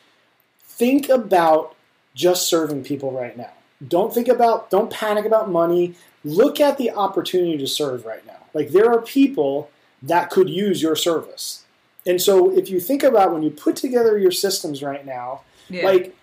think 0.63 1.09
about 1.09 1.75
just 2.15 2.49
serving 2.49 2.85
people 2.85 3.13
right 3.13 3.37
now. 3.37 3.53
Don't 3.87 4.13
think 4.13 4.29
about, 4.29 4.71
don't 4.71 4.91
panic 4.91 5.25
about 5.25 5.51
money. 5.51 5.95
Look 6.25 6.61
at 6.61 6.79
the 6.79 6.91
opportunity 6.91 7.59
to 7.59 7.67
serve 7.67 8.05
right 8.05 8.27
now. 8.27 8.47
Like 8.55 8.71
there 8.71 8.91
are 8.91 9.01
people 9.01 9.71
that 10.03 10.31
could 10.31 10.49
use 10.49 10.83
your 10.83 10.97
service. 10.97 11.65
And 12.07 12.21
so 12.21 12.51
if 12.57 12.71
you 12.71 12.81
think 12.81 13.03
about 13.03 13.33
when 13.33 13.43
you 13.43 13.51
put 13.51 13.77
together 13.77 14.19
your 14.19 14.31
systems 14.31 14.83
right 14.83 15.05
now, 15.05 15.43
yeah. 15.69 15.85
like 15.85 16.15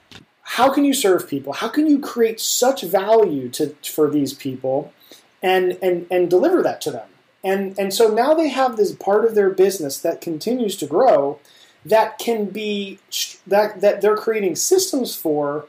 how 0.42 0.72
can 0.72 0.86
you 0.86 0.94
serve 0.94 1.28
people? 1.28 1.54
How 1.54 1.68
can 1.68 1.88
you 1.88 2.00
create 2.00 2.40
such 2.40 2.84
value 2.84 3.50
to 3.50 3.76
for 3.84 4.10
these 4.10 4.34
people 4.34 4.94
and 5.42 5.78
and 5.82 6.06
and 6.12 6.30
deliver 6.30 6.62
that 6.64 6.82
to 6.82 6.92
them? 6.92 7.08
And 7.46 7.78
and 7.78 7.94
so 7.94 8.10
now 8.10 8.34
they 8.34 8.50
have 8.50 8.76
this 8.76 8.92
part 8.92 9.24
of 9.24 9.36
their 9.36 9.52
business 9.52 10.00
that 10.00 10.20
continues 10.20 10.76
to 10.78 10.88
grow 10.88 11.40
that 11.86 12.18
can 12.18 12.46
be 12.46 13.00
that 13.46 13.80
that 13.82 14.02
they're 14.02 14.18
creating 14.18 14.56
systems 14.56 15.16
for. 15.16 15.68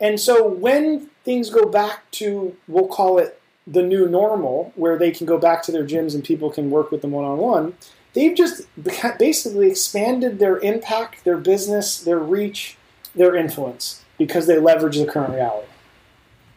And 0.00 0.20
so 0.20 0.46
when 0.46 1.08
things 1.24 1.50
go 1.50 1.66
back 1.66 2.08
to 2.12 2.56
we'll 2.68 2.86
call 2.86 3.18
it 3.18 3.40
the 3.66 3.82
new 3.82 4.08
normal 4.08 4.72
where 4.76 4.96
they 4.96 5.10
can 5.10 5.26
go 5.26 5.36
back 5.36 5.64
to 5.64 5.72
their 5.72 5.84
gyms 5.84 6.14
and 6.14 6.22
people 6.22 6.50
can 6.50 6.70
work 6.70 6.92
with 6.92 7.02
them 7.02 7.10
one 7.10 7.24
on 7.24 7.38
one, 7.38 7.74
they've 8.14 8.36
just 8.36 8.62
basically 9.18 9.68
expanded 9.68 10.38
their 10.38 10.58
impact, 10.58 11.24
their 11.24 11.36
business, 11.36 12.00
their 12.00 12.20
reach, 12.20 12.76
their 13.16 13.34
influence 13.34 14.04
because 14.16 14.46
they 14.46 14.58
leverage 14.58 14.96
the 14.96 15.06
current 15.06 15.34
reality. 15.34 15.66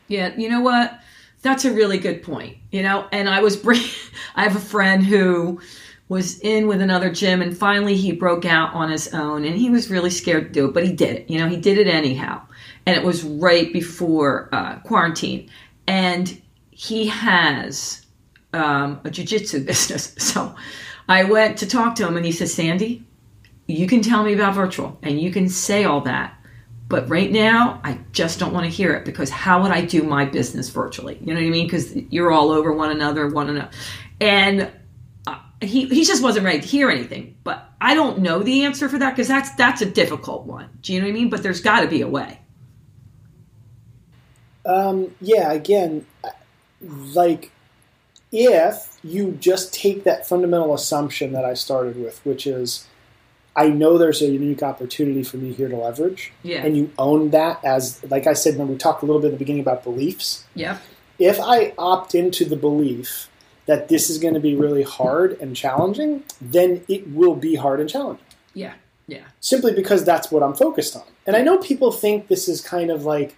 Yeah, 0.07 0.36
you 0.36 0.49
know 0.49 0.61
what? 0.61 0.99
That's 1.42 1.66
a 1.66 1.74
really 1.74 1.98
good 1.98 2.24
point. 2.24 2.58
You 2.72 2.84
know, 2.84 3.08
and 3.12 3.30
I 3.30 3.42
was 3.42 3.56
bring 3.56 3.82
I 4.36 4.44
have 4.44 4.56
a 4.56 4.60
friend 4.60 5.04
who 5.04 5.62
was 6.10 6.40
in 6.40 6.68
with 6.68 6.82
another 6.82 7.12
gym 7.12 7.42
and 7.42 7.56
finally 7.56 7.96
he 7.96 8.12
broke 8.12 8.44
out 8.44 8.74
on 8.74 8.90
his 8.90 9.14
own 9.14 9.46
and 9.46 9.56
he 9.56 9.70
was 9.70 9.92
really 9.92 10.10
scared 10.10 10.48
to 10.48 10.52
do 10.52 10.66
it, 10.68 10.74
but 10.74 10.84
he 10.84 10.92
did 10.92 11.16
it. 11.16 11.30
You 11.30 11.38
know, 11.38 11.48
he 11.48 11.58
did 11.58 11.78
it 11.78 11.88
anyhow. 11.88 12.42
And 12.86 12.98
it 12.98 13.04
was 13.04 13.24
right 13.24 13.72
before 13.72 14.50
uh, 14.52 14.80
quarantine. 14.80 15.50
And 15.86 16.42
he 16.72 17.08
has 17.08 18.06
um, 18.54 19.00
a 19.04 19.10
jujitsu 19.10 19.66
business. 19.66 20.16
So 20.18 20.56
I 21.08 21.26
went 21.26 21.58
to 21.60 21.68
talk 21.68 21.96
to 21.96 22.08
him 22.08 22.18
and 22.18 22.26
he 22.26 22.32
said, 22.32 22.50
Sandy, 22.50 23.04
you 23.68 23.86
can 23.86 24.02
tell 24.02 24.24
me 24.24 24.34
about 24.34 24.56
virtual 24.56 24.98
and 25.04 25.22
you 25.22 25.32
can 25.32 25.48
say 25.48 25.84
all 25.84 26.02
that. 26.02 26.39
But 26.90 27.08
right 27.08 27.32
now, 27.32 27.80
I 27.84 28.00
just 28.12 28.40
don't 28.40 28.52
want 28.52 28.66
to 28.66 28.72
hear 28.72 28.94
it 28.96 29.06
because 29.06 29.30
how 29.30 29.62
would 29.62 29.72
I 29.72 29.86
do 29.86 30.02
my 30.02 30.26
business 30.26 30.70
virtually? 30.70 31.20
You 31.22 31.28
know 31.28 31.40
what 31.40 31.48
I 31.48 31.50
mean? 31.50 31.68
Because 31.68 31.96
you're 31.96 32.32
all 32.32 32.50
over 32.50 32.74
one 32.74 32.90
another, 32.90 33.28
one 33.28 33.48
another. 33.48 33.70
And 34.20 34.72
he 35.62 35.86
he 35.88 36.04
just 36.04 36.24
wasn't 36.24 36.46
ready 36.46 36.62
to 36.62 36.68
hear 36.68 36.90
anything. 36.90 37.38
But 37.44 37.70
I 37.80 37.94
don't 37.94 38.20
know 38.20 38.42
the 38.42 38.64
answer 38.66 38.90
for 38.90 38.98
that 39.00 39.12
because 39.12 39.28
that's 39.28 39.52
that's 39.52 39.82
a 39.82 39.86
difficult 39.86 40.46
one. 40.46 40.70
Do 40.82 40.94
you 40.94 41.00
know 41.00 41.08
what 41.08 41.12
I 41.12 41.14
mean? 41.14 41.30
But 41.30 41.44
there's 41.44 41.62
got 41.62 41.82
to 41.82 41.88
be 41.88 42.02
a 42.02 42.08
way. 42.08 42.40
Um, 44.66 45.16
yeah. 45.22 45.52
Again, 45.52 46.06
like 46.82 47.52
if 48.32 48.98
you 49.04 49.32
just 49.34 49.74
take 49.74 50.04
that 50.06 50.28
fundamental 50.28 50.74
assumption 50.74 51.34
that 51.34 51.46
I 51.46 51.54
started 51.54 51.98
with, 51.98 52.24
which 52.26 52.48
is 52.48 52.88
I 53.60 53.68
know 53.68 53.97
there's 53.97 54.22
a 54.22 54.28
unique 54.28 54.64
opportunity 54.64 55.22
for 55.22 55.36
me 55.36 55.51
here 55.51 55.68
to 55.68 55.76
leverage, 55.76 56.32
yeah. 56.43 56.64
and 56.64 56.78
you 56.78 56.91
own 56.97 57.32
that 57.32 57.60
as 57.66 58.01
like 58.10 58.26
I 58.26 58.32
said 58.32 58.57
when 58.57 58.70
we 58.70 58.78
talked 58.78 59.03
a 59.03 59.05
little 59.05 59.22
bit 59.22 59.28
at 59.28 59.34
the 59.34 59.38
beginning 59.38 59.62
about 59.62 59.84
beliefs. 59.84 60.45
Yeah. 60.55 60.78
If 61.20 61.41
I 61.41 61.74
opt 61.78 62.16
into 62.16 62.45
the 62.45 62.55
belief 62.55 63.30
that 63.66 63.89
this 63.89 64.10
is 64.10 64.18
going 64.18 64.34
to 64.34 64.39
be 64.39 64.55
really 64.55 64.84
hard 64.84 65.38
and 65.41 65.57
challenging, 65.57 66.24
then 66.39 66.86
it 66.88 67.10
will 67.10 67.36
be 67.36 67.55
hard 67.55 67.82
and 67.82 67.89
challenging. 67.89 68.26
Yeah, 68.53 68.76
yeah. 69.07 69.26
Simply 69.41 69.74
because 69.74 70.05
that's 70.05 70.32
what 70.32 70.41
I'm 70.41 70.55
focused 70.55 70.95
on. 70.95 71.03
And 71.28 71.36
I 71.36 71.41
know 71.41 71.57
people 71.57 71.91
think 71.91 72.30
this 72.30 72.47
is 72.47 72.62
kind 72.62 72.89
of 72.89 73.03
like, 73.03 73.36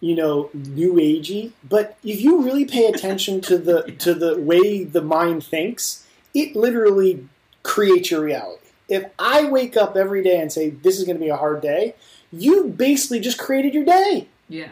you 0.00 0.16
know, 0.16 0.48
new 0.54 0.94
agey, 0.94 1.52
but 1.68 1.98
if 2.02 2.22
you 2.22 2.42
really 2.42 2.64
pay 2.64 2.86
attention 2.86 3.42
to 3.42 3.58
the 3.58 3.84
yeah. 3.86 3.94
to 3.96 4.14
the 4.14 4.40
way 4.40 4.84
the 4.84 5.02
mind 5.02 5.44
thinks, 5.44 6.06
it 6.32 6.56
literally 6.56 7.28
creates 7.62 8.10
your 8.10 8.22
reality. 8.22 8.63
If 8.88 9.04
I 9.18 9.44
wake 9.44 9.76
up 9.76 9.96
every 9.96 10.22
day 10.22 10.40
and 10.40 10.52
say 10.52 10.70
this 10.70 10.98
is 10.98 11.04
going 11.04 11.16
to 11.16 11.24
be 11.24 11.30
a 11.30 11.36
hard 11.36 11.62
day, 11.62 11.94
you 12.32 12.64
basically 12.64 13.20
just 13.20 13.38
created 13.38 13.74
your 13.74 13.84
day. 13.84 14.28
Yeah. 14.48 14.68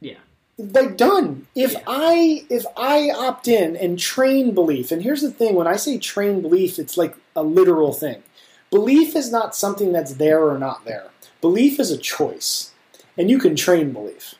Yeah 0.00 0.18
like 0.58 0.96
done. 0.96 1.46
If 1.54 1.72
yeah. 1.72 1.82
I 1.86 2.46
if 2.48 2.64
I 2.76 3.10
opt 3.10 3.48
in 3.48 3.76
and 3.76 3.98
train 3.98 4.54
belief, 4.54 4.90
and 4.90 5.02
here's 5.02 5.22
the 5.22 5.30
thing: 5.30 5.54
when 5.54 5.66
I 5.66 5.76
say 5.76 5.98
train 5.98 6.40
belief, 6.40 6.78
it's 6.78 6.96
like 6.96 7.14
a 7.34 7.42
literal 7.42 7.92
thing. 7.92 8.22
Belief 8.70 9.14
is 9.14 9.30
not 9.30 9.54
something 9.54 9.92
that's 9.92 10.14
there 10.14 10.42
or 10.42 10.58
not 10.58 10.84
there. 10.84 11.10
Belief 11.40 11.78
is 11.78 11.90
a 11.90 11.98
choice, 11.98 12.72
and 13.16 13.30
you 13.30 13.38
can 13.38 13.54
train 13.54 13.92
belief. 13.92 14.34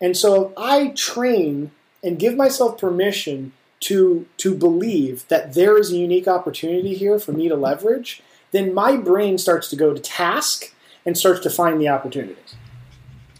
And 0.00 0.16
so, 0.16 0.48
if 0.48 0.52
I 0.58 0.88
train 0.88 1.70
and 2.02 2.18
give 2.18 2.36
myself 2.36 2.78
permission 2.78 3.52
to 3.80 4.26
to 4.38 4.54
believe 4.54 5.26
that 5.28 5.54
there 5.54 5.78
is 5.78 5.92
a 5.92 5.96
unique 5.96 6.28
opportunity 6.28 6.94
here 6.94 7.18
for 7.18 7.32
me 7.32 7.48
to 7.48 7.56
leverage, 7.56 8.22
then 8.54 8.74
my 8.74 8.96
brain 8.96 9.38
starts 9.38 9.68
to 9.70 9.76
go 9.76 9.92
to 9.92 10.00
task 10.00 10.72
and 11.04 11.16
starts 11.16 11.40
to 11.40 11.50
find 11.50 11.80
the 11.80 11.88
opportunities. 11.88 12.54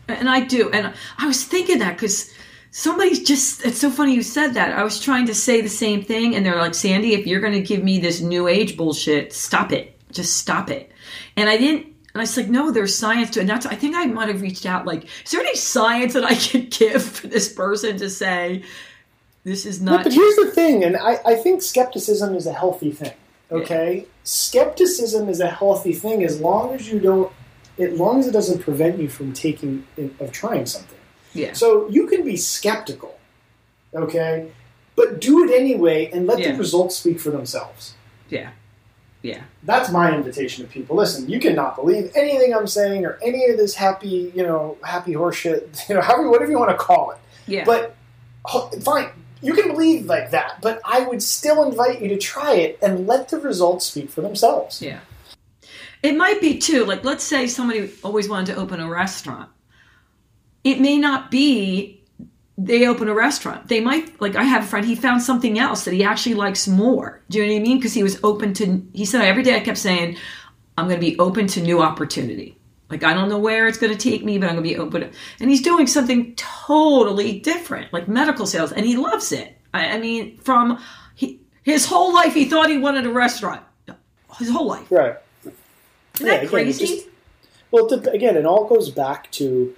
And 0.09 0.29
I 0.29 0.41
do. 0.41 0.71
And 0.71 0.93
I 1.19 1.27
was 1.27 1.45
thinking 1.45 1.79
that 1.79 1.95
because 1.95 2.31
somebody 2.71 3.23
just, 3.23 3.65
it's 3.65 3.81
so 3.81 3.91
funny 3.91 4.15
you 4.15 4.23
said 4.23 4.55
that. 4.55 4.77
I 4.77 4.83
was 4.85 5.01
trying 5.01 5.27
to 5.27 5.35
say 5.35 5.61
the 5.61 5.69
same 5.69 6.03
thing. 6.03 6.35
And 6.35 6.45
they're 6.45 6.57
like, 6.57 6.75
Sandy, 6.75 7.15
if 7.15 7.27
you're 7.27 7.41
going 7.41 7.55
to 7.55 7.63
give 7.63 7.83
me 7.83 7.99
this 7.99 8.21
new 8.21 8.49
age 8.49 8.77
bullshit, 8.77 9.33
stop 9.33 9.73
it. 9.73 9.99
Just 10.13 10.37
stop 10.37 10.71
it. 10.71 10.93
And 11.37 11.49
I 11.49 11.57
didn't, 11.57 11.87
and 11.87 12.17
I 12.17 12.21
was 12.21 12.37
like, 12.37 12.49
no, 12.49 12.71
there's 12.71 12.95
science 12.95 13.31
to 13.31 13.41
it. 13.41 13.43
And 13.43 13.51
that's, 13.51 13.67
I 13.67 13.75
think 13.75 13.97
I 13.97 14.07
might 14.07 14.29
have 14.29 14.43
reached 14.43 14.67
out 14.67 14.87
like, 14.87 15.05
is 15.25 15.31
there 15.31 15.41
any 15.41 15.57
science 15.57 16.13
that 16.13 16.25
I 16.25 16.35
can 16.35 16.67
give 16.71 17.03
for 17.03 17.27
this 17.29 17.53
person 17.53 17.97
to 17.99 18.11
say, 18.11 18.63
this 19.45 19.67
is 19.67 19.81
not. 19.81 20.05
but 20.05 20.13
here's 20.13 20.37
the 20.37 20.51
thing, 20.51 20.83
and 20.85 20.97
I, 20.97 21.19
I 21.25 21.35
think 21.35 21.61
skepticism 21.61 22.35
is 22.35 22.47
a 22.47 22.53
healthy 22.53 22.91
thing. 22.91 23.13
Okay? 23.63 24.07
Skepticism 24.25 25.29
is 25.29 25.41
a 25.41 25.49
healthy 25.49 25.93
thing 25.93 26.25
as 26.25 26.41
long 26.41 26.75
as 26.75 26.89
you 26.89 26.99
don't 26.99 27.33
as 27.79 27.99
long 27.99 28.21
as 28.21 28.29
it 28.29 28.33
doesn't 28.33 28.61
prevent 28.61 29.01
you 29.01 29.09
from 29.09 29.33
taking 29.33 29.85
of 30.21 30.31
trying 30.31 30.67
something. 30.67 30.99
Yeah. 31.33 31.53
So 31.53 31.89
you 31.89 32.07
can 32.07 32.25
be 32.25 32.37
skeptical, 32.37 33.19
okay, 33.93 34.53
but 34.95 35.21
do 35.21 35.45
it 35.45 35.51
anyway 35.51 36.09
and 36.13 36.27
let 36.27 36.39
yeah. 36.39 36.53
the 36.53 36.59
results 36.59 36.97
speak 36.97 37.21
for 37.21 37.31
themselves. 37.31 37.95
Yeah. 38.29 38.51
Yeah. 39.23 39.43
That's 39.63 39.91
my 39.91 40.15
invitation 40.15 40.67
to 40.67 40.71
people. 40.71 40.97
Listen, 40.97 41.29
you 41.29 41.41
cannot 41.41 41.77
believe 41.77 42.13
anything 42.15 42.55
I'm 42.55 42.67
saying 42.67 43.07
or 43.07 43.19
any 43.23 43.47
of 43.47 43.57
this 43.57 43.75
happy, 43.75 44.31
you 44.35 44.43
know, 44.43 44.77
happy 44.85 45.15
horseshit, 45.15 45.67
you 45.89 45.95
know, 45.95 46.03
however, 46.03 46.31
whatever 46.31 46.51
you 46.51 46.59
want 46.59 46.71
to 46.71 46.77
call 46.77 47.11
it. 47.11 47.19
Yeah. 47.47 47.65
But 47.65 47.97
fine, 48.83 49.09
you 49.45 49.53
can 49.53 49.69
believe 49.69 50.07
like 50.07 50.31
that, 50.31 50.63
but 50.63 50.81
I 50.85 51.01
would 51.01 51.23
still 51.23 51.69
invite 51.69 52.01
you 52.01 52.09
to 52.09 52.17
try 52.17 52.55
it 52.55 52.79
and 52.81 53.07
let 53.07 53.29
the 53.29 53.39
results 53.39 53.85
speak 53.85 54.09
for 54.09 54.23
themselves. 54.23 54.81
Yeah. 54.81 55.01
It 56.03 56.17
might 56.17 56.41
be 56.41 56.59
too, 56.59 56.87
like 56.87 57.05
let's 57.05 57.23
say 57.23 57.47
somebody 57.47 57.93
always 58.03 58.29
wanted 58.29 58.55
to 58.55 58.61
open 58.61 58.81
a 58.81 58.89
restaurant. 58.89 59.51
It 60.65 60.81
may 60.81 60.97
not 60.97 61.31
be 61.31 62.01
they 62.57 62.87
open 62.87 63.09
a 63.09 63.15
restaurant. 63.15 63.69
They 63.69 63.81
might 63.81 64.19
like 64.19 64.35
I 64.35 64.45
have 64.45 64.65
a 64.65 64.67
friend, 64.67 64.87
he 64.87 64.95
found 64.95 65.23
something 65.23 65.59
else 65.59 65.85
that 65.85 65.93
he 65.93 66.05
actually 66.05 66.37
likes 66.37 66.67
more. 66.67 67.23
Do 67.29 67.39
you 67.39 67.47
know 67.47 67.53
what 67.53 67.61
I 67.61 67.63
mean? 67.63 67.79
Because 67.79 67.93
he 67.93 68.03
was 68.03 68.19
open 68.25 68.55
to 68.55 68.83
he 68.95 69.05
said 69.05 69.23
every 69.23 69.43
day 69.43 69.57
I 69.57 69.61
kept 69.61 69.79
saying, 69.79 70.17
I'm 70.79 70.89
gonna 70.89 71.01
be 71.01 71.19
open 71.19 71.49
to 71.49 71.61
new 71.61 71.83
opportunity. 71.83 72.57
Like 72.95 73.03
I 73.03 73.13
don't 73.13 73.29
know 73.29 73.41
where 73.41 73.67
it's 73.67 73.77
gonna 73.77 73.97
take 73.97 74.25
me, 74.25 74.39
but 74.39 74.49
I'm 74.49 74.55
gonna 74.55 74.63
be 74.63 74.77
oh, 74.77 74.83
open 74.83 75.11
and 75.41 75.51
he's 75.51 75.63
doing 75.63 75.89
something 75.89 76.33
totally 76.37 77.41
different, 77.41 77.93
like 77.93 78.07
medical 78.07 78.47
sales, 78.47 78.71
and 78.71 78.87
he 78.87 78.97
loves 78.97 79.33
it. 79.33 79.59
I, 79.75 79.97
I 79.97 79.99
mean, 79.99 80.39
from 80.39 80.81
he, 81.17 81.41
his 81.65 81.87
whole 81.87 82.15
life 82.15 82.35
he 82.35 82.45
thought 82.45 82.71
he 82.71 82.79
wanted 82.79 83.05
a 83.05 83.11
restaurant. 83.11 83.65
His 84.39 84.49
whole 84.49 84.69
life. 84.69 84.93
Right. 84.93 85.17
Isn't 85.45 85.57
yeah, 86.21 86.39
that 86.39 86.49
crazy? 86.49 86.87
Just, 86.87 87.09
well, 87.73 87.89
to, 87.89 88.13
again, 88.13 88.37
it 88.37 88.47
all 88.47 88.69
goes 88.69 88.91
back 88.91 89.29
to, 89.33 89.75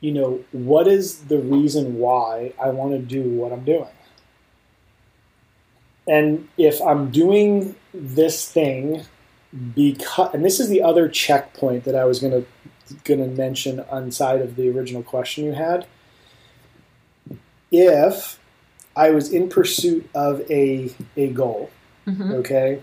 you 0.00 0.12
know, 0.12 0.42
what 0.52 0.88
is 0.88 1.24
the 1.24 1.38
reason 1.38 1.98
why 1.98 2.54
I 2.58 2.70
want 2.70 2.92
to 2.92 2.98
do 2.98 3.22
what 3.32 3.52
I'm 3.52 3.64
doing? 3.66 3.88
And 6.08 6.48
if 6.56 6.80
I'm 6.80 7.10
doing 7.10 7.74
this 7.92 8.50
thing 8.50 9.04
because, 9.74 10.34
and 10.34 10.44
this 10.44 10.60
is 10.60 10.68
the 10.68 10.82
other 10.82 11.08
checkpoint 11.08 11.84
that 11.84 11.94
I 11.94 12.04
was 12.04 12.18
going 12.18 12.32
to 12.32 12.46
going 13.04 13.18
to 13.18 13.26
mention 13.26 13.80
on 13.90 14.12
side 14.12 14.40
of 14.40 14.54
the 14.56 14.68
original 14.70 15.02
question 15.02 15.44
you 15.44 15.52
had. 15.52 15.86
If 17.72 18.38
I 18.94 19.10
was 19.10 19.32
in 19.32 19.48
pursuit 19.48 20.08
of 20.14 20.48
a 20.50 20.94
a 21.16 21.28
goal, 21.28 21.70
mm-hmm. 22.06 22.32
okay, 22.34 22.82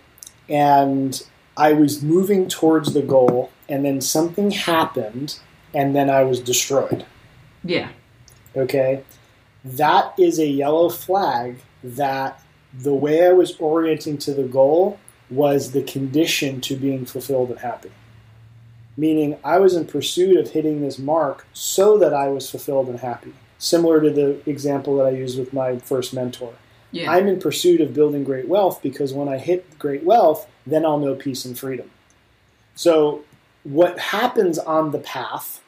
and 0.49 1.23
I 1.55 1.73
was 1.73 2.01
moving 2.01 2.47
towards 2.47 2.93
the 2.93 3.01
goal, 3.01 3.51
and 3.69 3.85
then 3.85 4.01
something 4.01 4.51
happened, 4.51 5.39
and 5.73 5.95
then 5.95 6.09
I 6.09 6.23
was 6.23 6.39
destroyed. 6.39 7.05
Yeah. 7.63 7.89
Okay? 8.55 9.03
That 9.63 10.13
is 10.17 10.39
a 10.39 10.47
yellow 10.47 10.89
flag 10.89 11.57
that 11.83 12.41
the 12.73 12.93
way 12.93 13.27
I 13.27 13.33
was 13.33 13.55
orienting 13.57 14.17
to 14.19 14.33
the 14.33 14.43
goal 14.43 14.99
was 15.29 15.71
the 15.71 15.83
condition 15.83 16.61
to 16.61 16.75
being 16.75 17.05
fulfilled 17.05 17.49
and 17.49 17.59
happy. 17.59 17.91
Meaning, 18.95 19.37
I 19.43 19.57
was 19.57 19.75
in 19.75 19.87
pursuit 19.87 20.37
of 20.37 20.51
hitting 20.51 20.81
this 20.81 20.99
mark 20.99 21.47
so 21.53 21.97
that 21.97 22.13
I 22.13 22.27
was 22.27 22.49
fulfilled 22.49 22.89
and 22.89 22.99
happy. 22.99 23.33
Similar 23.57 24.01
to 24.01 24.09
the 24.11 24.49
example 24.49 24.97
that 24.97 25.07
I 25.07 25.11
used 25.11 25.39
with 25.39 25.53
my 25.53 25.79
first 25.79 26.13
mentor. 26.13 26.53
Yeah. 26.91 27.11
I'm 27.11 27.27
in 27.27 27.39
pursuit 27.39 27.81
of 27.81 27.93
building 27.93 28.23
great 28.23 28.47
wealth 28.47 28.83
because 28.83 29.13
when 29.13 29.27
I 29.27 29.39
hit 29.39 29.79
great 29.79 30.03
wealth, 30.03 30.47
then 30.67 30.85
I'll 30.85 30.99
know 30.99 31.15
peace 31.15 31.43
and 31.43 31.57
freedom. 31.57 31.89
So, 32.75 33.23
what 33.63 33.97
happens 33.97 34.59
on 34.59 34.91
the 34.91 34.99
path 34.99 35.61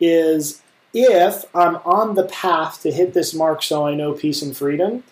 is 0.00 0.62
if 0.92 1.44
I'm 1.54 1.76
on 1.76 2.14
the 2.14 2.24
path 2.24 2.82
to 2.82 2.90
hit 2.90 3.14
this 3.14 3.32
mark 3.32 3.62
so 3.62 3.86
I 3.86 3.94
know 3.94 4.12
peace 4.12 4.42
and 4.42 4.56
freedom, 4.56 5.02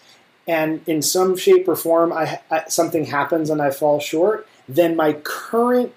and 0.47 0.81
in 0.87 1.03
some 1.03 1.37
shape 1.37 1.69
or 1.69 1.77
form 1.77 2.13
I, 2.13 2.41
I, 2.51 2.65
something 2.69 3.07
happens 3.07 3.51
and 3.51 3.63
I 3.63 3.71
fall 3.71 4.01
short, 4.01 4.47
then 4.69 4.97
my 4.97 5.15
current 5.25 5.93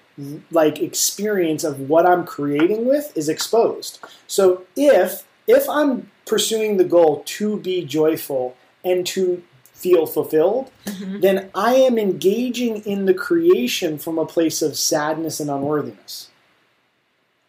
like 0.50 0.80
experience 0.80 1.64
of 1.64 1.88
what 1.88 2.06
I'm 2.06 2.24
creating 2.24 2.86
with 2.86 3.16
is 3.16 3.28
exposed. 3.28 4.00
So 4.26 4.64
if 4.76 5.24
if 5.46 5.68
I'm 5.68 6.10
pursuing 6.26 6.76
the 6.76 6.84
goal 6.84 7.22
to 7.24 7.58
be 7.58 7.84
joyful 7.84 8.56
and 8.84 9.06
to 9.08 9.42
feel 9.72 10.06
fulfilled, 10.06 10.70
mm-hmm. 10.84 11.20
then 11.20 11.50
I 11.54 11.74
am 11.74 11.98
engaging 11.98 12.78
in 12.78 13.06
the 13.06 13.14
creation 13.14 13.96
from 13.96 14.18
a 14.18 14.26
place 14.26 14.60
of 14.60 14.76
sadness 14.76 15.40
and 15.40 15.48
unworthiness. 15.48 16.30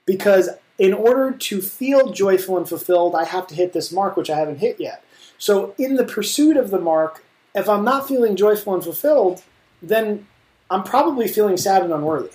Because 0.05 0.49
in 0.77 0.93
order 0.93 1.31
to 1.31 1.61
feel 1.61 2.11
joyful 2.11 2.57
and 2.57 2.69
fulfilled, 2.69 3.15
I 3.15 3.25
have 3.25 3.47
to 3.47 3.55
hit 3.55 3.73
this 3.73 3.91
mark, 3.91 4.15
which 4.15 4.29
I 4.29 4.37
haven't 4.37 4.59
hit 4.59 4.79
yet. 4.79 5.03
So, 5.39 5.73
in 5.77 5.95
the 5.95 6.03
pursuit 6.03 6.57
of 6.57 6.69
the 6.69 6.79
mark, 6.79 7.23
if 7.55 7.67
I'm 7.67 7.83
not 7.83 8.07
feeling 8.07 8.35
joyful 8.35 8.75
and 8.75 8.83
fulfilled, 8.83 9.41
then 9.81 10.27
I'm 10.69 10.83
probably 10.83 11.27
feeling 11.27 11.57
sad 11.57 11.81
and 11.81 11.91
unworthy. 11.91 12.29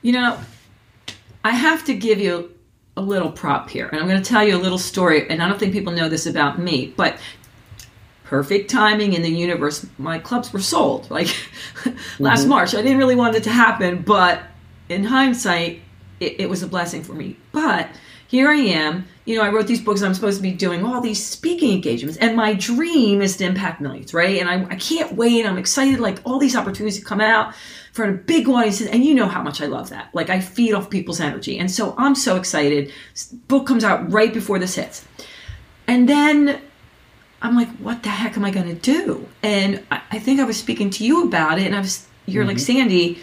You 0.00 0.12
know, 0.12 0.38
I 1.44 1.50
have 1.50 1.84
to 1.84 1.94
give 1.94 2.18
you 2.18 2.54
a 2.96 3.02
little 3.02 3.30
prop 3.30 3.68
here, 3.68 3.88
and 3.88 4.00
I'm 4.00 4.08
going 4.08 4.22
to 4.22 4.28
tell 4.28 4.46
you 4.46 4.56
a 4.56 4.62
little 4.62 4.78
story. 4.78 5.28
And 5.28 5.42
I 5.42 5.48
don't 5.48 5.58
think 5.58 5.72
people 5.72 5.92
know 5.92 6.08
this 6.08 6.26
about 6.26 6.58
me, 6.58 6.94
but 6.96 7.18
perfect 8.24 8.70
timing 8.70 9.12
in 9.12 9.22
the 9.22 9.30
universe. 9.30 9.84
My 9.98 10.18
clubs 10.18 10.52
were 10.52 10.60
sold 10.60 11.10
like 11.10 11.28
last 12.18 12.42
mm-hmm. 12.42 12.48
March. 12.48 12.74
I 12.74 12.82
didn't 12.82 12.98
really 12.98 13.16
want 13.16 13.36
it 13.36 13.42
to 13.44 13.50
happen, 13.50 14.02
but 14.02 14.42
in 14.88 15.04
hindsight, 15.04 15.80
it, 16.20 16.40
it 16.40 16.48
was 16.48 16.62
a 16.62 16.66
blessing 16.66 17.02
for 17.02 17.12
me. 17.12 17.36
But 17.50 17.88
here 18.32 18.48
I 18.48 18.56
am. 18.56 19.04
You 19.26 19.36
know, 19.36 19.42
I 19.42 19.50
wrote 19.50 19.66
these 19.66 19.82
books. 19.82 20.00
I'm 20.00 20.14
supposed 20.14 20.38
to 20.38 20.42
be 20.42 20.52
doing 20.52 20.86
all 20.86 21.02
these 21.02 21.22
speaking 21.22 21.70
engagements, 21.70 22.16
and 22.16 22.34
my 22.34 22.54
dream 22.54 23.20
is 23.20 23.36
to 23.36 23.44
impact 23.44 23.82
millions, 23.82 24.14
right? 24.14 24.40
And 24.40 24.48
I, 24.48 24.64
I 24.72 24.76
can't 24.76 25.12
wait. 25.12 25.44
I'm 25.44 25.58
excited, 25.58 26.00
like 26.00 26.18
all 26.24 26.38
these 26.38 26.56
opportunities 26.56 26.98
to 26.98 27.04
come 27.04 27.20
out 27.20 27.54
for 27.92 28.06
a 28.06 28.12
big 28.12 28.48
audience, 28.48 28.80
and 28.80 29.04
you 29.04 29.14
know 29.14 29.26
how 29.26 29.42
much 29.42 29.60
I 29.60 29.66
love 29.66 29.90
that. 29.90 30.08
Like 30.14 30.30
I 30.30 30.40
feed 30.40 30.72
off 30.72 30.88
people's 30.88 31.20
energy, 31.20 31.58
and 31.58 31.70
so 31.70 31.94
I'm 31.98 32.14
so 32.14 32.36
excited. 32.36 32.90
Book 33.48 33.66
comes 33.66 33.84
out 33.84 34.10
right 34.10 34.32
before 34.32 34.58
this 34.58 34.76
hits, 34.76 35.06
and 35.86 36.08
then 36.08 36.62
I'm 37.42 37.54
like, 37.54 37.68
what 37.76 38.02
the 38.02 38.08
heck 38.08 38.38
am 38.38 38.46
I 38.46 38.50
going 38.50 38.68
to 38.68 38.74
do? 38.74 39.28
And 39.42 39.84
I, 39.90 40.00
I, 40.10 40.18
think 40.18 40.40
I 40.40 40.44
was 40.44 40.56
speaking 40.56 40.88
to 40.88 41.04
you 41.04 41.24
about 41.24 41.58
it, 41.58 41.66
and 41.66 41.76
I 41.76 41.80
was, 41.80 42.06
you're 42.24 42.44
mm-hmm. 42.44 42.48
like, 42.48 42.58
Sandy, 42.60 43.18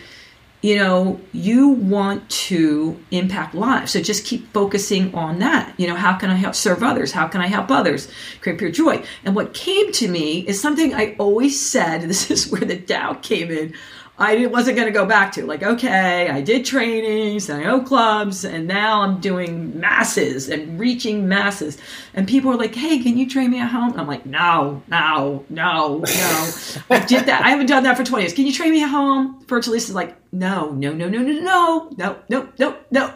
you 0.62 0.76
know, 0.76 1.20
you 1.32 1.70
want 1.70 2.30
to 2.30 3.00
impact 3.12 3.56
lives. 3.56 3.94
So 3.94 4.02
just 4.02 4.26
keep 4.26 4.52
focusing 4.52 5.16
on 5.16 5.40
that. 5.40 5.74
You 5.78 5.88
know, 5.88 5.96
how 5.96 6.18
can 6.18 6.30
I 6.30 6.36
help 6.36 6.54
serve 6.54 6.84
others? 6.84 7.14
How 7.14 7.28
can 7.28 7.40
I 7.40 7.48
help 7.48 7.72
others? 7.72 8.12
Create 8.42 8.60
pure 8.60 8.72
joy. 8.72 9.04
And 9.24 9.36
what 9.36 9.54
came 9.54 9.92
to 9.94 10.08
me 10.10 10.46
is 10.48 10.62
something 10.62 10.94
I 10.94 11.16
always 11.18 11.60
said, 11.60 12.02
this 12.10 12.30
is 12.30 12.52
where 12.52 12.62
the 12.62 12.78
doubt 12.78 13.24
came 13.24 13.52
in. 13.52 13.74
I 14.20 14.46
wasn't 14.48 14.76
going 14.76 14.88
to 14.88 14.94
go 14.94 15.06
back 15.06 15.32
to. 15.34 15.46
Like, 15.46 15.64
okay, 15.64 16.30
I 16.30 16.42
did 16.42 16.66
trainings 16.66 17.50
and 17.50 17.62
I 17.62 17.64
know 17.64 17.82
clubs, 17.82 18.44
and 18.44 18.68
now 18.68 19.02
I'm 19.02 19.22
doing 19.22 19.80
masses 19.80 20.50
and 20.50 20.78
reaching 20.78 21.30
masses. 21.30 21.78
And 22.14 22.28
people 22.28 22.52
are 22.52 22.58
like, 22.58 22.76
hey, 22.76 23.00
can 23.00 23.18
you 23.18 23.30
train 23.30 23.50
me 23.50 23.62
at 23.62 23.70
home? 23.70 23.98
I'm 23.98 24.08
like, 24.08 24.26
no, 24.26 24.84
no, 24.90 25.46
no, 25.50 26.00
no. 26.00 26.04
I 26.90 27.06
did 27.08 27.28
that. 27.28 27.44
I 27.46 27.50
haven't 27.50 27.68
done 27.68 27.84
that 27.84 27.96
for 27.96 28.04
20 28.04 28.24
years. 28.24 28.34
Can 28.34 28.46
you 28.46 28.52
train 28.52 28.72
me 28.72 28.84
at 28.84 28.90
home? 28.90 29.42
Virtually 29.48 29.78
is 29.78 29.94
like, 29.96 30.18
no, 30.34 30.72
no, 30.72 30.94
no, 30.94 31.08
no, 31.08 31.20
no, 31.20 31.32
no, 31.32 31.90
no, 31.98 32.18
no, 32.28 32.50
no, 32.60 32.78
no. 32.92 33.14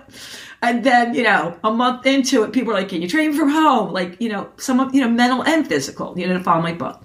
And 0.62 0.86
then, 0.86 1.14
you 1.14 1.24
know, 1.24 1.60
a 1.66 1.72
month 1.72 2.06
into 2.06 2.44
it, 2.44 2.54
people 2.54 2.72
are 2.72 2.76
like, 2.76 2.88
can 2.88 3.02
you 3.02 3.10
train 3.10 3.34
from 3.34 3.50
home? 3.50 3.92
Like, 3.92 4.22
you 4.22 4.30
know, 4.30 4.50
some 4.56 4.80
of, 4.80 4.96
you 4.96 5.02
know, 5.02 5.10
mental 5.10 5.44
and 5.44 5.68
physical, 5.68 6.18
you 6.18 6.26
know, 6.26 6.38
to 6.38 6.44
follow 6.44 6.62
my 6.62 6.72
book. 6.72 7.04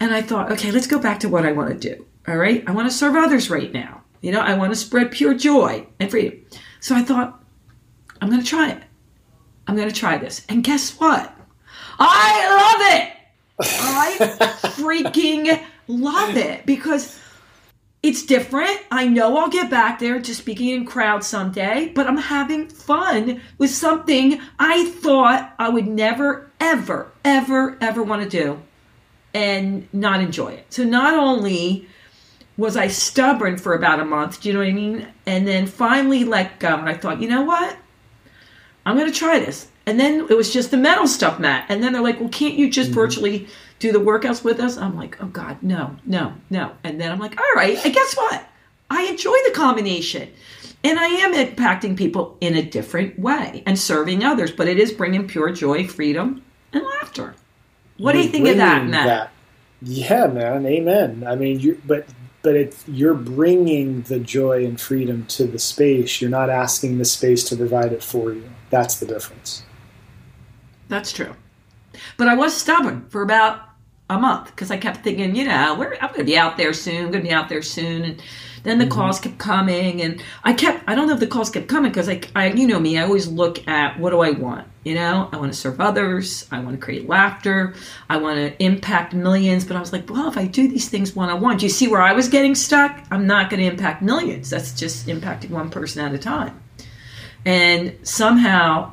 And 0.00 0.14
I 0.14 0.22
thought, 0.22 0.50
okay, 0.52 0.70
let's 0.70 0.86
go 0.86 0.98
back 0.98 1.20
to 1.20 1.28
what 1.28 1.44
I 1.44 1.52
want 1.52 1.78
to 1.78 1.94
do. 1.96 2.06
All 2.28 2.36
right. 2.36 2.64
I 2.66 2.72
want 2.72 2.90
to 2.90 2.96
serve 2.96 3.14
others 3.16 3.50
right 3.50 3.72
now. 3.72 4.02
You 4.20 4.32
know, 4.32 4.40
I 4.40 4.54
want 4.54 4.72
to 4.72 4.76
spread 4.76 5.10
pure 5.12 5.34
joy 5.34 5.86
and 6.00 6.10
freedom. 6.10 6.44
So 6.80 6.94
I 6.94 7.02
thought, 7.02 7.42
I'm 8.20 8.28
going 8.28 8.40
to 8.40 8.46
try 8.46 8.70
it. 8.70 8.82
I'm 9.66 9.76
going 9.76 9.88
to 9.88 9.94
try 9.94 10.18
this. 10.18 10.44
And 10.48 10.64
guess 10.64 10.98
what? 10.98 11.32
I 11.98 12.48
love 12.56 13.00
it. 13.00 13.12
I 13.60 14.16
freaking 14.76 15.62
love 15.88 16.36
it 16.36 16.66
because 16.66 17.20
it's 18.02 18.24
different. 18.24 18.78
I 18.90 19.08
know 19.08 19.36
I'll 19.36 19.48
get 19.48 19.70
back 19.70 19.98
there 19.98 20.20
to 20.20 20.34
speaking 20.34 20.68
in 20.68 20.86
crowds 20.86 21.26
someday, 21.26 21.90
but 21.94 22.06
I'm 22.06 22.16
having 22.16 22.68
fun 22.68 23.40
with 23.58 23.70
something 23.70 24.40
I 24.58 24.90
thought 24.90 25.54
I 25.58 25.68
would 25.68 25.86
never, 25.86 26.50
ever, 26.60 27.10
ever, 27.24 27.76
ever 27.80 28.02
want 28.02 28.22
to 28.22 28.28
do 28.28 28.62
and 29.34 29.88
not 29.92 30.20
enjoy 30.20 30.52
it. 30.52 30.72
So 30.72 30.84
not 30.84 31.14
only 31.14 31.88
was 32.56 32.76
I 32.76 32.88
stubborn 32.88 33.58
for 33.58 33.74
about 33.74 34.00
a 34.00 34.04
month, 34.04 34.40
do 34.40 34.48
you 34.48 34.54
know 34.54 34.60
what 34.60 34.68
I 34.68 34.72
mean? 34.72 35.06
And 35.26 35.46
then 35.46 35.66
finally 35.66 36.24
let 36.24 36.58
go. 36.58 36.76
And 36.76 36.88
I 36.88 36.94
thought, 36.94 37.20
you 37.20 37.28
know 37.28 37.42
what? 37.42 37.76
I'm 38.84 38.96
going 38.96 39.10
to 39.10 39.18
try 39.18 39.38
this. 39.38 39.68
And 39.84 40.00
then 40.00 40.26
it 40.30 40.36
was 40.36 40.52
just 40.52 40.70
the 40.70 40.76
mental 40.76 41.06
stuff, 41.06 41.38
Matt. 41.38 41.66
And 41.68 41.82
then 41.82 41.92
they're 41.92 42.02
like, 42.02 42.18
well, 42.18 42.28
can't 42.28 42.54
you 42.54 42.70
just 42.70 42.90
mm-hmm. 42.90 43.00
virtually 43.00 43.48
do 43.78 43.92
the 43.92 44.00
workouts 44.00 44.42
with 44.42 44.58
us? 44.58 44.76
I'm 44.76 44.96
like, 44.96 45.22
oh 45.22 45.26
God, 45.26 45.62
no, 45.62 45.96
no, 46.04 46.34
no. 46.50 46.72
And 46.82 47.00
then 47.00 47.12
I'm 47.12 47.18
like, 47.18 47.38
all 47.38 47.52
right. 47.54 47.78
And 47.84 47.94
guess 47.94 48.16
what? 48.16 48.48
I 48.90 49.04
enjoy 49.06 49.36
the 49.46 49.52
combination. 49.52 50.32
And 50.82 50.98
I 50.98 51.06
am 51.06 51.34
impacting 51.34 51.96
people 51.96 52.36
in 52.40 52.56
a 52.56 52.62
different 52.62 53.18
way 53.18 53.62
and 53.66 53.78
serving 53.78 54.24
others, 54.24 54.52
but 54.52 54.68
it 54.68 54.78
is 54.78 54.92
bringing 54.92 55.26
pure 55.26 55.50
joy, 55.50 55.86
freedom, 55.86 56.42
and 56.72 56.84
laughter. 56.84 57.34
What 57.98 58.14
You're 58.14 58.22
do 58.22 58.26
you 58.26 58.32
think 58.32 58.48
of 58.48 58.56
that, 58.58 58.86
Matt? 58.86 59.06
That. 59.06 59.30
Yeah, 59.82 60.26
man. 60.26 60.64
Amen. 60.64 61.24
I 61.26 61.34
mean, 61.34 61.60
you 61.60 61.80
but 61.84 62.06
but 62.46 62.72
you're 62.86 63.14
bringing 63.14 64.02
the 64.02 64.20
joy 64.20 64.64
and 64.64 64.80
freedom 64.80 65.26
to 65.26 65.48
the 65.48 65.58
space. 65.58 66.20
You're 66.20 66.30
not 66.30 66.48
asking 66.48 66.98
the 66.98 67.04
space 67.04 67.42
to 67.48 67.56
provide 67.56 67.92
it 67.92 68.04
for 68.04 68.32
you. 68.32 68.48
That's 68.70 69.00
the 69.00 69.06
difference. 69.06 69.64
That's 70.86 71.10
true. 71.10 71.34
But 72.16 72.28
I 72.28 72.34
was 72.34 72.56
stubborn 72.56 73.06
for 73.08 73.22
about 73.22 73.62
a 74.08 74.16
month 74.16 74.46
because 74.46 74.70
I 74.70 74.76
kept 74.76 75.02
thinking, 75.02 75.34
you 75.34 75.44
know, 75.44 75.52
I'm 75.52 75.76
going 75.76 75.98
to 76.18 76.24
be 76.24 76.38
out 76.38 76.56
there 76.56 76.72
soon. 76.72 77.06
I'm 77.06 77.10
going 77.10 77.24
to 77.24 77.28
be 77.28 77.34
out 77.34 77.48
there 77.48 77.62
soon. 77.62 78.04
And 78.04 78.22
then 78.66 78.78
the 78.78 78.84
mm-hmm. 78.84 78.94
calls 78.94 79.20
kept 79.20 79.38
coming, 79.38 80.02
and 80.02 80.22
I 80.44 80.52
kept. 80.52 80.84
I 80.88 80.94
don't 80.94 81.06
know 81.06 81.14
if 81.14 81.20
the 81.20 81.26
calls 81.26 81.50
kept 81.50 81.68
coming 81.68 81.90
because 81.90 82.08
I, 82.08 82.20
I, 82.34 82.52
you 82.52 82.66
know 82.66 82.80
me. 82.80 82.98
I 82.98 83.02
always 83.02 83.28
look 83.28 83.66
at 83.68 83.98
what 83.98 84.10
do 84.10 84.20
I 84.20 84.30
want. 84.30 84.66
You 84.84 84.94
know, 84.94 85.28
I 85.32 85.36
want 85.36 85.52
to 85.52 85.58
serve 85.58 85.80
others. 85.80 86.46
I 86.52 86.60
want 86.60 86.78
to 86.78 86.84
create 86.84 87.08
laughter. 87.08 87.74
I 88.08 88.18
want 88.18 88.38
to 88.38 88.62
impact 88.62 89.14
millions. 89.14 89.64
But 89.64 89.76
I 89.76 89.80
was 89.80 89.92
like, 89.92 90.08
well, 90.08 90.28
if 90.28 90.36
I 90.36 90.46
do 90.46 90.68
these 90.68 90.88
things 90.88 91.14
one 91.14 91.28
on 91.28 91.40
one, 91.40 91.56
do 91.56 91.66
you 91.66 91.70
see 91.70 91.88
where 91.88 92.02
I 92.02 92.12
was 92.12 92.28
getting 92.28 92.54
stuck? 92.54 93.04
I'm 93.10 93.26
not 93.26 93.50
going 93.50 93.60
to 93.60 93.66
impact 93.66 94.02
millions. 94.02 94.50
That's 94.50 94.72
just 94.72 95.06
impacting 95.06 95.50
one 95.50 95.70
person 95.70 96.04
at 96.04 96.14
a 96.14 96.18
time. 96.18 96.60
And 97.44 97.96
somehow 98.02 98.92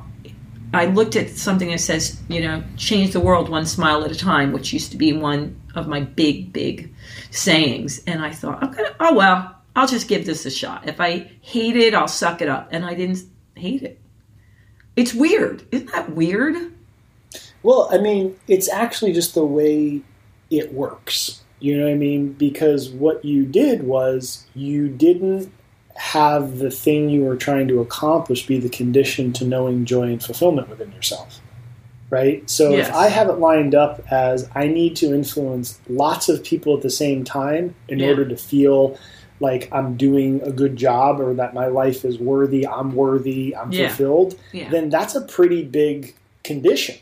I 0.74 0.86
looked 0.86 1.14
at 1.14 1.30
something 1.30 1.70
that 1.70 1.78
says, 1.78 2.20
you 2.28 2.40
know, 2.40 2.62
change 2.76 3.12
the 3.12 3.20
world 3.20 3.48
one 3.48 3.64
smile 3.64 4.04
at 4.04 4.10
a 4.10 4.16
time, 4.16 4.52
which 4.52 4.72
used 4.72 4.90
to 4.90 4.96
be 4.96 5.12
one 5.12 5.60
of 5.76 5.86
my 5.86 6.00
big, 6.00 6.52
big 6.52 6.92
sayings. 7.30 8.02
And 8.06 8.24
I 8.24 8.32
thought, 8.32 8.62
I'm 8.62 8.74
oh 8.98 9.14
well, 9.14 9.56
I'll 9.76 9.88
just 9.88 10.08
give 10.08 10.26
this 10.26 10.46
a 10.46 10.50
shot. 10.50 10.88
If 10.88 11.00
I 11.00 11.30
hate 11.40 11.76
it, 11.76 11.94
I'll 11.94 12.08
suck 12.08 12.40
it 12.40 12.48
up. 12.48 12.68
And 12.70 12.84
I 12.84 12.94
didn't 12.94 13.22
hate 13.56 13.82
it. 13.82 14.00
It's 14.96 15.12
weird. 15.12 15.64
Isn't 15.72 15.90
that 15.92 16.12
weird? 16.12 16.72
Well, 17.62 17.88
I 17.90 17.98
mean, 17.98 18.38
it's 18.46 18.68
actually 18.68 19.12
just 19.12 19.34
the 19.34 19.44
way 19.44 20.02
it 20.50 20.72
works. 20.72 21.42
You 21.58 21.78
know 21.78 21.84
what 21.84 21.92
I 21.92 21.96
mean? 21.96 22.32
Because 22.34 22.90
what 22.90 23.24
you 23.24 23.44
did 23.46 23.84
was 23.84 24.46
you 24.54 24.88
didn't 24.88 25.52
have 25.96 26.58
the 26.58 26.70
thing 26.70 27.08
you 27.08 27.24
were 27.24 27.36
trying 27.36 27.68
to 27.68 27.80
accomplish 27.80 28.46
be 28.46 28.58
the 28.58 28.68
condition 28.68 29.32
to 29.32 29.44
knowing 29.44 29.84
joy 29.84 30.04
and 30.04 30.22
fulfillment 30.22 30.68
within 30.68 30.92
yourself. 30.92 31.40
Right? 32.10 32.48
So 32.48 32.70
yes. 32.70 32.88
if 32.88 32.94
I 32.94 33.08
have 33.08 33.28
it 33.28 33.38
lined 33.38 33.74
up 33.74 34.00
as 34.12 34.48
I 34.54 34.68
need 34.68 34.94
to 34.96 35.14
influence 35.14 35.80
lots 35.88 36.28
of 36.28 36.44
people 36.44 36.76
at 36.76 36.82
the 36.82 36.90
same 36.90 37.24
time 37.24 37.74
in 37.88 37.98
yeah. 37.98 38.08
order 38.08 38.24
to 38.28 38.36
feel 38.36 38.98
like 39.44 39.68
I'm 39.70 39.96
doing 39.96 40.40
a 40.42 40.50
good 40.50 40.76
job 40.76 41.20
or 41.20 41.34
that 41.34 41.52
my 41.52 41.66
life 41.66 42.04
is 42.04 42.18
worthy, 42.18 42.66
I'm 42.66 42.94
worthy, 42.94 43.54
I'm 43.54 43.70
yeah. 43.70 43.88
fulfilled, 43.88 44.40
yeah. 44.52 44.70
then 44.70 44.88
that's 44.88 45.14
a 45.14 45.20
pretty 45.20 45.62
big 45.62 46.14
condition, 46.42 46.96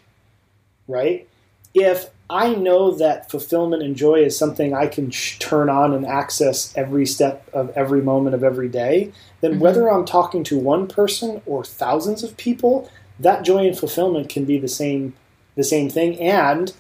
right? 0.89 1.29
If 1.73 2.11
I 2.29 2.55
know 2.55 2.91
that 2.97 3.31
fulfillment 3.31 3.83
and 3.83 3.95
joy 3.95 4.25
is 4.25 4.37
something 4.37 4.75
I 4.75 4.89
can 4.89 5.11
sh- 5.11 5.39
turn 5.39 5.71
on 5.71 5.95
and 5.95 6.05
access 6.05 6.77
every 6.77 7.07
step 7.07 7.49
of 7.53 7.71
every 7.77 8.03
moment 8.03 8.35
of 8.35 8.43
every 8.43 8.69
day, 8.69 9.13
then 9.41 9.53
mm-hmm. 9.53 9.61
whether 9.61 9.89
I'm 9.89 10.05
talking 10.05 10.43
to 10.45 10.59
one 10.59 10.89
person 10.89 11.43
or 11.47 11.65
thousands 11.65 12.25
of 12.25 12.37
people, 12.37 12.91
that 13.21 13.45
joy 13.45 13.67
and 13.67 13.79
fulfillment 13.79 14.29
can 14.29 14.45
be 14.45 14.59
the 14.59 14.69
same 14.69 15.15
the 15.55 15.65
same 15.65 15.91
thing 15.91 16.19
and 16.19 16.73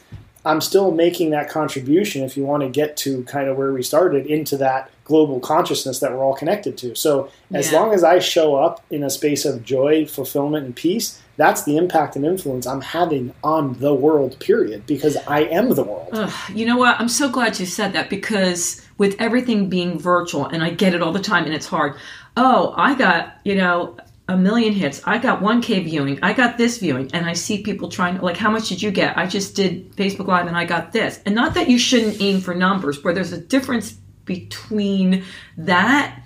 I'm 0.44 0.60
still 0.60 0.90
making 0.90 1.30
that 1.30 1.48
contribution 1.48 2.24
if 2.24 2.36
you 2.36 2.44
want 2.44 2.62
to 2.62 2.68
get 2.68 2.96
to 2.98 3.22
kind 3.24 3.48
of 3.48 3.56
where 3.56 3.72
we 3.72 3.82
started 3.82 4.26
into 4.26 4.56
that 4.56 4.90
global 5.04 5.40
consciousness 5.40 6.00
that 6.00 6.12
we're 6.12 6.24
all 6.24 6.34
connected 6.34 6.76
to. 6.78 6.94
So 6.94 7.30
as 7.52 7.70
yeah. 7.70 7.80
long 7.80 7.94
as 7.94 8.02
I 8.02 8.18
show 8.18 8.56
up 8.56 8.84
in 8.90 9.04
a 9.04 9.10
space 9.10 9.44
of 9.44 9.64
joy, 9.64 10.06
fulfillment, 10.06 10.66
and 10.66 10.74
peace, 10.74 11.20
that's 11.36 11.62
the 11.64 11.76
impact 11.76 12.16
and 12.16 12.24
influence 12.24 12.66
I'm 12.66 12.80
having 12.80 13.34
on 13.42 13.74
the 13.74 13.94
world, 13.94 14.38
period, 14.40 14.86
because 14.86 15.16
I 15.16 15.40
am 15.40 15.70
the 15.74 15.84
world. 15.84 16.10
Ugh, 16.12 16.32
you 16.54 16.66
know 16.66 16.76
what? 16.76 17.00
I'm 17.00 17.08
so 17.08 17.28
glad 17.30 17.58
you 17.58 17.66
said 17.66 17.92
that 17.92 18.10
because 18.10 18.84
with 18.98 19.16
everything 19.20 19.68
being 19.68 19.98
virtual, 19.98 20.46
and 20.46 20.62
I 20.62 20.70
get 20.70 20.94
it 20.94 21.02
all 21.02 21.12
the 21.12 21.20
time 21.20 21.44
and 21.44 21.54
it's 21.54 21.66
hard. 21.66 21.94
Oh, 22.36 22.74
I 22.76 22.94
got, 22.94 23.38
you 23.44 23.54
know, 23.54 23.96
a 24.32 24.36
million 24.36 24.72
hits. 24.72 25.02
I 25.04 25.18
got 25.18 25.40
1K 25.40 25.84
viewing. 25.84 26.18
I 26.22 26.32
got 26.32 26.56
this 26.56 26.78
viewing. 26.78 27.10
And 27.12 27.26
I 27.26 27.34
see 27.34 27.62
people 27.62 27.88
trying, 27.90 28.18
like, 28.18 28.38
how 28.38 28.50
much 28.50 28.70
did 28.70 28.80
you 28.80 28.90
get? 28.90 29.18
I 29.18 29.26
just 29.26 29.54
did 29.54 29.92
Facebook 29.94 30.26
Live 30.26 30.46
and 30.46 30.56
I 30.56 30.64
got 30.64 30.92
this. 30.92 31.20
And 31.26 31.34
not 31.34 31.54
that 31.54 31.68
you 31.68 31.78
shouldn't 31.78 32.20
aim 32.20 32.40
for 32.40 32.54
numbers, 32.54 32.98
but 32.98 33.14
there's 33.14 33.32
a 33.32 33.40
difference 33.40 33.92
between 34.24 35.24
that 35.58 36.18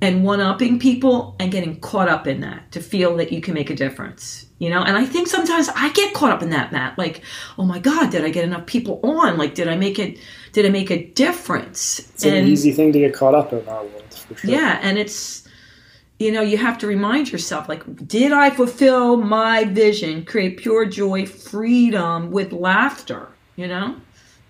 and 0.00 0.24
one 0.24 0.40
upping 0.40 0.78
people 0.78 1.34
and 1.40 1.50
getting 1.50 1.80
caught 1.80 2.08
up 2.08 2.26
in 2.26 2.40
that 2.40 2.70
to 2.72 2.80
feel 2.80 3.16
that 3.16 3.32
you 3.32 3.40
can 3.40 3.54
make 3.54 3.68
a 3.68 3.74
difference. 3.74 4.46
You 4.58 4.70
know, 4.70 4.82
and 4.82 4.96
I 4.96 5.04
think 5.04 5.26
sometimes 5.26 5.68
I 5.74 5.90
get 5.90 6.14
caught 6.14 6.30
up 6.30 6.42
in 6.42 6.50
that, 6.50 6.70
Matt. 6.70 6.98
Like, 6.98 7.22
oh 7.58 7.64
my 7.64 7.78
God, 7.78 8.10
did 8.10 8.24
I 8.24 8.30
get 8.30 8.44
enough 8.44 8.66
people 8.66 9.00
on? 9.02 9.38
Like, 9.38 9.54
did 9.54 9.68
I 9.68 9.76
make 9.76 9.98
it? 9.98 10.18
Did 10.52 10.66
I 10.66 10.68
make 10.68 10.90
a 10.90 11.04
difference? 11.04 11.98
It's 11.98 12.24
an 12.24 12.46
easy 12.46 12.70
thing 12.72 12.92
to 12.92 12.98
get 13.00 13.14
caught 13.14 13.34
up 13.34 13.52
in 13.52 13.66
our 13.66 13.82
world, 13.84 14.14
for 14.14 14.36
sure. 14.36 14.50
Yeah, 14.50 14.78
and 14.82 14.98
it's 14.98 15.48
you 16.20 16.30
know 16.30 16.42
you 16.42 16.58
have 16.58 16.76
to 16.78 16.86
remind 16.86 17.32
yourself 17.32 17.68
like 17.68 17.82
did 18.06 18.30
i 18.30 18.50
fulfill 18.50 19.16
my 19.16 19.64
vision? 19.64 20.24
Create 20.24 20.58
pure 20.58 20.84
joy 20.84 21.26
freedom 21.26 22.30
with 22.30 22.52
laughter 22.52 23.28
you 23.56 23.66
know? 23.66 23.96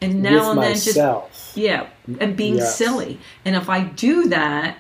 And 0.03 0.23
now 0.23 0.51
With 0.55 0.59
and 0.59 0.63
then 0.63 0.75
just 0.75 1.57
yeah 1.57 1.87
and 2.21 2.37
being 2.37 2.57
Yes. 2.57 2.77
silly. 2.77 3.19
And 3.45 3.55
if 3.57 3.69
i 3.71 3.81
do 3.85 4.29
that 4.29 4.79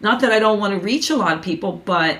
not 0.00 0.20
that 0.22 0.32
i 0.32 0.38
don't 0.38 0.58
want 0.58 0.72
to 0.74 0.80
reach 0.80 1.10
a 1.10 1.16
lot 1.16 1.36
of 1.36 1.42
people 1.42 1.72
but 1.94 2.18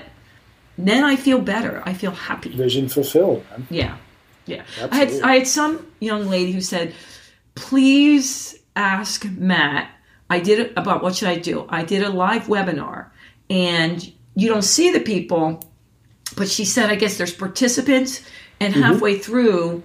then 0.77 1.03
i 1.03 1.15
feel 1.15 1.39
better. 1.41 1.81
I 1.85 1.93
feel 1.93 2.11
happy. 2.11 2.49
Vision 2.55 2.87
fulfilled, 2.87 3.43
man. 3.49 3.67
yeah. 3.71 3.97
Yeah. 4.45 4.63
I 4.91 4.95
had 4.95 5.09
i 5.29 5.33
had 5.37 5.47
some 5.47 5.73
young 5.99 6.23
lady 6.29 6.51
who 6.51 6.61
said 6.61 6.93
please 7.55 8.55
ask 8.75 9.25
matt 9.25 9.89
i 10.29 10.39
did 10.39 10.59
it 10.59 10.73
about 10.77 11.01
what 11.03 11.15
should 11.15 11.27
i 11.29 11.37
do? 11.37 11.65
I 11.69 11.83
did 11.83 12.03
a 12.03 12.09
live 12.09 12.43
webinar 12.43 13.07
and 13.49 14.11
you 14.35 14.47
don't 14.47 14.63
see 14.63 14.91
the 14.91 14.99
people 14.99 15.63
but 16.35 16.49
she 16.49 16.65
said 16.65 16.89
i 16.89 16.95
guess 16.95 17.17
there's 17.17 17.33
participants 17.33 18.21
and 18.59 18.73
mm-hmm. 18.73 18.83
halfway 18.83 19.17
through 19.17 19.81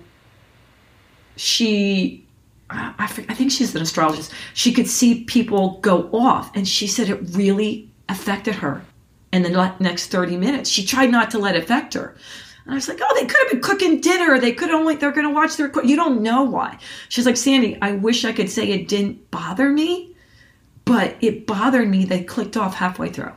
she 1.36 2.24
I, 2.70 2.94
I 2.98 3.04
I 3.04 3.34
think 3.34 3.50
she's 3.50 3.74
an 3.74 3.82
astrologist 3.82 4.32
she 4.54 4.72
could 4.72 4.88
see 4.88 5.24
people 5.24 5.78
go 5.80 6.08
off 6.12 6.54
and 6.54 6.66
she 6.66 6.86
said 6.86 7.08
it 7.08 7.20
really 7.32 7.90
affected 8.08 8.56
her 8.56 8.82
in 9.32 9.42
the 9.42 9.74
next 9.78 10.08
30 10.08 10.36
minutes 10.36 10.68
she 10.68 10.84
tried 10.84 11.10
not 11.10 11.30
to 11.30 11.38
let 11.38 11.56
it 11.56 11.62
affect 11.64 11.94
her 11.94 12.16
and 12.64 12.72
I 12.72 12.76
was 12.76 12.88
like, 12.88 13.00
oh, 13.02 13.14
they 13.14 13.26
could 13.26 13.38
have 13.42 13.50
been 13.50 13.60
cooking 13.60 14.00
dinner. 14.00 14.38
They 14.38 14.52
could 14.52 14.70
only, 14.70 14.94
they're 14.94 15.12
going 15.12 15.26
to 15.26 15.34
watch 15.34 15.56
their, 15.56 15.68
co-" 15.68 15.82
you 15.82 15.96
don't 15.96 16.22
know 16.22 16.42
why. 16.42 16.78
She's 17.08 17.26
like, 17.26 17.36
Sandy, 17.36 17.76
I 17.82 17.92
wish 17.92 18.24
I 18.24 18.32
could 18.32 18.50
say 18.50 18.70
it 18.70 18.88
didn't 18.88 19.30
bother 19.30 19.68
me, 19.68 20.14
but 20.84 21.16
it 21.20 21.46
bothered 21.46 21.88
me. 21.88 22.04
They 22.04 22.22
clicked 22.22 22.56
off 22.56 22.74
halfway 22.74 23.08
through. 23.08 23.32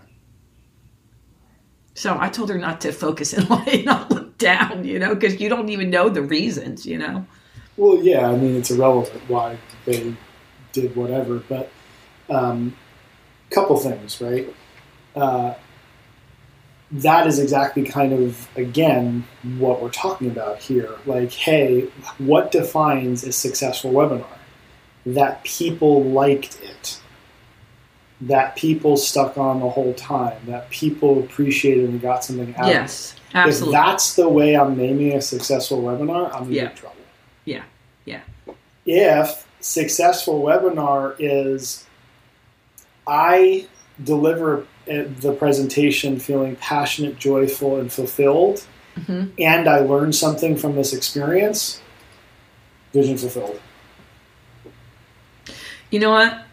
So 1.96 2.18
I 2.20 2.30
told 2.30 2.50
her 2.50 2.58
not 2.58 2.82
to 2.82 2.92
focus 2.92 3.34
and 3.34 3.50
not 3.86 4.12
look 4.12 4.38
down, 4.38 4.84
you 4.84 5.00
know, 5.00 5.16
because 5.16 5.40
you 5.40 5.50
don't 5.50 5.70
even 5.70 5.90
know 5.90 6.10
the 6.10 6.22
reasons, 6.22 6.86
you 6.86 6.98
know. 6.98 7.26
Well, 7.78 7.98
yeah, 8.04 8.30
I 8.30 8.36
mean, 8.36 8.56
it's 8.56 8.70
irrelevant 8.70 9.24
why 9.28 9.58
they 9.86 10.16
did 10.74 10.96
whatever, 10.96 11.40
but 11.50 11.72
um, 12.30 12.76
couple 13.50 13.78
things, 13.78 14.20
right? 14.22 14.54
Uh, 15.16 15.54
that 16.92 17.28
is 17.28 17.40
exactly 17.40 17.84
kind 17.84 18.14
of, 18.14 18.48
again, 18.58 19.26
what 19.58 19.82
we're 19.82 19.90
talking 19.90 20.30
about 20.30 20.60
here. 20.60 20.92
Like, 21.06 21.32
hey, 21.32 21.90
what 22.18 22.52
defines 22.52 23.24
a 23.24 23.32
successful 23.32 23.92
webinar? 23.92 24.26
That 25.06 25.44
people 25.44 26.04
liked 26.04 26.60
it. 26.62 27.00
That 28.22 28.56
people 28.56 28.96
stuck 28.96 29.38
on 29.38 29.60
the 29.60 29.70
whole 29.70 29.94
time. 29.94 30.38
That 30.48 30.70
people 30.70 31.20
appreciated 31.20 31.90
and 31.90 32.02
got 32.02 32.24
something 32.24 32.56
out 32.56 32.62
of 32.64 32.68
it. 32.70 32.72
Yes, 32.72 33.16
absolutely. 33.34 33.76
If 33.76 33.82
that's 33.86 34.16
the 34.16 34.30
way 34.30 34.56
I'm 34.56 34.78
naming 34.78 35.14
a 35.14 35.22
successful 35.22 35.82
webinar, 35.82 36.34
I'm 36.34 36.44
in 36.48 36.54
Yeah. 36.54 36.68
trouble. 36.70 36.96
yeah, 37.44 37.64
yeah, 38.06 38.22
If 38.86 39.46
successful 39.60 40.42
webinar 40.42 41.16
is 41.20 41.86
I 43.08 43.68
deliver 44.04 44.66
uh, 44.90 45.04
the 45.20 45.34
presentation 45.38 46.20
feeling 46.20 46.56
passionate, 46.58 47.18
joyful, 47.20 47.80
and 47.80 47.92
fulfilled, 47.92 48.64
Mhm. 48.98 49.32
and 49.40 49.68
I 49.68 49.80
learn 49.80 50.14
something 50.14 50.56
from 50.56 50.76
this 50.76 50.94
experience, 50.94 51.82
vision 52.94 53.18
fulfilled. 53.18 53.60
You 55.92 56.00
know 56.00 56.12
what? 56.12 56.45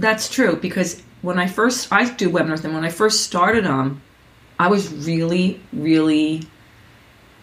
That's 0.00 0.28
true 0.28 0.56
because 0.56 1.02
when 1.22 1.38
I 1.38 1.46
first 1.46 1.92
I 1.92 2.08
do 2.10 2.30
webinars 2.30 2.64
and 2.64 2.74
when 2.74 2.84
I 2.84 2.90
first 2.90 3.22
started 3.24 3.64
them, 3.64 4.00
I 4.58 4.68
was 4.68 4.92
really, 4.92 5.60
really, 5.72 6.42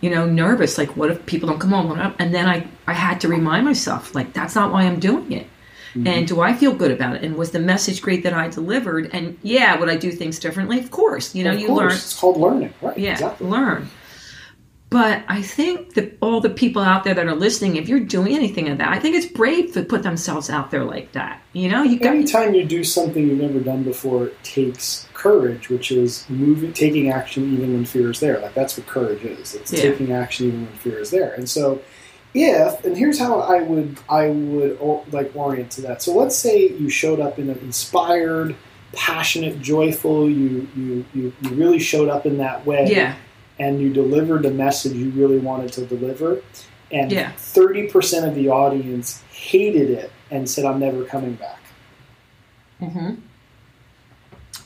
you 0.01 0.09
know, 0.09 0.25
nervous. 0.25 0.77
Like, 0.77 0.95
what 0.97 1.11
if 1.11 1.25
people 1.25 1.49
don't 1.49 1.59
come 1.59 1.73
on? 1.73 2.15
And 2.19 2.33
then 2.33 2.47
I 2.47 2.67
I 2.87 2.93
had 2.93 3.21
to 3.21 3.27
remind 3.27 3.65
myself, 3.65 4.15
like, 4.15 4.33
that's 4.33 4.55
not 4.55 4.71
why 4.71 4.83
I'm 4.83 4.99
doing 4.99 5.31
it. 5.31 5.47
Mm-hmm. 5.93 6.07
And 6.07 6.27
do 6.27 6.41
I 6.41 6.53
feel 6.53 6.73
good 6.73 6.91
about 6.91 7.15
it? 7.15 7.23
And 7.23 7.35
was 7.37 7.51
the 7.51 7.59
message 7.59 8.01
great 8.01 8.23
that 8.23 8.33
I 8.33 8.47
delivered? 8.49 9.09
And 9.13 9.37
yeah, 9.43 9.77
would 9.79 9.89
I 9.89 9.95
do 9.95 10.11
things 10.11 10.39
differently? 10.39 10.79
Of 10.79 10.91
course. 10.91 11.33
You 11.35 11.43
know, 11.43 11.53
Of 11.53 11.59
you 11.59 11.67
course, 11.67 11.79
learn 11.81 11.91
It's 11.91 12.19
called 12.19 12.37
learning, 12.37 12.73
right? 12.81 12.97
yeah 12.97 13.13
Exactly. 13.13 13.47
learn 13.47 13.89
but 14.89 15.23
i 15.27 15.41
think 15.41 15.93
that 15.95 16.17
all 16.21 16.39
the 16.39 16.49
people 16.49 16.81
out 16.81 17.03
there 17.03 17.13
that 17.13 17.25
are 17.25 17.35
listening 17.35 17.75
if 17.75 17.89
you're 17.89 17.99
doing 17.99 18.33
anything 18.33 18.69
of 18.69 18.77
that 18.77 18.89
i 18.89 18.99
think 18.99 19.15
it's 19.15 19.25
brave 19.25 19.73
to 19.73 19.83
put 19.83 20.03
themselves 20.03 20.49
out 20.49 20.71
there 20.71 20.83
like 20.83 21.11
that 21.11 21.41
you 21.53 21.67
know 21.69 21.83
you 21.83 21.99
got 21.99 22.15
Anytime 22.15 22.53
you 22.53 22.63
do 22.65 22.83
something 22.83 23.27
you've 23.27 23.39
never 23.39 23.59
done 23.59 23.83
before, 23.83 24.27
it 24.27 24.43
takes 24.43 25.07
courage, 25.13 25.69
which 25.69 25.91
is 25.91 26.23
moving, 26.29 26.71
taking 26.73 27.09
action 27.09 27.51
even 27.53 27.73
when 27.73 27.83
fear 27.85 28.11
is 28.11 28.19
there. 28.19 28.39
Like 28.39 28.53
that's 28.53 28.77
what 28.77 28.85
courage 28.85 29.23
is. 29.23 29.55
It's 29.55 29.73
Yeah. 29.73 29.81
taking 29.81 30.11
action 30.11 30.47
even 30.47 30.65
when 30.65 30.73
fear 30.73 30.99
is 30.99 31.09
there. 31.09 31.33
And 31.33 31.49
so, 31.49 31.81
if 32.35 32.85
and 32.85 32.95
here's 32.95 33.17
how 33.17 33.39
I 33.39 33.61
would 33.63 33.97
I 34.07 34.27
would 34.29 34.79
like 35.11 35.31
orient 35.35 35.71
to 35.71 35.81
that. 35.81 36.03
So 36.03 36.13
let's 36.15 36.35
say 36.35 36.67
you 36.69 36.89
showed 36.89 37.19
up 37.19 37.39
in 37.39 37.49
an 37.49 37.57
inspired, 37.59 38.55
passionate, 38.93 39.59
joyful. 39.61 40.29
You 40.29 40.67
you 40.75 41.05
you, 41.15 41.33
you 41.41 41.49
really 41.51 41.79
showed 41.79 42.09
up 42.09 42.25
in 42.27 42.37
that 42.37 42.65
way. 42.67 42.87
yeah 42.91 43.15
and 43.59 43.79
you 43.81 43.91
delivered 43.93 44.43
the 44.43 44.51
message 44.51 44.93
you 44.93 45.09
really 45.11 45.39
wanted 45.39 45.71
to 45.73 45.85
deliver, 45.85 46.41
and 46.91 47.11
Yeah. 47.11 47.31
thirty 47.37 47.87
percent 47.87 48.25
of 48.27 48.35
the 48.35 48.49
audience 48.49 49.21
hated 49.31 49.89
it 49.91 50.11
and 50.31 50.49
said, 50.49 50.65
"I'm 50.65 50.79
never 50.79 51.03
coming 51.05 51.33
back." 51.33 51.59
mm-hmm. 52.81 53.15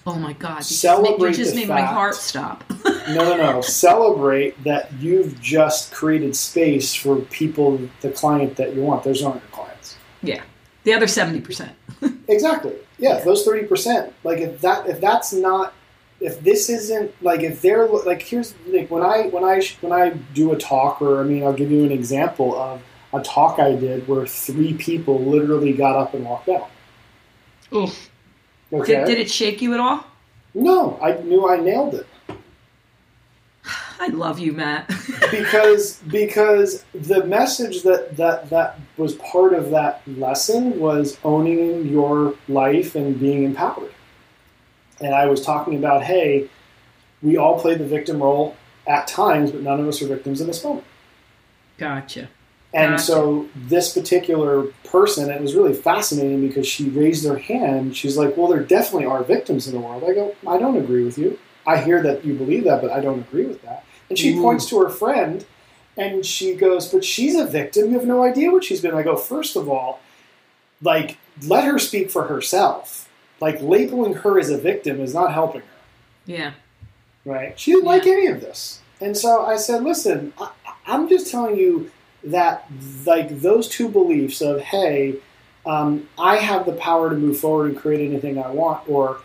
oh 0.06 0.16
my 0.16 0.34
god 0.34 0.56
you 0.58 0.64
just, 0.64 0.82
Celebrate 0.82 1.30
made, 1.30 1.38
you 1.38 1.44
just 1.46 1.56
made 1.56 1.68
my 1.70 1.82
heart 1.82 2.16
stop 2.16 2.64
No, 3.08 3.24
no, 3.24 3.38
no. 3.38 3.62
Celebrate 3.62 4.62
that 4.64 4.92
you've 5.00 5.40
just 5.42 5.92
created 5.92 6.36
space 6.36 6.94
for 6.94 7.18
people, 7.18 7.80
the 8.02 8.12
client 8.12 8.58
that 8.58 8.76
you 8.76 8.82
want. 8.84 9.04
Those 9.04 9.24
aren't 9.24 9.42
your 9.42 9.50
clients. 9.52 9.96
yeah 10.22 10.42
the 10.84 10.94
other 10.94 11.06
70% 11.06 11.70
Exactly. 12.28 12.74
Yeah, 12.98 13.18
Yeah. 13.18 13.24
those 13.24 13.44
thirty 13.46 13.66
percent. 13.66 14.14
Like 14.24 14.40
if 14.40 14.62
that, 14.62 14.88
if 14.88 15.00
that's 15.00 15.32
not, 15.34 15.74
if 16.22 16.40
this 16.42 16.70
isn't 16.70 17.12
like 17.24 17.42
if 17.42 17.62
they're 17.62 17.88
like 17.88 18.22
here's 18.22 18.54
like 18.68 18.90
when 18.92 19.02
I 19.04 19.24
when 19.28 19.44
I 19.44 19.62
when 19.82 19.92
I 19.92 20.12
do 20.34 20.54
a 20.54 20.58
talk 20.58 21.02
or 21.02 21.20
I 21.20 21.24
mean 21.24 21.44
I'll 21.44 21.52
give 21.52 21.72
you 21.72 21.84
an 21.84 21.92
example 21.92 22.56
of 22.56 22.82
a 23.12 23.22
talk 23.22 23.60
I 23.60 23.76
did 23.76 24.08
where 24.08 24.26
three 24.28 24.74
people 24.74 25.20
literally 25.20 25.74
got 25.74 25.98
up 25.98 26.14
and 26.14 26.24
walked 26.24 26.48
out. 26.48 26.70
Oof. 27.74 28.10
Okay. 28.72 28.98
did, 28.98 29.06
did 29.06 29.18
it 29.18 29.30
shake 29.30 29.62
you 29.62 29.74
at 29.74 29.80
all 29.80 30.06
No, 30.54 30.98
I 31.02 31.14
knew 31.22 31.50
I 31.50 31.58
nailed 31.58 31.96
it. 31.96 32.08
i 34.00 34.08
love 34.08 34.40
you 34.40 34.54
matt 34.54 34.88
because 35.32 35.98
because 36.08 36.86
the 36.94 37.24
message 37.26 37.82
that 37.84 38.16
that 38.16 38.50
that 38.50 38.80
was 38.98 39.16
part 39.16 39.54
of 39.54 39.72
that 39.72 40.02
lesson 40.08 40.80
was 40.80 41.18
owning 41.24 41.88
your 41.88 42.36
life 42.48 42.96
and 42.96 43.20
being 43.20 43.44
empowered 43.44 43.92
and 45.02 45.14
i 45.14 45.26
was 45.26 45.44
talking 45.44 45.76
about 45.76 46.04
hey 46.04 46.50
we 47.22 47.38
all 47.38 47.60
play 47.60 47.76
the 47.76 47.86
victim 47.86 48.22
role 48.22 48.56
at 48.88 49.08
times 49.08 49.52
but 49.52 49.62
none 49.62 49.80
of 49.80 49.88
us 49.88 50.02
are 50.02 50.08
victims 50.08 50.42
in 50.42 50.48
this 50.48 50.64
moment. 50.64 50.86
Gotcha. 51.78 52.30
And 52.74 52.92
Gotcha. 52.94 53.04
so 53.04 53.50
this 53.56 53.94
particular 53.94 54.64
person 54.86 55.30
it 55.30 55.42
was 55.42 55.56
really 55.56 55.74
fascinating 55.74 56.48
because 56.48 56.68
she 56.68 56.90
raised 56.90 57.26
her 57.26 57.38
hand. 57.38 57.96
She's 57.96 58.18
like 58.18 58.38
well 58.38 58.48
there 58.48 58.64
definitely 58.64 59.08
are 59.08 59.24
victims 59.24 59.68
in 59.68 59.74
the 59.74 59.80
world. 59.80 60.04
I 60.04 60.14
go 60.14 60.36
i 60.48 60.58
don't 60.58 60.78
agree 60.78 61.04
with 61.04 61.18
you. 61.18 61.38
I 61.66 61.78
hear 61.78 62.02
that 62.04 62.26
you 62.26 62.34
believe 62.34 62.64
that 62.66 62.82
but 62.82 62.92
i 62.92 63.00
don't 63.02 63.20
agree 63.20 63.46
with 63.46 63.62
that. 63.64 63.86
And 64.10 64.18
she 64.18 64.36
Ooh. 64.36 64.42
points 64.42 64.66
to 64.68 64.80
her 64.80 64.90
friend 64.90 65.46
and 65.98 66.26
she 66.26 66.56
goes 66.56 66.92
but 66.92 67.04
she's 67.04 67.36
a 67.36 67.46
victim. 67.46 67.92
You 67.92 68.00
have 68.00 68.08
no 68.08 68.24
idea 68.24 68.52
what 68.52 68.64
she's 68.64 68.82
been. 68.82 68.96
I 68.96 69.04
go 69.04 69.16
first 69.16 69.56
of 69.56 69.70
all 69.70 70.00
like 70.82 71.18
let 71.44 71.66
her 71.66 71.78
speak 71.78 72.10
for 72.10 72.24
herself 72.24 73.10
like 73.42 73.62
labeling 73.62 74.14
her 74.14 74.40
as 74.40 74.50
a 74.50 74.58
victim 74.58 75.02
is 75.02 75.14
not 75.14 75.34
helping 75.34 75.62
her 75.62 75.68
yeah 76.26 76.52
right? 77.26 77.60
She 77.60 77.72
didn't 77.72 77.86
Yeah. 77.86 77.92
like 77.92 78.08
any 78.08 78.28
of 78.28 78.42
this, 78.42 78.80
and 79.00 79.16
so 79.16 79.46
I 79.46 79.56
said, 79.58 79.84
"Listen, 79.84 80.34
I, 80.40 80.50
I'm 80.88 81.08
just 81.08 81.30
telling 81.30 81.56
you 81.56 81.92
that 82.24 82.66
like 83.06 83.42
those 83.42 83.68
two 83.68 83.90
beliefs 83.90 84.42
of 84.42 84.60
hey, 84.62 85.16
um, 85.66 86.08
I 86.18 86.38
have 86.38 86.66
the 86.66 86.72
power 86.74 87.10
to 87.10 87.16
move 87.16 87.38
forward 87.38 87.70
and 87.72 87.78
create 87.78 88.08
anything 88.10 88.42
I 88.42 88.50
want, 88.50 88.88
or 88.90 89.20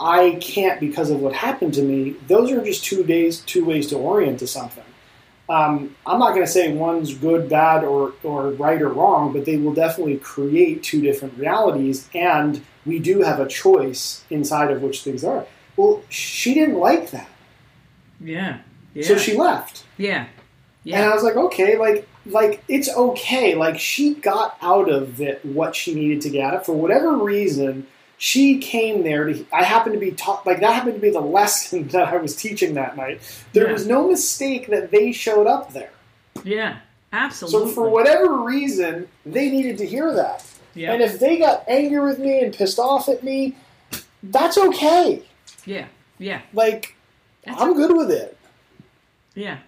I 0.00 0.38
can't 0.40 0.80
because 0.80 1.10
of 1.10 1.20
what 1.20 1.34
happened 1.34 1.74
to 1.74 1.82
me. 1.82 2.16
Those 2.26 2.50
are 2.50 2.64
just 2.64 2.84
two 2.84 3.04
days, 3.04 3.40
two 3.40 3.64
ways 3.64 3.86
to 3.88 3.96
orient 3.96 4.38
to 4.40 4.46
something. 4.46 4.84
Um, 5.48 5.94
I'm 6.06 6.18
not 6.18 6.30
going 6.30 6.46
to 6.46 6.50
say 6.50 6.72
one's 6.72 7.14
good, 7.14 7.48
bad, 7.48 7.84
or 7.84 8.14
or 8.22 8.50
right 8.52 8.80
or 8.80 8.88
wrong, 8.88 9.32
but 9.32 9.44
they 9.44 9.56
will 9.56 9.74
definitely 9.74 10.16
create 10.18 10.82
two 10.82 11.00
different 11.00 11.36
realities, 11.38 12.08
and 12.14 12.62
we 12.86 12.98
do 12.98 13.22
have 13.22 13.40
a 13.40 13.48
choice 13.48 14.24
inside 14.30 14.70
of 14.70 14.82
which 14.82 15.02
things 15.02 15.24
are. 15.24 15.44
Well, 15.76 16.02
she 16.08 16.54
didn't 16.54 16.78
like 16.78 17.10
that, 17.10 17.28
Yeah. 18.20 18.58
Yeah. 18.94 19.06
so 19.06 19.16
she 19.18 19.36
left. 19.36 19.84
yeah. 19.96 20.26
Yeah. 20.84 20.96
And 21.02 21.10
I 21.10 21.14
was 21.14 21.22
like, 21.22 21.36
okay, 21.36 21.78
like 21.78 22.08
like 22.26 22.62
it's 22.68 22.88
okay. 22.88 23.54
Like 23.54 23.78
she 23.78 24.14
got 24.14 24.56
out 24.60 24.90
of 24.90 25.20
it 25.20 25.44
what 25.44 25.76
she 25.76 25.94
needed 25.94 26.20
to 26.22 26.30
get 26.30 26.44
out 26.44 26.54
of 26.54 26.66
for 26.66 26.72
whatever 26.72 27.16
reason. 27.16 27.86
She 28.24 28.58
came 28.58 29.02
there 29.02 29.24
to. 29.24 29.44
I 29.52 29.64
happened 29.64 29.94
to 29.94 29.98
be 29.98 30.12
taught 30.12 30.46
like 30.46 30.60
that 30.60 30.74
happened 30.74 30.94
to 30.94 31.00
be 31.00 31.10
the 31.10 31.20
lesson 31.38 31.88
that 31.88 32.06
I 32.06 32.18
was 32.18 32.36
teaching 32.36 32.74
that 32.74 32.96
night. 32.96 33.20
There 33.52 33.66
Yeah. 33.66 33.72
was 33.72 33.84
no 33.84 34.06
mistake 34.06 34.68
that 34.68 34.92
they 34.92 35.10
showed 35.10 35.48
up 35.48 35.72
there. 35.72 35.90
Yeah. 36.44 36.76
Absolutely. 37.12 37.68
So 37.70 37.74
for 37.74 37.88
whatever 37.90 38.38
reason, 38.38 39.08
they 39.26 39.50
needed 39.50 39.76
to 39.78 39.86
hear 39.86 40.14
that. 40.14 40.46
Yeah. 40.74 40.92
And 40.92 41.02
if 41.02 41.18
they 41.18 41.36
got 41.36 41.64
angry 41.66 41.98
with 41.98 42.20
me 42.20 42.38
and 42.44 42.54
pissed 42.54 42.78
off 42.78 43.08
at 43.08 43.24
me, 43.24 43.56
that's 44.22 44.56
okay. 44.56 45.24
yeah. 45.66 45.86
Yeah. 46.20 46.42
Like 46.52 46.94
That's 47.44 47.60
I'm 47.60 47.74
good 47.74 47.96
with 47.96 48.12
it. 48.12 48.38
Yeah. 49.34 49.58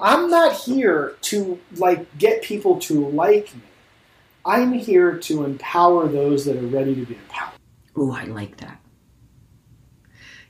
I'm 0.00 0.30
not 0.30 0.54
here 0.56 1.16
to 1.22 1.60
like 1.76 2.16
get 2.16 2.40
people 2.40 2.80
to 2.80 3.06
like 3.10 3.54
me. 3.54 3.60
I'm 4.46 4.72
here 4.72 5.18
to 5.18 5.44
empower 5.44 6.08
those 6.08 6.46
that 6.46 6.56
are 6.56 6.66
ready 6.66 6.94
to 6.94 7.04
be 7.04 7.14
empowered. 7.16 7.59
Ooh, 7.98 8.12
I 8.12 8.24
like 8.24 8.56
that. 8.58 8.80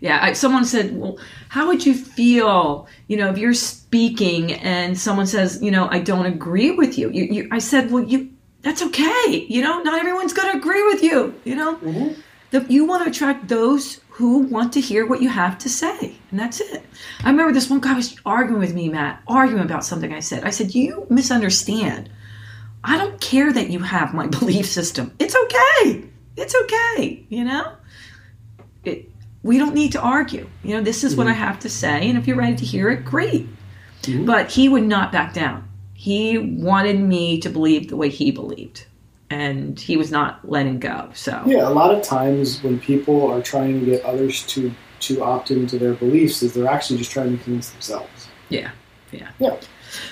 Yeah, 0.00 0.18
I, 0.22 0.32
someone 0.32 0.64
said, 0.64 0.96
"Well, 0.98 1.18
how 1.50 1.66
would 1.66 1.84
you 1.84 1.92
feel, 1.94 2.88
you 3.06 3.16
know, 3.18 3.28
if 3.30 3.36
you're 3.36 3.52
speaking 3.54 4.52
and 4.54 4.98
someone 4.98 5.26
says, 5.26 5.62
you 5.62 5.70
know, 5.70 5.88
I 5.90 5.98
don't 6.00 6.26
agree 6.26 6.70
with 6.70 6.96
you?" 6.98 7.10
you, 7.10 7.24
you 7.24 7.48
I 7.50 7.58
said, 7.58 7.90
"Well, 7.90 8.04
you 8.04 8.30
that's 8.62 8.82
okay. 8.82 9.46
You 9.48 9.62
know, 9.62 9.82
not 9.82 9.98
everyone's 10.00 10.32
going 10.32 10.52
to 10.52 10.58
agree 10.58 10.82
with 10.88 11.02
you. 11.02 11.34
You 11.44 11.54
know, 11.54 11.76
Mhm. 11.76 12.16
the, 12.50 12.64
you 12.68 12.84
want 12.86 13.04
to 13.04 13.10
attract 13.10 13.48
those 13.48 14.00
who 14.10 14.38
want 14.38 14.72
to 14.74 14.80
hear 14.80 15.06
what 15.06 15.22
you 15.22 15.28
have 15.30 15.58
to 15.58 15.68
say, 15.68 16.14
and 16.30 16.40
that's 16.40 16.60
it." 16.60 16.82
I 17.22 17.30
remember 17.30 17.52
this 17.52 17.68
one 17.68 17.80
guy 17.80 17.92
was 17.94 18.16
arguing 18.24 18.60
with 18.60 18.74
me, 18.74 18.88
Matt, 18.88 19.20
arguing 19.28 19.62
about 19.62 19.84
something 19.84 20.14
I 20.14 20.20
said. 20.20 20.44
I 20.44 20.50
said, 20.50 20.74
"You 20.74 21.06
misunderstand. 21.10 22.08
I 22.82 22.96
don't 22.96 23.20
care 23.20 23.52
that 23.52 23.68
you 23.68 23.80
have 23.80 24.14
my 24.14 24.26
belief 24.38 24.64
system. 24.64 25.12
It's 25.18 25.36
okay. 25.36 26.04
It's 26.36 26.54
okay. 26.64 27.24
You 27.28 27.44
know." 27.44 27.72
it, 28.84 29.10
we 29.42 29.58
don't 29.58 29.74
need 29.74 29.92
to 29.92 30.00
argue. 30.00 30.48
You 30.64 30.76
know, 30.76 30.82
this 30.82 31.04
is 31.04 31.14
what 31.16 31.26
I 31.26 31.32
have 31.32 31.58
to 31.60 31.68
say, 31.68 32.08
and 32.08 32.16
if 32.18 32.26
you're 32.26 32.36
ready 32.36 32.56
to 32.56 32.64
hear 32.64 32.88
it, 32.90 33.04
great. 33.04 33.46
Mhm. 34.02 34.24
But 34.26 34.50
he 34.50 34.68
would 34.70 34.84
not 34.84 35.12
back 35.12 35.34
down. 35.34 35.64
He 35.94 36.38
wanted 36.38 36.98
me 36.98 37.38
to 37.40 37.50
believe 37.50 37.88
the 37.88 37.96
way 37.96 38.08
he 38.08 38.30
believed, 38.30 38.86
and 39.28 39.78
he 39.78 39.98
was 39.98 40.10
not 40.10 40.48
letting 40.48 40.78
go. 40.78 41.10
So, 41.12 41.42
Yeah, 41.46 41.68
a 41.68 41.74
lot 41.74 41.94
of 41.94 42.02
times 42.02 42.62
when 42.62 42.78
people 42.78 43.30
are 43.30 43.42
trying 43.42 43.80
to 43.80 43.86
get 43.86 44.02
others 44.04 44.46
to 44.48 44.72
to 45.00 45.22
opt 45.22 45.50
into 45.50 45.78
their 45.78 45.94
beliefs, 45.94 46.42
is 46.42 46.52
they're 46.54 46.66
actually 46.68 46.98
just 46.98 47.10
trying 47.10 47.36
to 47.36 47.42
convince 47.44 47.70
themselves. 47.70 48.28
yeah, 48.50 48.70
yeah. 49.12 49.28
Yeah. 49.38 49.56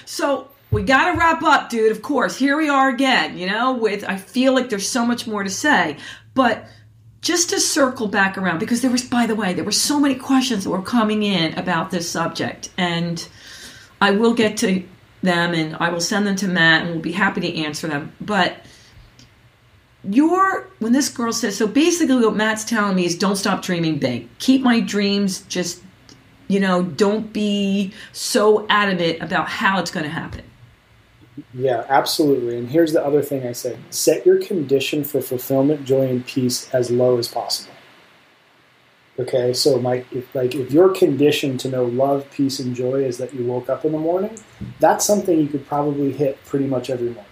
So 0.06 0.48
we 0.70 0.82
got 0.82 1.10
to 1.10 1.18
wrap 1.18 1.42
up, 1.42 1.70
dude. 1.70 1.92
Of 1.92 2.02
course, 2.02 2.36
here 2.36 2.56
we 2.56 2.68
are 2.68 2.88
again. 2.88 3.38
You 3.38 3.46
know, 3.46 3.74
with 3.74 4.04
I 4.04 4.16
feel 4.16 4.54
like 4.54 4.68
there's 4.68 4.88
so 4.88 5.04
much 5.04 5.26
more 5.26 5.42
to 5.42 5.50
say, 5.50 5.96
but 6.34 6.66
just 7.20 7.50
to 7.50 7.60
circle 7.60 8.06
back 8.06 8.38
around 8.38 8.58
because 8.58 8.80
there 8.82 8.90
was, 8.90 9.04
by 9.04 9.26
the 9.26 9.34
way, 9.34 9.54
there 9.54 9.64
were 9.64 9.72
so 9.72 9.98
many 9.98 10.14
questions 10.14 10.64
that 10.64 10.70
were 10.70 10.82
coming 10.82 11.22
in 11.22 11.58
about 11.58 11.90
this 11.90 12.08
subject, 12.08 12.70
and 12.76 13.26
I 14.00 14.12
will 14.12 14.34
get 14.34 14.56
to 14.58 14.84
them 15.22 15.52
and 15.52 15.76
I 15.76 15.88
will 15.88 16.00
send 16.00 16.26
them 16.26 16.36
to 16.36 16.48
Matt 16.48 16.82
and 16.82 16.92
we'll 16.92 17.00
be 17.00 17.12
happy 17.12 17.40
to 17.40 17.56
answer 17.56 17.88
them. 17.88 18.12
But 18.20 18.58
your 20.04 20.70
when 20.78 20.92
this 20.92 21.08
girl 21.08 21.32
says 21.32 21.56
so 21.56 21.66
basically 21.66 22.24
what 22.24 22.36
Matt's 22.36 22.64
telling 22.64 22.94
me 22.94 23.04
is 23.04 23.18
don't 23.18 23.34
stop 23.34 23.62
dreaming 23.62 23.98
big. 23.98 24.28
Keep 24.38 24.62
my 24.62 24.78
dreams 24.78 25.42
just 25.42 25.82
you 26.48 26.60
know, 26.60 26.82
don't 26.82 27.32
be 27.32 27.92
so 28.12 28.66
adamant 28.68 29.22
about 29.22 29.48
how 29.48 29.78
it's 29.78 29.90
going 29.90 30.04
to 30.04 30.10
happen. 30.10 30.42
Yeah, 31.54 31.84
absolutely. 31.88 32.56
And 32.56 32.68
here's 32.70 32.92
the 32.92 33.04
other 33.04 33.22
thing 33.22 33.46
I 33.46 33.52
say: 33.52 33.76
set 33.90 34.24
your 34.26 34.38
condition 34.40 35.04
for 35.04 35.20
fulfillment, 35.20 35.84
joy, 35.84 36.06
and 36.08 36.24
peace 36.26 36.72
as 36.74 36.90
low 36.90 37.18
as 37.18 37.28
possible. 37.28 37.72
Okay, 39.18 39.52
so 39.52 39.80
my 39.80 40.04
if, 40.12 40.32
like 40.34 40.54
if 40.54 40.70
your 40.70 40.90
condition 40.90 41.58
to 41.58 41.68
know 41.68 41.84
love, 41.84 42.30
peace, 42.30 42.60
and 42.60 42.74
joy 42.76 43.02
is 43.04 43.18
that 43.18 43.34
you 43.34 43.44
woke 43.44 43.68
up 43.68 43.84
in 43.84 43.90
the 43.92 43.98
morning, 43.98 44.38
that's 44.78 45.04
something 45.04 45.38
you 45.40 45.48
could 45.48 45.66
probably 45.66 46.12
hit 46.12 46.42
pretty 46.44 46.66
much 46.66 46.88
every 46.88 47.06
morning, 47.10 47.24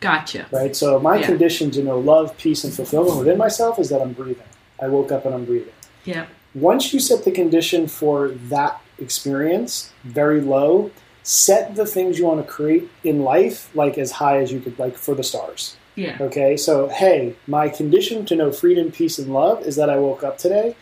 Gotcha. 0.00 0.46
right? 0.52 0.76
So 0.76 1.00
my 1.00 1.16
Yeah. 1.20 1.26
condition 1.26 1.70
to 1.70 1.82
know 1.82 1.98
love, 1.98 2.36
peace, 2.36 2.64
and 2.64 2.72
fulfillment 2.74 3.18
within 3.18 3.38
myself 3.38 3.78
is 3.78 3.88
that 3.88 4.02
I'm 4.02 4.12
breathing. 4.12 4.44
I 4.80 4.88
woke 4.88 5.10
up 5.10 5.24
and 5.24 5.34
I'm 5.34 5.46
breathing. 5.46 5.72
Yeah. 6.04 6.26
Once 6.54 6.92
you 6.92 7.00
set 7.00 7.24
the 7.24 7.30
condition 7.30 7.86
for 7.86 8.28
that 8.28 8.78
experience 8.98 9.90
very 10.04 10.42
low, 10.42 10.90
set 11.22 11.74
the 11.76 11.86
things 11.86 12.18
you 12.18 12.26
want 12.26 12.44
to 12.44 12.52
create 12.52 12.88
in 13.04 13.22
life 13.22 13.70
like 13.74 13.96
as 13.98 14.10
high 14.12 14.38
as 14.38 14.52
you 14.52 14.60
could, 14.60 14.78
like 14.78 14.96
for 14.96 15.14
the 15.14 15.22
stars. 15.22 15.76
Yeah. 15.94 16.16
Okay, 16.20 16.56
so 16.56 16.88
hey, 16.88 17.34
my 17.46 17.68
condition 17.68 18.24
to 18.26 18.36
know 18.36 18.50
freedom, 18.50 18.90
peace, 18.90 19.18
and 19.18 19.32
love 19.32 19.62
is 19.66 19.76
that 19.76 19.90
I 19.90 19.98
woke 19.98 20.22
up 20.24 20.38
today. 20.38 20.74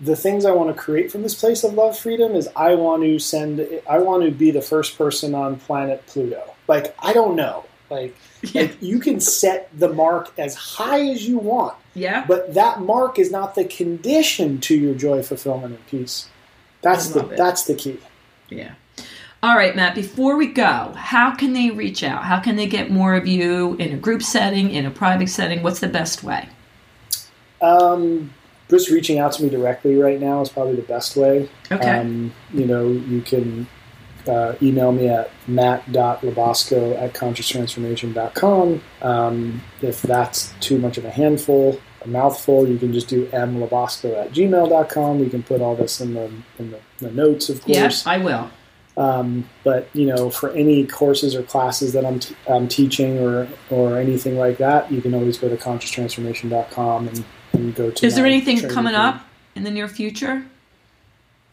The 0.00 0.16
things 0.16 0.44
I 0.44 0.50
want 0.50 0.74
to 0.74 0.80
create 0.80 1.10
from 1.10 1.22
this 1.22 1.34
place 1.34 1.64
of 1.64 1.72
love, 1.74 1.96
freedom 1.98 2.34
is 2.34 2.48
I 2.54 2.74
want 2.74 3.02
to 3.04 3.18
send, 3.18 3.66
I 3.88 3.98
want 3.98 4.24
to 4.24 4.30
be 4.30 4.50
the 4.50 4.60
first 4.60 4.98
person 4.98 5.34
on 5.34 5.56
planet 5.56 6.04
Pluto. 6.06 6.42
Like, 6.68 6.94
I 6.98 7.12
don't 7.14 7.36
know. 7.36 7.64
Like, 7.88 8.14
Yeah. 8.42 8.62
like 8.62 8.82
you 8.82 8.98
can 9.00 9.20
set 9.20 9.70
the 9.76 9.88
mark 9.88 10.30
as 10.38 10.54
high 10.54 11.08
as 11.08 11.26
you 11.26 11.38
want, 11.38 11.74
Yeah. 11.94 12.24
but 12.28 12.52
that 12.54 12.80
mark 12.82 13.18
is 13.18 13.30
not 13.30 13.54
the 13.54 13.64
condition 13.64 14.60
to 14.62 14.76
your 14.76 14.94
joy, 14.94 15.22
fulfillment, 15.22 15.74
and 15.76 15.86
peace. 15.86 16.28
That's 16.82 17.08
the 17.08 17.26
it. 17.26 17.36
that's 17.38 17.64
the 17.64 17.74
key. 17.74 17.98
Yeah. 18.50 18.74
All 19.46 19.54
right, 19.54 19.76
Matt, 19.76 19.94
before 19.94 20.34
we 20.34 20.48
go, 20.48 20.92
how 20.96 21.32
can 21.32 21.52
they 21.52 21.70
reach 21.70 22.02
out? 22.02 22.24
How 22.24 22.40
can 22.40 22.56
they 22.56 22.66
get 22.66 22.90
more 22.90 23.14
of 23.14 23.28
you 23.28 23.76
in 23.76 23.94
a 23.94 23.96
group 23.96 24.20
setting, 24.24 24.72
in 24.72 24.84
a 24.84 24.90
private 24.90 25.28
setting? 25.28 25.62
What's 25.62 25.78
the 25.78 25.86
best 25.86 26.24
way? 26.24 26.48
Um, 27.60 28.34
just 28.68 28.90
reaching 28.90 29.20
out 29.20 29.34
to 29.34 29.44
me 29.44 29.48
directly 29.48 29.94
right 29.94 30.18
now 30.18 30.40
is 30.40 30.48
probably 30.48 30.74
the 30.74 30.82
best 30.82 31.14
way. 31.16 31.48
Okay. 31.70 31.88
Um, 31.88 32.34
you 32.52 32.66
know, 32.66 32.88
you 32.88 33.20
can 33.20 33.68
uh, 34.26 34.54
email 34.60 34.90
me 34.90 35.06
at 35.10 35.30
matt.labosco 35.46 37.00
at 37.00 37.14
conscioustransformation.com. 37.14 38.82
Um, 39.00 39.62
if 39.80 40.02
that's 40.02 40.54
too 40.58 40.76
much 40.78 40.98
of 40.98 41.04
a 41.04 41.10
handful, 41.12 41.80
a 42.02 42.08
mouthful, 42.08 42.66
you 42.66 42.78
can 42.78 42.92
just 42.92 43.06
do 43.06 43.26
mlabosco 43.26 44.24
at 44.24 44.32
gmail.com. 44.32 45.20
We 45.20 45.30
can 45.30 45.44
put 45.44 45.60
all 45.60 45.76
this 45.76 46.00
in 46.00 46.14
the, 46.14 46.32
in 46.58 46.72
the, 46.72 46.80
the 46.98 47.12
notes, 47.12 47.48
of 47.48 47.62
yeah, 47.64 47.82
course. 47.82 48.04
I 48.08 48.16
will. 48.18 48.50
Um, 48.96 49.48
but 49.62 49.88
you 49.92 50.06
know, 50.06 50.30
for 50.30 50.50
any 50.52 50.86
courses 50.86 51.34
or 51.34 51.42
classes 51.42 51.92
that 51.92 52.06
I'm, 52.06 52.18
t- 52.18 52.36
I'm 52.48 52.66
teaching 52.66 53.18
or 53.18 53.46
or 53.70 53.98
anything 53.98 54.38
like 54.38 54.58
that, 54.58 54.90
you 54.90 55.02
can 55.02 55.14
always 55.14 55.36
go 55.36 55.48
to 55.48 55.56
conscioustransformation.com 55.56 57.08
and, 57.08 57.24
and 57.52 57.74
go 57.74 57.90
to. 57.90 58.06
Is 58.06 58.14
there 58.14 58.24
anything 58.26 58.66
coming 58.68 58.94
up 58.94 59.22
in 59.54 59.64
the 59.64 59.70
near 59.70 59.88
future 59.88 60.46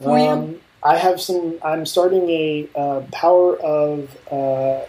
for 0.02 0.18
you? 0.18 0.26
Um, 0.26 0.56
I 0.84 0.98
have 0.98 1.20
some. 1.20 1.60
I'm 1.64 1.86
starting 1.86 2.30
a 2.30 2.70
uh, 2.76 3.02
power 3.12 3.60
of. 3.60 4.18
Uh, 4.32 4.86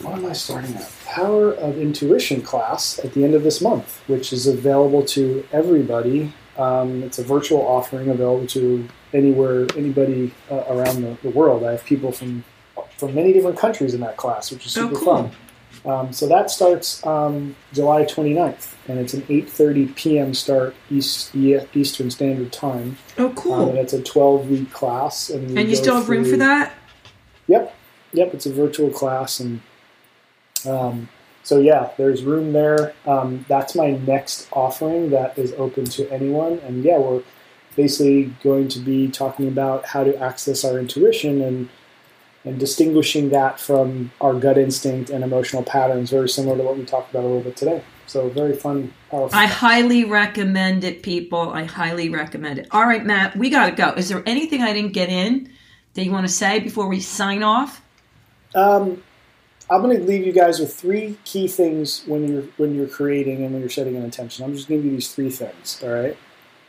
what 0.00 0.14
am 0.14 0.26
I 0.26 0.32
starting 0.32 0.74
at? 0.74 0.92
Power 1.06 1.52
of 1.52 1.78
intuition 1.78 2.42
class 2.42 2.98
at 2.98 3.14
the 3.14 3.24
end 3.24 3.34
of 3.34 3.44
this 3.44 3.60
month, 3.60 4.02
which 4.08 4.32
is 4.32 4.46
available 4.46 5.04
to 5.06 5.46
everybody. 5.52 6.32
Um, 6.58 7.02
it's 7.02 7.18
a 7.18 7.24
virtual 7.24 7.60
offering 7.66 8.08
available 8.08 8.46
to 8.48 8.88
anywhere, 9.14 9.66
anybody 9.76 10.32
uh, 10.50 10.64
around 10.68 11.02
the, 11.02 11.16
the 11.22 11.30
world. 11.30 11.64
I 11.64 11.72
have 11.72 11.84
people 11.84 12.12
from 12.12 12.44
from 12.96 13.14
many 13.14 13.32
different 13.32 13.56
countries 13.58 13.94
in 13.94 14.00
that 14.00 14.16
class, 14.16 14.50
which 14.52 14.66
is 14.66 14.76
Oh, 14.76 14.88
super 14.88 14.96
cool. 15.04 15.14
fun. 15.14 15.30
Um, 15.86 16.12
so 16.12 16.26
that 16.28 16.50
starts 16.50 17.04
um, 17.06 17.54
July 17.72 18.04
29th, 18.04 18.74
and 18.88 18.98
it's 18.98 19.12
an 19.14 19.22
8:30 19.22 19.94
p.m. 19.96 20.32
start 20.34 20.74
East, 20.90 21.34
Eastern 21.34 22.10
Standard 22.10 22.52
Time. 22.52 22.96
Oh, 23.18 23.32
Um, 23.52 23.68
and 23.70 23.78
it's 23.78 23.92
a 23.92 24.02
12 24.02 24.48
week 24.50 24.72
class. 24.72 25.30
And, 25.30 25.58
and 25.58 25.68
you 25.68 25.76
still 25.76 25.96
have 25.96 26.08
room 26.08 26.24
for 26.24 26.36
that? 26.38 26.72
Yep. 27.48 27.74
Yep. 28.12 28.34
It's 28.34 28.46
a 28.46 28.52
virtual 28.52 28.90
class. 28.90 29.40
And 29.40 29.60
um, 30.66 31.08
so, 31.42 31.58
yeah, 31.58 31.90
there's 31.98 32.22
room 32.22 32.52
there. 32.52 32.94
Um, 33.06 33.44
that's 33.48 33.74
my 33.74 33.90
next 33.90 34.48
offering 34.52 35.10
that 35.10 35.36
is 35.38 35.52
open 35.58 35.84
to 35.86 36.08
anyone. 36.10 36.60
And 36.60 36.82
yeah, 36.84 36.96
we're 36.98 37.22
basically 37.76 38.24
going 38.42 38.68
to 38.68 38.78
be 38.78 39.08
talking 39.08 39.48
about 39.48 39.86
how 39.86 40.04
to 40.04 40.16
access 40.16 40.64
our 40.64 40.78
intuition 40.78 41.40
and 41.40 41.68
and 42.46 42.60
distinguishing 42.60 43.30
that 43.30 43.58
from 43.58 44.12
our 44.20 44.34
gut 44.34 44.58
instinct 44.58 45.08
and 45.08 45.24
emotional 45.24 45.62
patterns, 45.62 46.10
very 46.10 46.28
similar 46.28 46.56
to 46.58 46.62
what 46.62 46.76
we 46.76 46.84
talked 46.84 47.10
about 47.10 47.24
a 47.24 47.26
little 47.26 47.40
bit 47.40 47.56
today. 47.56 47.82
So 48.06 48.28
very 48.28 48.54
fun, 48.54 48.92
powerful. 49.10 49.38
I 49.38 49.46
highly 49.46 50.04
recommend 50.04 50.84
it, 50.84 51.02
people. 51.02 51.50
I 51.50 51.64
highly 51.64 52.10
recommend 52.10 52.58
it. 52.58 52.68
All 52.70 52.84
right, 52.84 53.04
Matt, 53.04 53.34
we 53.34 53.48
got 53.48 53.70
to 53.70 53.72
go. 53.72 53.94
Is 53.94 54.10
there 54.10 54.22
anything 54.26 54.60
I 54.60 54.74
didn't 54.74 54.92
get 54.92 55.08
in 55.08 55.50
that 55.94 56.04
you 56.04 56.12
want 56.12 56.26
to 56.26 56.32
say 56.32 56.60
before 56.60 56.86
we 56.86 57.00
sign 57.00 57.42
off? 57.42 57.80
Um, 58.54 59.02
I'm 59.70 59.82
going 59.82 59.96
to 59.96 60.04
leave 60.04 60.26
you 60.26 60.32
guys 60.32 60.60
with 60.60 60.74
three 60.74 61.16
key 61.24 61.48
things 61.48 62.02
when 62.06 62.28
you're 62.28 62.42
when 62.58 62.74
you're 62.74 62.86
creating 62.86 63.42
and 63.42 63.52
when 63.52 63.60
you're 63.60 63.70
setting 63.70 63.96
an 63.96 64.04
intention. 64.04 64.44
I'm 64.44 64.54
just 64.54 64.68
going 64.68 64.80
to 64.80 64.82
give 64.82 64.92
you 64.92 64.98
these 64.98 65.14
three 65.14 65.30
things. 65.30 65.80
All 65.82 65.88
right, 65.88 66.16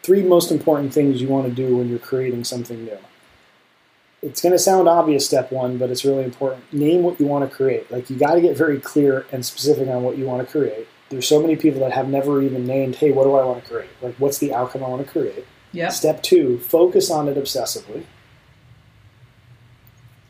three 0.06 0.22
most 0.24 0.52
important 0.52 0.94
things 0.94 1.22
you 1.22 1.28
want 1.28 1.48
to 1.48 1.52
do 1.54 1.78
when 1.78 1.90
you're 1.90 2.00
creating 2.00 2.44
something 2.44 2.86
new. 2.86 2.98
It's 4.22 4.42
going 4.42 4.54
to 4.54 4.60
sound 4.60 4.88
obvious, 4.88 5.26
step 5.26 5.52
one, 5.52 5.78
but 5.78 5.90
it's 5.90 6.06
really 6.06 6.24
important. 6.24 6.62
Name 6.74 7.04
what 7.04 7.20
you 7.20 7.26
want 7.26 7.50
to 7.50 7.56
create. 7.56 7.92
Like 7.92 8.10
you 8.10 8.16
got 8.16 8.36
to 8.36 8.42
get 8.42 8.56
very 8.58 8.80
clear 8.80 9.26
and 9.32 9.46
specific 9.46 9.88
on 9.88 10.04
what 10.04 10.18
you 10.18 10.26
want 10.26 10.46
to 10.46 10.52
create. 10.52 10.88
There's 11.10 11.28
so 11.28 11.40
many 11.42 11.56
people 11.56 11.80
that 11.82 11.92
have 11.92 12.10
never 12.10 12.42
even 12.42 12.66
named, 12.66 12.96
hey, 12.96 13.12
what 13.12 13.26
do 13.26 13.36
I 13.36 13.44
want 13.46 13.64
to 13.64 13.70
create? 13.70 13.90
Like, 14.02 14.16
what's 14.16 14.40
the 14.40 14.54
outcome 14.54 14.84
I 14.84 14.88
want 14.90 15.06
to 15.06 15.12
create? 15.12 15.46
Yep. 15.74 15.92
Step 15.92 16.24
two, 16.24 16.58
focus 16.60 17.12
on 17.12 17.28
it 17.28 17.38
obsessively. 17.38 18.06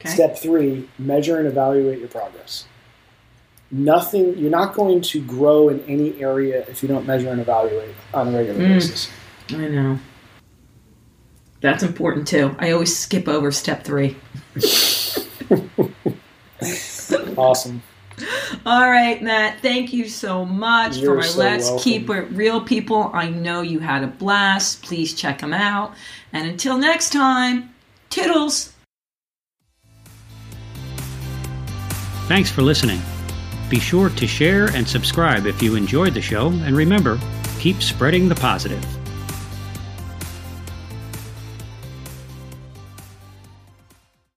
Okay. 0.01 0.09
Step 0.09 0.38
three, 0.38 0.89
measure 0.99 1.38
and 1.38 1.47
evaluate 1.47 1.99
your 1.99 2.09
progress. 2.09 2.65
Nothing, 3.71 4.38
you're 4.38 4.51
not 4.51 4.73
going 4.73 5.01
to 5.01 5.21
grow 5.26 5.69
in 5.69 5.80
any 5.88 6.21
area 6.21 6.65
if 6.67 6.82
you 6.84 6.89
don't 6.89 7.05
measure 7.07 7.30
and 7.30 7.39
evaluate 7.41 7.95
on 8.13 8.28
a 8.28 8.38
regular 8.38 8.59
Mm. 8.59 8.67
basis. 8.76 9.09
I 9.50 9.68
know. 9.68 10.00
That's 11.62 11.84
important 11.84 12.28
too. 12.28 12.56
I 12.60 12.72
always 12.72 12.96
skip 12.96 13.28
over 13.28 13.52
step 13.52 13.84
three. 13.84 14.18
Awesome. 17.38 17.84
All 18.66 18.89
right, 18.89 19.22
Matt. 19.22 19.60
Thank 19.62 19.91
you 19.91 20.08
so 20.08 20.46
much 20.46 20.98
You're 20.98 21.16
for 21.16 21.18
my 21.18 21.26
so 21.26 21.39
Let's 21.39 21.66
welcome. 21.66 21.84
Keep 21.84 22.10
It 22.10 22.32
Real 22.32 22.62
people. 22.62 23.12
I 23.14 23.30
know 23.30 23.62
you 23.62 23.80
had 23.80 24.04
a 24.04 24.08
blast. 24.08 24.84
Please 24.84 25.14
check 25.14 25.39
them 25.39 25.54
out. 25.54 25.93
And 26.32 26.48
until 26.48 26.78
next 26.78 27.12
time, 27.12 27.74
toodles. 28.10 28.74
Thanks 32.28 32.50
for 32.50 32.62
listening. 32.62 33.02
Be 33.70 33.80
sure 33.80 34.10
to 34.10 34.28
share 34.28 34.68
and 34.68 34.88
subscribe 34.88 35.46
if 35.46 35.62
you 35.62 35.76
enjoyed 35.76 36.14
the 36.14 36.22
show, 36.22 36.48
and 36.48 36.76
remember, 36.76 37.20
keep 37.60 37.82
spreading 37.82 38.30
the 38.30 38.36
positive. 38.36 38.84